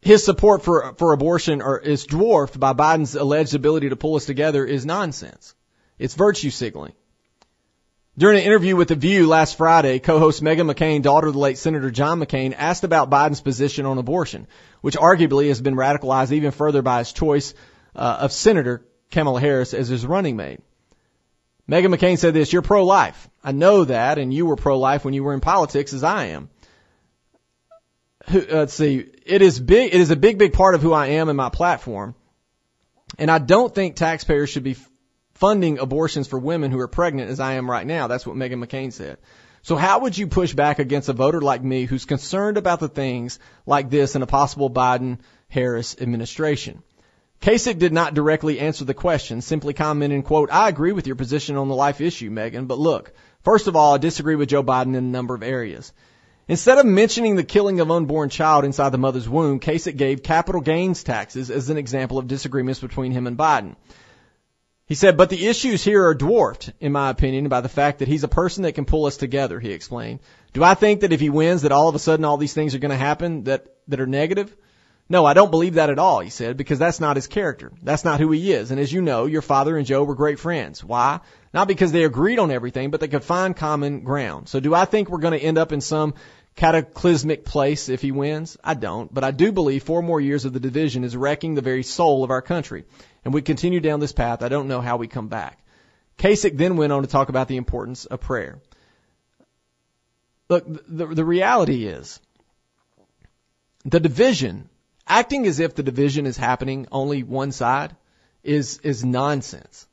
his 0.00 0.24
support 0.24 0.62
for, 0.62 0.94
for 0.96 1.12
abortion 1.12 1.60
are, 1.60 1.78
is 1.78 2.06
dwarfed 2.06 2.60
by 2.60 2.72
Biden's 2.72 3.16
alleged 3.16 3.54
ability 3.54 3.88
to 3.88 3.96
pull 3.96 4.14
us 4.14 4.26
together 4.26 4.64
is 4.64 4.86
nonsense. 4.86 5.54
It's 5.98 6.14
virtue 6.14 6.50
signaling. 6.50 6.92
During 8.16 8.38
an 8.38 8.44
interview 8.44 8.76
with 8.76 8.86
The 8.86 8.94
View 8.94 9.26
last 9.26 9.56
Friday, 9.56 9.98
co-host 9.98 10.40
Meghan 10.40 10.72
McCain, 10.72 11.02
daughter 11.02 11.26
of 11.26 11.32
the 11.32 11.40
late 11.40 11.58
Senator 11.58 11.90
John 11.90 12.20
McCain, 12.20 12.54
asked 12.56 12.84
about 12.84 13.10
Biden's 13.10 13.40
position 13.40 13.86
on 13.86 13.98
abortion, 13.98 14.46
which 14.82 14.96
arguably 14.96 15.48
has 15.48 15.60
been 15.60 15.74
radicalized 15.74 16.30
even 16.30 16.52
further 16.52 16.80
by 16.80 16.98
his 17.00 17.12
choice 17.12 17.54
uh, 17.96 18.18
of 18.20 18.30
Senator 18.30 18.86
Kamala 19.10 19.40
Harris 19.40 19.74
as 19.74 19.88
his 19.88 20.06
running 20.06 20.36
mate. 20.36 20.60
Meghan 21.68 21.92
McCain 21.92 22.16
said 22.16 22.34
this, 22.34 22.52
you're 22.52 22.62
pro-life. 22.62 23.28
I 23.42 23.50
know 23.50 23.84
that, 23.84 24.18
and 24.18 24.32
you 24.32 24.46
were 24.46 24.54
pro-life 24.54 25.04
when 25.04 25.14
you 25.14 25.24
were 25.24 25.34
in 25.34 25.40
politics 25.40 25.92
as 25.92 26.04
I 26.04 26.26
am. 26.26 26.50
Let's 28.32 28.74
see, 28.74 29.10
it 29.26 29.42
is 29.42 29.58
big, 29.58 29.92
it 29.92 30.00
is 30.00 30.12
a 30.12 30.16
big, 30.16 30.38
big 30.38 30.52
part 30.52 30.76
of 30.76 30.82
who 30.82 30.92
I 30.92 31.08
am 31.08 31.28
and 31.28 31.36
my 31.36 31.48
platform. 31.48 32.14
And 33.18 33.28
I 33.28 33.38
don't 33.38 33.74
think 33.74 33.96
taxpayers 33.96 34.50
should 34.50 34.62
be 34.62 34.76
funding 35.34 35.78
abortions 35.78 36.26
for 36.26 36.38
women 36.38 36.70
who 36.70 36.80
are 36.80 36.88
pregnant 36.88 37.30
as 37.30 37.40
I 37.40 37.54
am 37.54 37.70
right 37.70 37.86
now. 37.86 38.06
That's 38.06 38.26
what 38.26 38.36
Meghan 38.36 38.64
McCain 38.64 38.92
said. 38.92 39.18
So 39.62 39.76
how 39.76 40.00
would 40.00 40.16
you 40.16 40.26
push 40.26 40.52
back 40.52 40.78
against 40.78 41.08
a 41.08 41.14
voter 41.14 41.40
like 41.40 41.62
me 41.62 41.86
who's 41.86 42.04
concerned 42.04 42.58
about 42.58 42.80
the 42.80 42.88
things 42.88 43.38
like 43.66 43.88
this 43.88 44.14
in 44.14 44.22
a 44.22 44.26
possible 44.26 44.70
Biden 44.70 45.18
Harris 45.48 45.96
administration? 46.00 46.82
Kasich 47.40 47.78
did 47.78 47.92
not 47.92 48.14
directly 48.14 48.58
answer 48.58 48.84
the 48.84 48.94
question, 48.94 49.40
simply 49.40 49.74
commenting, 49.74 50.22
quote, 50.22 50.50
I 50.52 50.68
agree 50.68 50.92
with 50.92 51.06
your 51.06 51.16
position 51.16 51.56
on 51.56 51.68
the 51.68 51.74
life 51.74 52.00
issue, 52.00 52.30
Meghan, 52.30 52.68
but 52.68 52.78
look, 52.78 53.12
first 53.42 53.66
of 53.66 53.76
all, 53.76 53.94
I 53.94 53.98
disagree 53.98 54.36
with 54.36 54.48
Joe 54.48 54.62
Biden 54.62 54.88
in 54.88 54.96
a 54.96 55.00
number 55.00 55.34
of 55.34 55.42
areas. 55.42 55.92
Instead 56.46 56.78
of 56.78 56.86
mentioning 56.86 57.36
the 57.36 57.44
killing 57.44 57.80
of 57.80 57.90
unborn 57.90 58.28
child 58.28 58.64
inside 58.66 58.90
the 58.90 58.98
mother's 58.98 59.28
womb, 59.28 59.60
Kasich 59.60 59.96
gave 59.96 60.22
capital 60.22 60.60
gains 60.60 61.02
taxes 61.02 61.50
as 61.50 61.70
an 61.70 61.78
example 61.78 62.18
of 62.18 62.28
disagreements 62.28 62.80
between 62.80 63.12
him 63.12 63.26
and 63.26 63.38
Biden. 63.38 63.76
He 64.86 64.94
said, 64.94 65.16
but 65.16 65.30
the 65.30 65.46
issues 65.46 65.82
here 65.82 66.04
are 66.04 66.14
dwarfed, 66.14 66.70
in 66.78 66.92
my 66.92 67.08
opinion, 67.08 67.48
by 67.48 67.62
the 67.62 67.70
fact 67.70 68.00
that 68.00 68.08
he's 68.08 68.24
a 68.24 68.28
person 68.28 68.64
that 68.64 68.74
can 68.74 68.84
pull 68.84 69.06
us 69.06 69.16
together, 69.16 69.58
he 69.58 69.70
explained. 69.70 70.20
Do 70.52 70.62
I 70.62 70.74
think 70.74 71.00
that 71.00 71.12
if 71.12 71.20
he 71.20 71.30
wins 71.30 71.62
that 71.62 71.72
all 71.72 71.88
of 71.88 71.94
a 71.94 71.98
sudden 71.98 72.24
all 72.26 72.36
these 72.36 72.52
things 72.52 72.74
are 72.74 72.78
going 72.80 72.90
to 72.90 72.96
happen 72.96 73.44
that, 73.44 73.66
that 73.88 74.00
are 74.00 74.06
negative? 74.06 74.54
No, 75.08 75.24
I 75.24 75.32
don't 75.32 75.50
believe 75.50 75.74
that 75.74 75.88
at 75.88 75.98
all, 75.98 76.20
he 76.20 76.28
said, 76.28 76.58
because 76.58 76.78
that's 76.78 77.00
not 77.00 77.16
his 77.16 77.26
character. 77.26 77.72
That's 77.82 78.04
not 78.04 78.20
who 78.20 78.30
he 78.30 78.52
is. 78.52 78.70
And 78.70 78.80
as 78.80 78.92
you 78.92 79.00
know, 79.00 79.24
your 79.24 79.42
father 79.42 79.76
and 79.78 79.86
Joe 79.86 80.04
were 80.04 80.14
great 80.14 80.38
friends. 80.38 80.84
Why? 80.84 81.20
Not 81.54 81.68
because 81.68 81.92
they 81.92 82.04
agreed 82.04 82.38
on 82.38 82.50
everything, 82.50 82.90
but 82.90 83.00
they 83.00 83.08
could 83.08 83.24
find 83.24 83.56
common 83.56 84.00
ground. 84.00 84.48
So 84.48 84.60
do 84.60 84.74
I 84.74 84.84
think 84.84 85.08
we're 85.08 85.18
going 85.18 85.38
to 85.38 85.44
end 85.44 85.56
up 85.56 85.72
in 85.72 85.80
some 85.80 86.14
cataclysmic 86.56 87.46
place 87.46 87.88
if 87.88 88.02
he 88.02 88.12
wins? 88.12 88.58
I 88.62 88.74
don't, 88.74 89.12
but 89.12 89.24
I 89.24 89.30
do 89.30 89.50
believe 89.50 89.82
four 89.82 90.02
more 90.02 90.20
years 90.20 90.44
of 90.44 90.52
the 90.52 90.60
division 90.60 91.04
is 91.04 91.16
wrecking 91.16 91.54
the 91.54 91.62
very 91.62 91.82
soul 91.82 92.22
of 92.22 92.30
our 92.30 92.42
country 92.42 92.84
and 93.24 93.32
we 93.32 93.42
continue 93.42 93.80
down 93.80 94.00
this 94.00 94.12
path, 94.12 94.42
I 94.42 94.48
don't 94.48 94.68
know 94.68 94.80
how 94.80 94.96
we 94.96 95.08
come 95.08 95.28
back. 95.28 95.58
Kasich 96.18 96.56
then 96.56 96.76
went 96.76 96.92
on 96.92 97.02
to 97.02 97.08
talk 97.08 97.28
about 97.28 97.48
the 97.48 97.56
importance 97.56 98.04
of 98.04 98.20
prayer. 98.20 98.60
look, 100.48 100.64
the, 100.66 101.06
the 101.06 101.24
reality 101.24 101.86
is 101.86 102.20
the 103.84 104.00
division, 104.00 104.68
acting 105.06 105.46
as 105.46 105.58
if 105.60 105.74
the 105.74 105.82
division 105.82 106.26
is 106.26 106.36
happening 106.36 106.86
only 106.92 107.22
one 107.22 107.52
side 107.52 107.96
is, 108.42 108.78
is 108.78 109.04
nonsense 109.04 109.86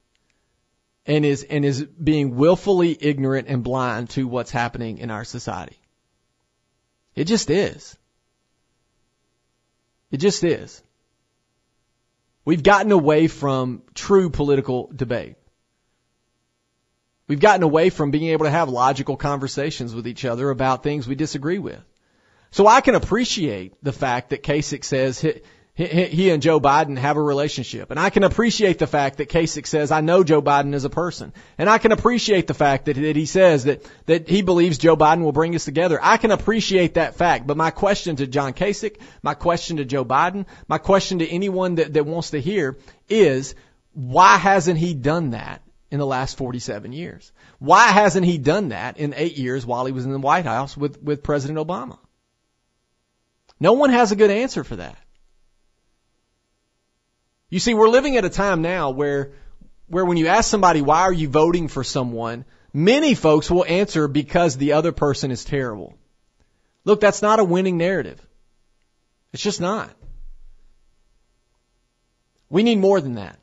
and 1.06 1.26
is, 1.26 1.44
and 1.44 1.66
is 1.66 1.84
being 1.84 2.36
willfully 2.36 2.96
ignorant 3.00 3.48
and 3.48 3.64
blind 3.64 4.10
to 4.12 4.28
what's 4.28 4.52
happening 4.52 5.00
in 5.00 5.10
our 5.10 5.26
society. 5.26 5.78
It 7.16 7.26
just 7.26 7.50
is. 7.50 7.98
It 10.12 10.18
just 10.18 10.44
is. 10.44 10.82
We've 12.52 12.62
gotten 12.62 12.92
away 12.92 13.28
from 13.28 13.82
true 13.94 14.30
political 14.30 14.92
debate. 14.94 15.36
We've 17.30 17.40
gotten 17.40 17.64
away 17.64 17.90
from 17.90 18.12
being 18.12 18.28
able 18.28 18.44
to 18.44 18.52
have 18.52 18.68
logical 18.68 19.16
conversations 19.16 19.96
with 19.96 20.06
each 20.06 20.26
other 20.26 20.50
about 20.50 20.84
things 20.84 21.08
we 21.08 21.16
disagree 21.16 21.60
with. 21.60 21.80
So 22.50 22.68
I 22.68 22.82
can 22.82 22.96
appreciate 22.96 23.82
the 23.82 23.94
fact 23.94 24.32
that 24.32 24.44
Kasich 24.44 24.84
says 24.84 25.26
he 25.88 26.30
and 26.30 26.42
Joe 26.42 26.60
Biden 26.60 26.98
have 26.98 27.18
a 27.18 27.22
relationship. 27.22 27.92
And 27.92 28.00
I 28.00 28.10
can 28.10 28.24
appreciate 28.24 28.80
the 28.80 28.88
fact 28.88 29.18
that 29.18 29.30
Kasich 29.30 29.68
says, 29.68 29.92
I 29.92 30.02
know 30.02 30.24
Joe 30.24 30.42
Biden 30.42 30.74
as 30.74 30.84
a 30.84 30.90
person. 30.90 31.34
And 31.58 31.70
I 31.70 31.78
can 31.78 31.92
appreciate 31.92 32.48
the 32.48 32.54
fact 32.54 32.86
that, 32.86 32.96
that 32.96 33.16
he 33.16 33.26
says 33.26 33.66
that, 33.66 33.86
that 34.06 34.28
he 34.28 34.42
believes 34.42 34.78
Joe 34.78 34.98
Biden 34.98 35.24
will 35.24 35.32
bring 35.32 35.56
us 35.56 35.66
together. 35.66 36.00
I 36.02 36.18
can 36.18 36.32
appreciate 36.32 36.96
that 36.96 37.16
fact. 37.16 37.48
But 37.48 37.58
my 37.58 37.72
question 37.72 38.18
to 38.18 38.28
John 38.28 38.54
Kasich, 38.54 38.98
my 39.22 39.34
question 39.34 39.78
to 39.78 39.86
Joe 39.86 40.06
Biden, 40.06 40.46
my 40.68 40.78
question 40.78 41.20
to 41.20 41.28
anyone 41.28 41.76
that, 41.76 41.94
that 41.94 42.06
wants 42.06 42.32
to 42.32 42.42
hear 42.42 42.78
is, 43.10 43.56
why 43.94 44.38
hasn't 44.38 44.78
he 44.78 44.94
done 44.94 45.32
that 45.32 45.62
in 45.90 46.00
the 46.00 46.06
last 46.06 46.38
47 46.38 46.94
years? 46.94 47.32
Why 47.60 47.88
hasn't 47.88 48.26
he 48.26 48.38
done 48.38 48.70
that 48.70 48.98
in 48.98 49.14
eight 49.16 49.38
years 49.38 49.66
while 49.66 49.86
he 49.86 49.92
was 49.92 50.06
in 50.06 50.12
the 50.12 50.20
White 50.20 50.46
House 50.46 50.76
with, 50.76 51.02
with 51.02 51.24
President 51.24 51.60
Obama? 51.60 51.98
No 53.60 53.74
one 53.74 53.92
has 53.92 54.12
a 54.12 54.16
good 54.16 54.32
answer 54.32 54.64
for 54.64 54.78
that. 54.78 54.98
You 57.52 57.60
see, 57.60 57.76
we're 57.76 57.90
living 57.90 58.18
at 58.18 58.26
a 58.26 58.30
time 58.30 58.62
now 58.62 58.90
where, 58.92 59.34
where 59.88 60.06
when 60.06 60.18
you 60.18 60.28
ask 60.28 60.50
somebody, 60.50 60.82
why 60.82 61.02
are 61.02 61.14
you 61.14 61.28
voting 61.28 61.68
for 61.68 61.84
someone? 61.84 62.46
Many 62.74 63.14
folks 63.14 63.52
will 63.52 63.66
answer 63.66 64.08
because 64.08 64.56
the 64.56 64.74
other 64.74 64.94
person 64.94 65.32
is 65.32 65.44
terrible. 65.44 65.98
Look, 66.86 67.02
that's 67.02 67.22
not 67.22 67.40
a 67.40 67.44
winning 67.44 67.78
narrative. 67.78 68.26
It's 69.34 69.44
just 69.44 69.60
not. 69.60 69.94
We 72.50 72.64
need 72.64 72.80
more 72.80 73.02
than 73.02 73.16
that. 73.16 73.38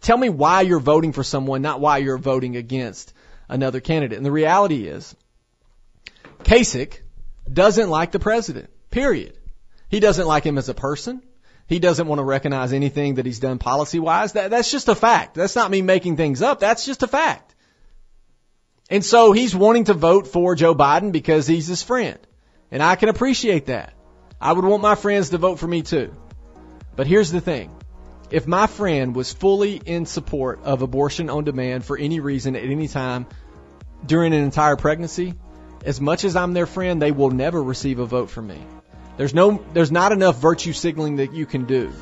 Tell 0.00 0.16
me 0.16 0.30
why 0.30 0.62
you're 0.62 0.80
voting 0.80 1.12
for 1.12 1.22
someone, 1.22 1.60
not 1.60 1.80
why 1.80 1.98
you're 1.98 2.18
voting 2.18 2.56
against 2.56 3.12
another 3.48 3.80
candidate. 3.80 4.16
And 4.16 4.26
the 4.26 4.32
reality 4.32 4.86
is, 4.86 5.14
Kasich 6.44 6.98
doesn't 7.50 7.90
like 7.90 8.10
the 8.10 8.18
president. 8.18 8.70
Period. 8.90 9.36
He 9.90 10.00
doesn't 10.00 10.26
like 10.26 10.44
him 10.44 10.56
as 10.56 10.70
a 10.70 10.74
person. 10.74 11.22
He 11.66 11.78
doesn't 11.78 12.06
want 12.06 12.18
to 12.18 12.24
recognize 12.24 12.72
anything 12.72 13.14
that 13.14 13.26
he's 13.26 13.40
done 13.40 13.58
policy 13.58 13.98
wise. 13.98 14.32
That, 14.32 14.50
that's 14.50 14.70
just 14.70 14.88
a 14.88 14.94
fact. 14.94 15.34
That's 15.34 15.56
not 15.56 15.70
me 15.70 15.82
making 15.82 16.16
things 16.16 16.42
up. 16.42 16.60
That's 16.60 16.84
just 16.84 17.02
a 17.02 17.08
fact. 17.08 17.54
And 18.90 19.04
so 19.04 19.32
he's 19.32 19.56
wanting 19.56 19.84
to 19.84 19.94
vote 19.94 20.26
for 20.26 20.54
Joe 20.54 20.74
Biden 20.74 21.10
because 21.10 21.46
he's 21.46 21.66
his 21.66 21.82
friend. 21.82 22.18
And 22.70 22.82
I 22.82 22.96
can 22.96 23.08
appreciate 23.08 23.66
that. 23.66 23.94
I 24.40 24.52
would 24.52 24.64
want 24.64 24.82
my 24.82 24.94
friends 24.94 25.30
to 25.30 25.38
vote 25.38 25.58
for 25.58 25.66
me 25.66 25.82
too. 25.82 26.14
But 26.96 27.06
here's 27.06 27.32
the 27.32 27.40
thing. 27.40 27.74
If 28.30 28.46
my 28.46 28.66
friend 28.66 29.14
was 29.14 29.32
fully 29.32 29.76
in 29.76 30.06
support 30.06 30.60
of 30.64 30.82
abortion 30.82 31.30
on 31.30 31.44
demand 31.44 31.84
for 31.84 31.96
any 31.96 32.20
reason 32.20 32.56
at 32.56 32.64
any 32.64 32.88
time 32.88 33.26
during 34.04 34.34
an 34.34 34.42
entire 34.42 34.76
pregnancy, 34.76 35.34
as 35.84 36.00
much 36.00 36.24
as 36.24 36.36
I'm 36.36 36.52
their 36.52 36.66
friend, 36.66 37.00
they 37.00 37.12
will 37.12 37.30
never 37.30 37.62
receive 37.62 37.98
a 37.98 38.06
vote 38.06 38.30
from 38.30 38.48
me. 38.48 38.58
There's 39.16 39.34
no, 39.34 39.64
there's 39.72 39.92
not 39.92 40.12
enough 40.12 40.36
virtue 40.36 40.72
signaling 40.72 41.16
that 41.16 41.32
you 41.32 41.46
can 41.46 41.66
do 41.66 41.92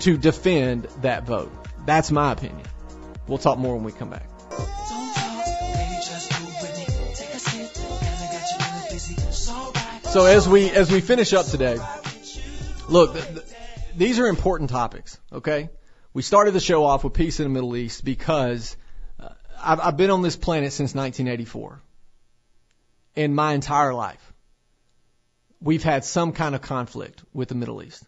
to 0.00 0.18
defend 0.18 0.84
that 1.00 1.24
vote. 1.24 1.52
That's 1.86 2.10
my 2.10 2.32
opinion. 2.32 2.66
We'll 3.26 3.38
talk 3.38 3.58
more 3.58 3.74
when 3.74 3.84
we 3.84 3.92
come 3.92 4.10
back. 4.10 4.28
So 10.10 10.24
as 10.24 10.48
we 10.48 10.70
as 10.70 10.90
we 10.90 11.02
finish 11.02 11.34
up 11.34 11.46
today, 11.46 11.78
look, 12.88 13.12
th- 13.12 13.26
th- 13.26 13.44
these 13.94 14.18
are 14.18 14.26
important 14.26 14.70
topics. 14.70 15.18
Okay, 15.30 15.68
we 16.14 16.22
started 16.22 16.52
the 16.52 16.60
show 16.60 16.84
off 16.84 17.04
with 17.04 17.12
peace 17.12 17.40
in 17.40 17.44
the 17.44 17.50
Middle 17.50 17.76
East 17.76 18.04
because 18.04 18.76
uh, 19.20 19.28
I've, 19.62 19.80
I've 19.80 19.96
been 19.98 20.10
on 20.10 20.22
this 20.22 20.34
planet 20.34 20.72
since 20.72 20.94
1984, 20.94 21.82
in 23.16 23.34
my 23.34 23.52
entire 23.52 23.92
life 23.92 24.27
we've 25.60 25.82
had 25.82 26.04
some 26.04 26.32
kind 26.32 26.54
of 26.54 26.62
conflict 26.62 27.22
with 27.32 27.48
the 27.48 27.54
Middle 27.54 27.82
East. 27.82 28.04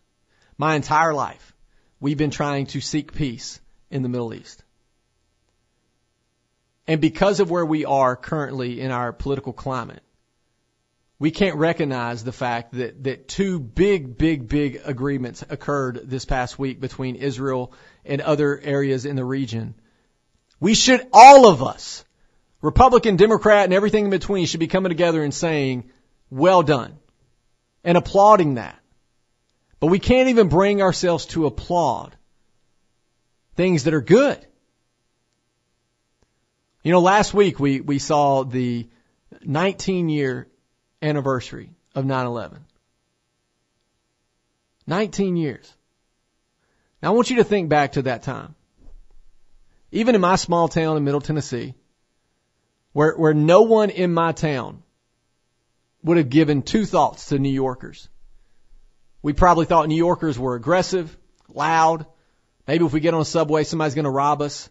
My 0.57 0.75
entire 0.75 1.15
life, 1.15 1.55
we've 2.01 2.19
been 2.19 2.31
trying 2.31 2.67
to 2.67 2.81
seek 2.81 3.13
peace 3.13 3.61
in 3.91 4.03
the 4.03 4.09
Middle 4.09 4.35
East. 4.35 4.63
And 6.87 7.01
because 7.01 7.41
of 7.41 7.51
where 7.51 7.65
we 7.65 7.85
are 7.85 8.17
currently 8.17 8.81
in 8.81 8.91
our 8.91 9.13
political 9.13 9.53
climate, 9.53 10.03
we 11.19 11.31
can't 11.31 11.57
recognize 11.57 12.25
the 12.25 12.33
fact 12.33 12.73
that, 12.73 13.05
that 13.05 13.29
two 13.29 13.61
big, 13.61 14.17
big, 14.17 14.49
big 14.49 14.81
agreements 14.85 15.45
occurred 15.49 16.01
this 16.05 16.25
past 16.25 16.59
week 16.59 16.81
between 16.81 17.17
Israel 17.17 17.73
and 18.05 18.21
other 18.21 18.59
areas 18.59 19.05
in 19.05 19.17
the 19.17 19.25
region. 19.25 19.75
We 20.59 20.75
should, 20.75 21.07
all 21.13 21.47
of 21.47 21.63
us, 21.63 22.05
Republican, 22.63 23.17
Democrat, 23.17 23.65
and 23.65 23.75
everything 23.75 24.07
in 24.07 24.11
between 24.11 24.47
should 24.47 24.61
be 24.61 24.67
coming 24.67 24.91
together 24.91 25.23
and 25.23 25.33
saying, 25.33 25.91
well 26.31 26.63
done 26.63 27.00
and 27.85 27.97
applauding 27.97 28.55
that. 28.55 28.79
But 29.79 29.87
we 29.87 29.99
can't 29.99 30.29
even 30.29 30.49
bring 30.49 30.83
ourselves 30.83 31.27
to 31.27 31.47
applaud 31.47 32.15
things 33.57 33.85
that 33.85 33.95
are 33.95 34.03
good. 34.03 34.39
You 36.83 36.93
know, 36.93 37.01
last 37.01 37.35
week 37.35 37.59
we, 37.59 37.81
we 37.81 37.99
saw 37.99 38.45
the 38.45 38.89
19 39.43 40.09
year 40.09 40.49
anniversary 41.03 41.71
of 41.95 42.05
9-11. 42.05 42.59
19 44.87 45.37
years. 45.37 45.73
Now 47.03 47.13
I 47.13 47.15
want 47.15 47.31
you 47.31 47.37
to 47.37 47.45
think 47.45 47.69
back 47.69 47.93
to 47.93 48.03
that 48.03 48.23
time. 48.23 48.55
Even 49.93 50.15
in 50.15 50.21
my 50.21 50.37
small 50.37 50.69
town 50.69 50.97
in 50.97 51.05
Middle 51.05 51.21
Tennessee, 51.21 51.75
where, 52.93 53.15
where 53.15 53.35
no 53.35 53.63
one 53.63 53.91
in 53.91 54.13
my 54.13 54.33
town 54.33 54.83
would 56.03 56.17
have 56.17 56.31
given 56.31 56.63
two 56.63 56.87
thoughts 56.87 57.27
to 57.27 57.39
New 57.39 57.51
Yorkers. 57.51 58.09
We 59.23 59.33
probably 59.33 59.67
thought 59.67 59.89
New 59.89 59.97
Yorkers 59.97 60.39
were 60.39 60.55
aggressive, 60.55 61.15
loud. 61.49 62.07
Maybe 62.67 62.85
if 62.85 62.93
we 62.93 63.01
get 63.01 63.15
on 63.15 63.21
a 63.21 63.25
subway, 63.25 63.65
somebody's 63.65 63.95
going 63.95 64.05
to 64.05 64.11
rob 64.11 64.41
us. 64.41 64.71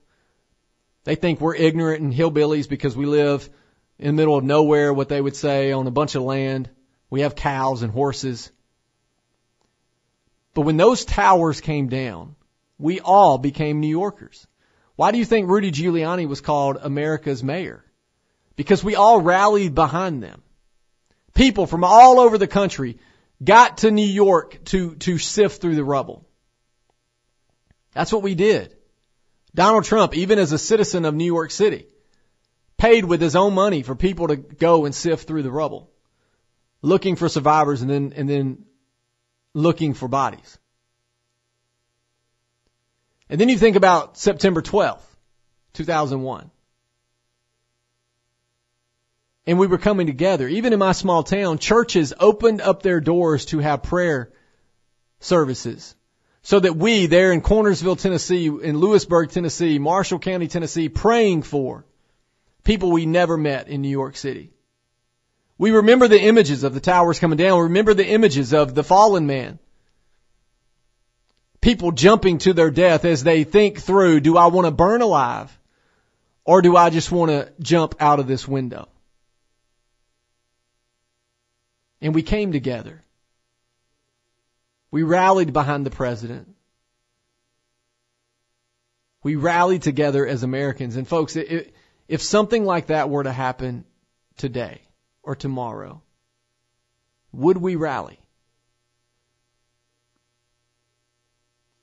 They 1.04 1.16
think 1.16 1.40
we're 1.40 1.56
ignorant 1.56 2.02
and 2.02 2.14
hillbillies 2.14 2.68
because 2.68 2.96
we 2.96 3.06
live 3.06 3.48
in 4.00 4.08
the 4.08 4.14
middle 4.14 4.38
of 4.38 4.44
nowhere, 4.44 4.94
what 4.94 5.10
they 5.10 5.22
would 5.22 5.36
say, 5.36 5.72
on 5.72 5.86
a 5.86 5.92
bunch 5.92 6.16
of 6.16 6.24
land. 6.24 6.70
We 7.10 7.22
have 7.22 7.36
cows 7.36 7.84
and 7.84 7.92
horses. 7.92 8.52
But 10.54 10.62
when 10.62 10.78
those 10.78 11.06
towers 11.06 11.62
came 11.62 11.90
down, 11.90 12.36
we 12.78 13.00
all 13.00 13.38
became 13.38 13.80
New 13.80 13.88
Yorkers. 13.88 14.48
Why 14.96 15.12
do 15.12 15.18
you 15.18 15.26
think 15.26 15.50
Rudy 15.50 15.72
Giuliani 15.72 16.28
was 16.28 16.42
called 16.42 16.78
America's 16.82 17.44
mayor? 17.44 17.86
Because 18.56 18.84
we 18.84 18.96
all 18.96 19.22
rallied 19.22 19.76
behind 19.76 20.24
them 20.24 20.42
people 21.34 21.68
from 21.68 21.84
all 21.84 22.20
over 22.20 22.38
the 22.38 22.48
country 22.48 22.98
got 23.44 23.80
to 23.80 23.92
New 23.92 24.08
York 24.08 24.64
to, 24.66 24.96
to 24.96 25.18
sift 25.18 25.62
through 25.62 25.76
the 25.76 25.84
rubble. 25.84 26.28
That's 27.94 28.12
what 28.12 28.24
we 28.24 28.36
did. 28.36 28.76
Donald 29.56 29.86
Trump, 29.86 30.16
even 30.16 30.40
as 30.40 30.52
a 30.52 30.58
citizen 30.58 31.06
of 31.06 31.16
New 31.16 31.26
York 31.26 31.52
City, 31.52 31.88
paid 32.78 33.04
with 33.06 33.22
his 33.22 33.36
own 33.36 33.54
money 33.54 33.84
for 33.84 33.96
people 33.96 34.28
to 34.28 34.36
go 34.36 34.86
and 34.86 34.94
sift 34.94 35.28
through 35.28 35.44
the 35.44 35.52
rubble, 35.52 35.90
looking 36.82 37.16
for 37.16 37.28
survivors 37.28 37.82
and 37.82 37.90
then, 37.90 38.14
and 38.16 38.30
then 38.30 38.66
looking 39.54 39.94
for 39.94 40.08
bodies. 40.08 40.58
And 43.30 43.40
then 43.40 43.50
you 43.50 43.58
think 43.58 43.76
about 43.76 44.18
September 44.18 44.62
12th, 44.62 45.02
2001 45.74 46.52
and 49.50 49.58
we 49.58 49.66
were 49.66 49.80
coming 49.80 50.06
together. 50.06 50.48
Even 50.48 50.74
in 50.74 50.80
my 50.80 50.92
small 50.92 51.24
town, 51.24 51.58
churches 51.58 52.14
opened 52.20 52.62
up 52.62 52.84
their 52.84 53.02
doors 53.02 53.46
to 53.46 53.58
have 53.58 53.82
prayer 53.82 54.32
services 55.20 55.96
so 56.44 56.60
that 56.60 56.78
we 56.78 57.08
there 57.08 57.32
in 57.32 57.42
Cornersville, 57.42 58.00
Tennessee, 58.00 58.46
in 58.46 58.78
Lewisburg, 58.78 59.32
Tennessee, 59.32 59.80
Marshall 59.80 60.20
County, 60.20 60.48
Tennessee, 60.48 60.88
praying 60.88 61.42
for 61.42 61.84
people 62.64 62.92
we 62.92 63.08
never 63.08 63.38
met 63.38 63.70
in 63.70 63.82
New 63.82 63.90
York 63.90 64.18
City. 64.18 64.52
We 65.58 65.72
remember 65.72 66.08
the 66.08 66.22
images 66.22 66.64
of 66.64 66.76
the 66.76 66.80
towers 66.80 67.18
coming 67.18 67.40
down. 67.40 67.58
We 67.58 67.64
remember 67.64 67.96
the 67.96 68.08
images 68.08 68.54
of 68.54 68.76
the 68.76 68.84
fallen 68.84 69.26
man. 69.26 69.58
People 71.60 71.92
jumping 71.92 72.38
to 72.38 72.54
their 72.54 72.70
death 72.70 73.04
as 73.04 73.24
they 73.24 73.46
think 73.46 73.80
through, 73.80 74.20
do 74.20 74.38
I 74.38 74.46
want 74.46 74.66
to 74.66 74.72
burn 74.72 75.02
alive 75.02 75.58
or 76.46 76.62
do 76.62 76.78
I 76.78 76.92
just 76.92 77.12
want 77.12 77.32
to 77.32 77.52
jump 77.60 77.96
out 78.00 78.20
of 78.20 78.28
this 78.28 78.48
window? 78.48 78.90
And 82.02 82.16
we 82.16 82.24
came 82.24 82.52
together. 82.52 83.04
We 84.92 85.04
rallied 85.04 85.54
behind 85.54 85.86
the 85.86 85.92
president. 85.92 86.56
We 89.22 89.36
rallied 89.36 89.82
together 89.82 90.26
as 90.26 90.44
Americans. 90.44 90.96
And 90.96 91.08
folks, 91.08 91.36
if 91.36 92.22
something 92.22 92.66
like 92.66 92.88
that 92.88 93.10
were 93.10 93.24
to 93.24 93.32
happen 93.32 93.86
today 94.38 94.82
or 95.22 95.36
tomorrow, 95.36 96.02
would 97.32 97.58
we 97.58 97.76
rally? 97.76 98.20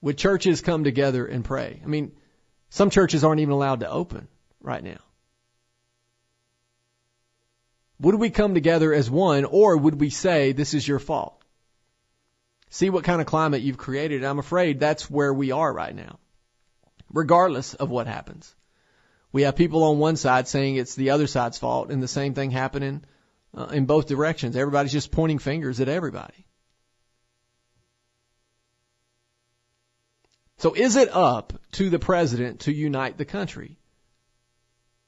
Would 0.00 0.18
churches 0.18 0.60
come 0.60 0.82
together 0.84 1.26
and 1.26 1.44
pray? 1.44 1.80
I 1.82 1.86
mean, 1.86 2.12
some 2.70 2.90
churches 2.90 3.22
aren't 3.22 3.40
even 3.40 3.52
allowed 3.52 3.80
to 3.80 3.90
open 3.90 4.28
right 4.60 4.82
now. 4.82 4.98
Would 8.00 8.16
we 8.16 8.30
come 8.30 8.54
together 8.54 8.92
as 8.92 9.10
one 9.10 9.44
or 9.44 9.76
would 9.76 9.98
we 9.98 10.10
say 10.10 10.52
this 10.52 10.74
is 10.74 10.86
your 10.86 10.98
fault? 10.98 11.40
See 12.68 12.90
what 12.90 13.04
kind 13.04 13.20
of 13.20 13.26
climate 13.26 13.62
you've 13.62 13.78
created. 13.78 14.24
I'm 14.24 14.38
afraid 14.38 14.78
that's 14.78 15.10
where 15.10 15.32
we 15.32 15.50
are 15.52 15.72
right 15.72 15.94
now. 15.94 16.18
Regardless 17.10 17.74
of 17.74 17.88
what 17.90 18.06
happens. 18.06 18.54
We 19.32 19.42
have 19.42 19.56
people 19.56 19.84
on 19.84 19.98
one 19.98 20.16
side 20.16 20.48
saying 20.48 20.76
it's 20.76 20.94
the 20.94 21.10
other 21.10 21.26
side's 21.26 21.58
fault 21.58 21.90
and 21.90 22.02
the 22.02 22.08
same 22.08 22.34
thing 22.34 22.50
happening 22.50 23.04
uh, 23.54 23.66
in 23.66 23.86
both 23.86 24.06
directions. 24.06 24.56
Everybody's 24.56 24.92
just 24.92 25.10
pointing 25.10 25.38
fingers 25.38 25.80
at 25.80 25.88
everybody. 25.88 26.46
So 30.58 30.74
is 30.74 30.96
it 30.96 31.10
up 31.12 31.52
to 31.72 31.90
the 31.90 31.98
president 31.98 32.60
to 32.60 32.72
unite 32.72 33.18
the 33.18 33.24
country? 33.24 33.78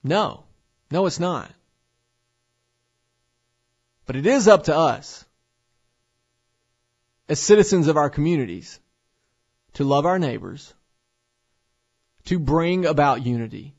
No. 0.03 0.45
No, 0.91 1.07
it's 1.07 1.21
not. 1.21 1.51
But 4.09 4.17
it 4.17 4.25
is 4.25 4.49
up 4.49 4.65
to 4.65 4.75
us 4.75 5.27
as 7.29 7.39
citizens 7.39 7.89
of 7.89 7.99
our 7.99 8.09
communities 8.09 8.81
to 9.75 9.85
love 9.85 10.07
our 10.07 10.19
neighbors, 10.19 10.73
to 12.25 12.39
bring 12.39 12.87
about 12.87 13.27
unity, 13.27 13.75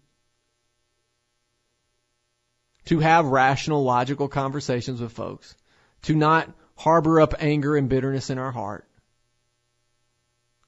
to 2.85 2.99
have 2.99 3.25
rational, 3.25 3.83
logical 3.83 4.27
conversations 4.27 5.01
with 5.01 5.13
folks, 5.13 5.55
to 6.03 6.13
not 6.13 6.47
harbor 6.75 7.19
up 7.19 7.33
anger 7.39 7.75
and 7.75 7.89
bitterness 7.89 8.29
in 8.29 8.37
our 8.37 8.51
heart. 8.51 8.87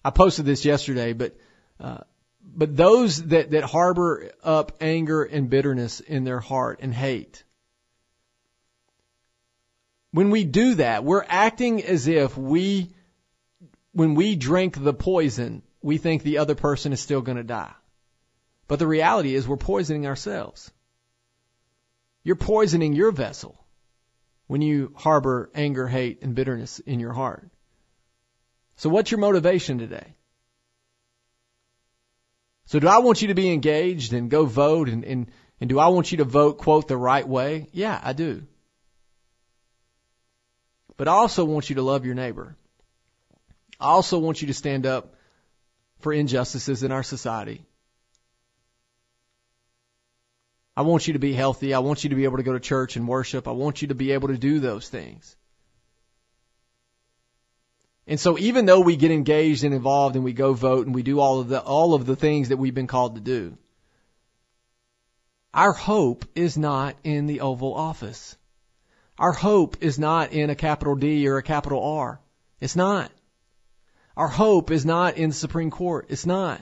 I 0.03 0.09
posted 0.09 0.45
this 0.45 0.65
yesterday, 0.65 1.13
but 1.13 1.37
uh, 1.79 1.99
but 2.43 2.75
those 2.75 3.21
that 3.25 3.51
that 3.51 3.63
harbor 3.65 4.31
up 4.43 4.71
anger 4.81 5.21
and 5.21 5.51
bitterness 5.51 5.99
in 5.99 6.23
their 6.23 6.39
heart 6.39 6.79
and 6.81 6.91
hate, 6.91 7.43
when 10.11 10.29
we 10.29 10.43
do 10.43 10.75
that, 10.75 11.03
we're 11.03 11.25
acting 11.27 11.83
as 11.83 12.07
if 12.07 12.37
we, 12.37 12.89
when 13.93 14.15
we 14.15 14.35
drink 14.35 14.81
the 14.81 14.93
poison, 14.93 15.63
we 15.81 15.97
think 15.97 16.21
the 16.21 16.39
other 16.39 16.55
person 16.55 16.93
is 16.93 16.99
still 16.99 17.21
going 17.21 17.37
to 17.37 17.43
die. 17.43 17.73
But 18.67 18.79
the 18.79 18.87
reality 18.87 19.35
is 19.35 19.47
we're 19.47 19.57
poisoning 19.57 20.07
ourselves. 20.07 20.71
You're 22.23 22.35
poisoning 22.35 22.93
your 22.93 23.11
vessel 23.11 23.57
when 24.47 24.61
you 24.61 24.93
harbor 24.95 25.49
anger, 25.55 25.87
hate, 25.87 26.21
and 26.21 26.35
bitterness 26.35 26.79
in 26.79 26.99
your 26.99 27.13
heart. 27.13 27.49
So 28.75 28.89
what's 28.89 29.11
your 29.11 29.19
motivation 29.19 29.77
today? 29.77 30.15
So 32.65 32.79
do 32.79 32.87
I 32.87 32.99
want 32.99 33.21
you 33.21 33.29
to 33.29 33.33
be 33.33 33.51
engaged 33.51 34.13
and 34.13 34.29
go 34.29 34.45
vote 34.45 34.87
and, 34.87 35.03
and, 35.03 35.27
and 35.59 35.69
do 35.69 35.79
I 35.79 35.87
want 35.87 36.11
you 36.11 36.19
to 36.19 36.23
vote, 36.25 36.57
quote, 36.57 36.87
the 36.87 36.97
right 36.97 37.27
way? 37.27 37.67
Yeah, 37.73 37.99
I 38.01 38.13
do. 38.13 38.43
But 41.01 41.07
I 41.07 41.13
also 41.13 41.45
want 41.45 41.67
you 41.67 41.77
to 41.77 41.81
love 41.81 42.05
your 42.05 42.13
neighbor. 42.13 42.55
I 43.79 43.87
also 43.87 44.19
want 44.19 44.43
you 44.43 44.49
to 44.49 44.53
stand 44.53 44.85
up 44.85 45.15
for 46.01 46.13
injustices 46.13 46.83
in 46.83 46.91
our 46.91 47.01
society. 47.01 47.65
I 50.77 50.83
want 50.83 51.07
you 51.07 51.13
to 51.13 51.19
be 51.19 51.33
healthy. 51.33 51.73
I 51.73 51.79
want 51.79 52.03
you 52.03 52.11
to 52.11 52.15
be 52.15 52.25
able 52.25 52.37
to 52.37 52.43
go 52.43 52.53
to 52.53 52.59
church 52.59 52.97
and 52.97 53.07
worship. 53.07 53.47
I 53.47 53.51
want 53.51 53.81
you 53.81 53.87
to 53.87 53.95
be 53.95 54.11
able 54.11 54.27
to 54.27 54.37
do 54.37 54.59
those 54.59 54.89
things. 54.89 55.35
And 58.05 58.19
so 58.19 58.37
even 58.37 58.67
though 58.67 58.81
we 58.81 58.95
get 58.95 59.09
engaged 59.09 59.63
and 59.63 59.73
involved 59.73 60.15
and 60.15 60.23
we 60.23 60.33
go 60.33 60.53
vote 60.53 60.85
and 60.85 60.93
we 60.93 61.01
do 61.01 61.19
all 61.19 61.39
of 61.39 61.47
the, 61.47 61.61
all 61.61 61.95
of 61.95 62.05
the 62.05 62.15
things 62.15 62.49
that 62.49 62.57
we've 62.57 62.75
been 62.75 62.85
called 62.85 63.15
to 63.15 63.21
do, 63.21 63.57
our 65.51 65.73
hope 65.73 66.25
is 66.35 66.59
not 66.59 66.95
in 67.03 67.25
the 67.25 67.41
Oval 67.41 67.73
Office. 67.73 68.37
Our 69.21 69.33
hope 69.33 69.77
is 69.81 69.99
not 69.99 70.33
in 70.33 70.49
a 70.49 70.55
capital 70.55 70.95
D 70.95 71.27
or 71.27 71.37
a 71.37 71.43
capital 71.43 71.83
R. 71.83 72.19
It's 72.59 72.75
not. 72.75 73.11
Our 74.17 74.27
hope 74.27 74.71
is 74.71 74.83
not 74.83 75.17
in 75.17 75.29
the 75.29 75.35
Supreme 75.35 75.69
Court. 75.69 76.07
It's 76.09 76.25
not. 76.25 76.59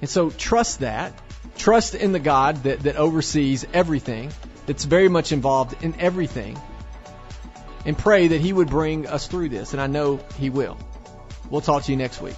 And 0.00 0.08
so 0.08 0.30
trust 0.30 0.78
that. 0.78 1.12
Trust 1.58 1.96
in 1.96 2.12
the 2.12 2.20
God 2.20 2.62
that, 2.62 2.84
that 2.84 2.94
oversees 2.94 3.66
everything, 3.72 4.30
that's 4.66 4.84
very 4.84 5.08
much 5.08 5.32
involved 5.32 5.82
in 5.82 5.98
everything. 5.98 6.56
And 7.84 7.98
pray 7.98 8.28
that 8.28 8.40
He 8.40 8.52
would 8.52 8.68
bring 8.68 9.08
us 9.08 9.26
through 9.26 9.48
this. 9.48 9.72
And 9.72 9.82
I 9.82 9.88
know 9.88 10.20
He 10.38 10.50
will. 10.50 10.78
We'll 11.50 11.62
talk 11.62 11.82
to 11.84 11.90
you 11.90 11.96
next 11.96 12.22
week. 12.22 12.36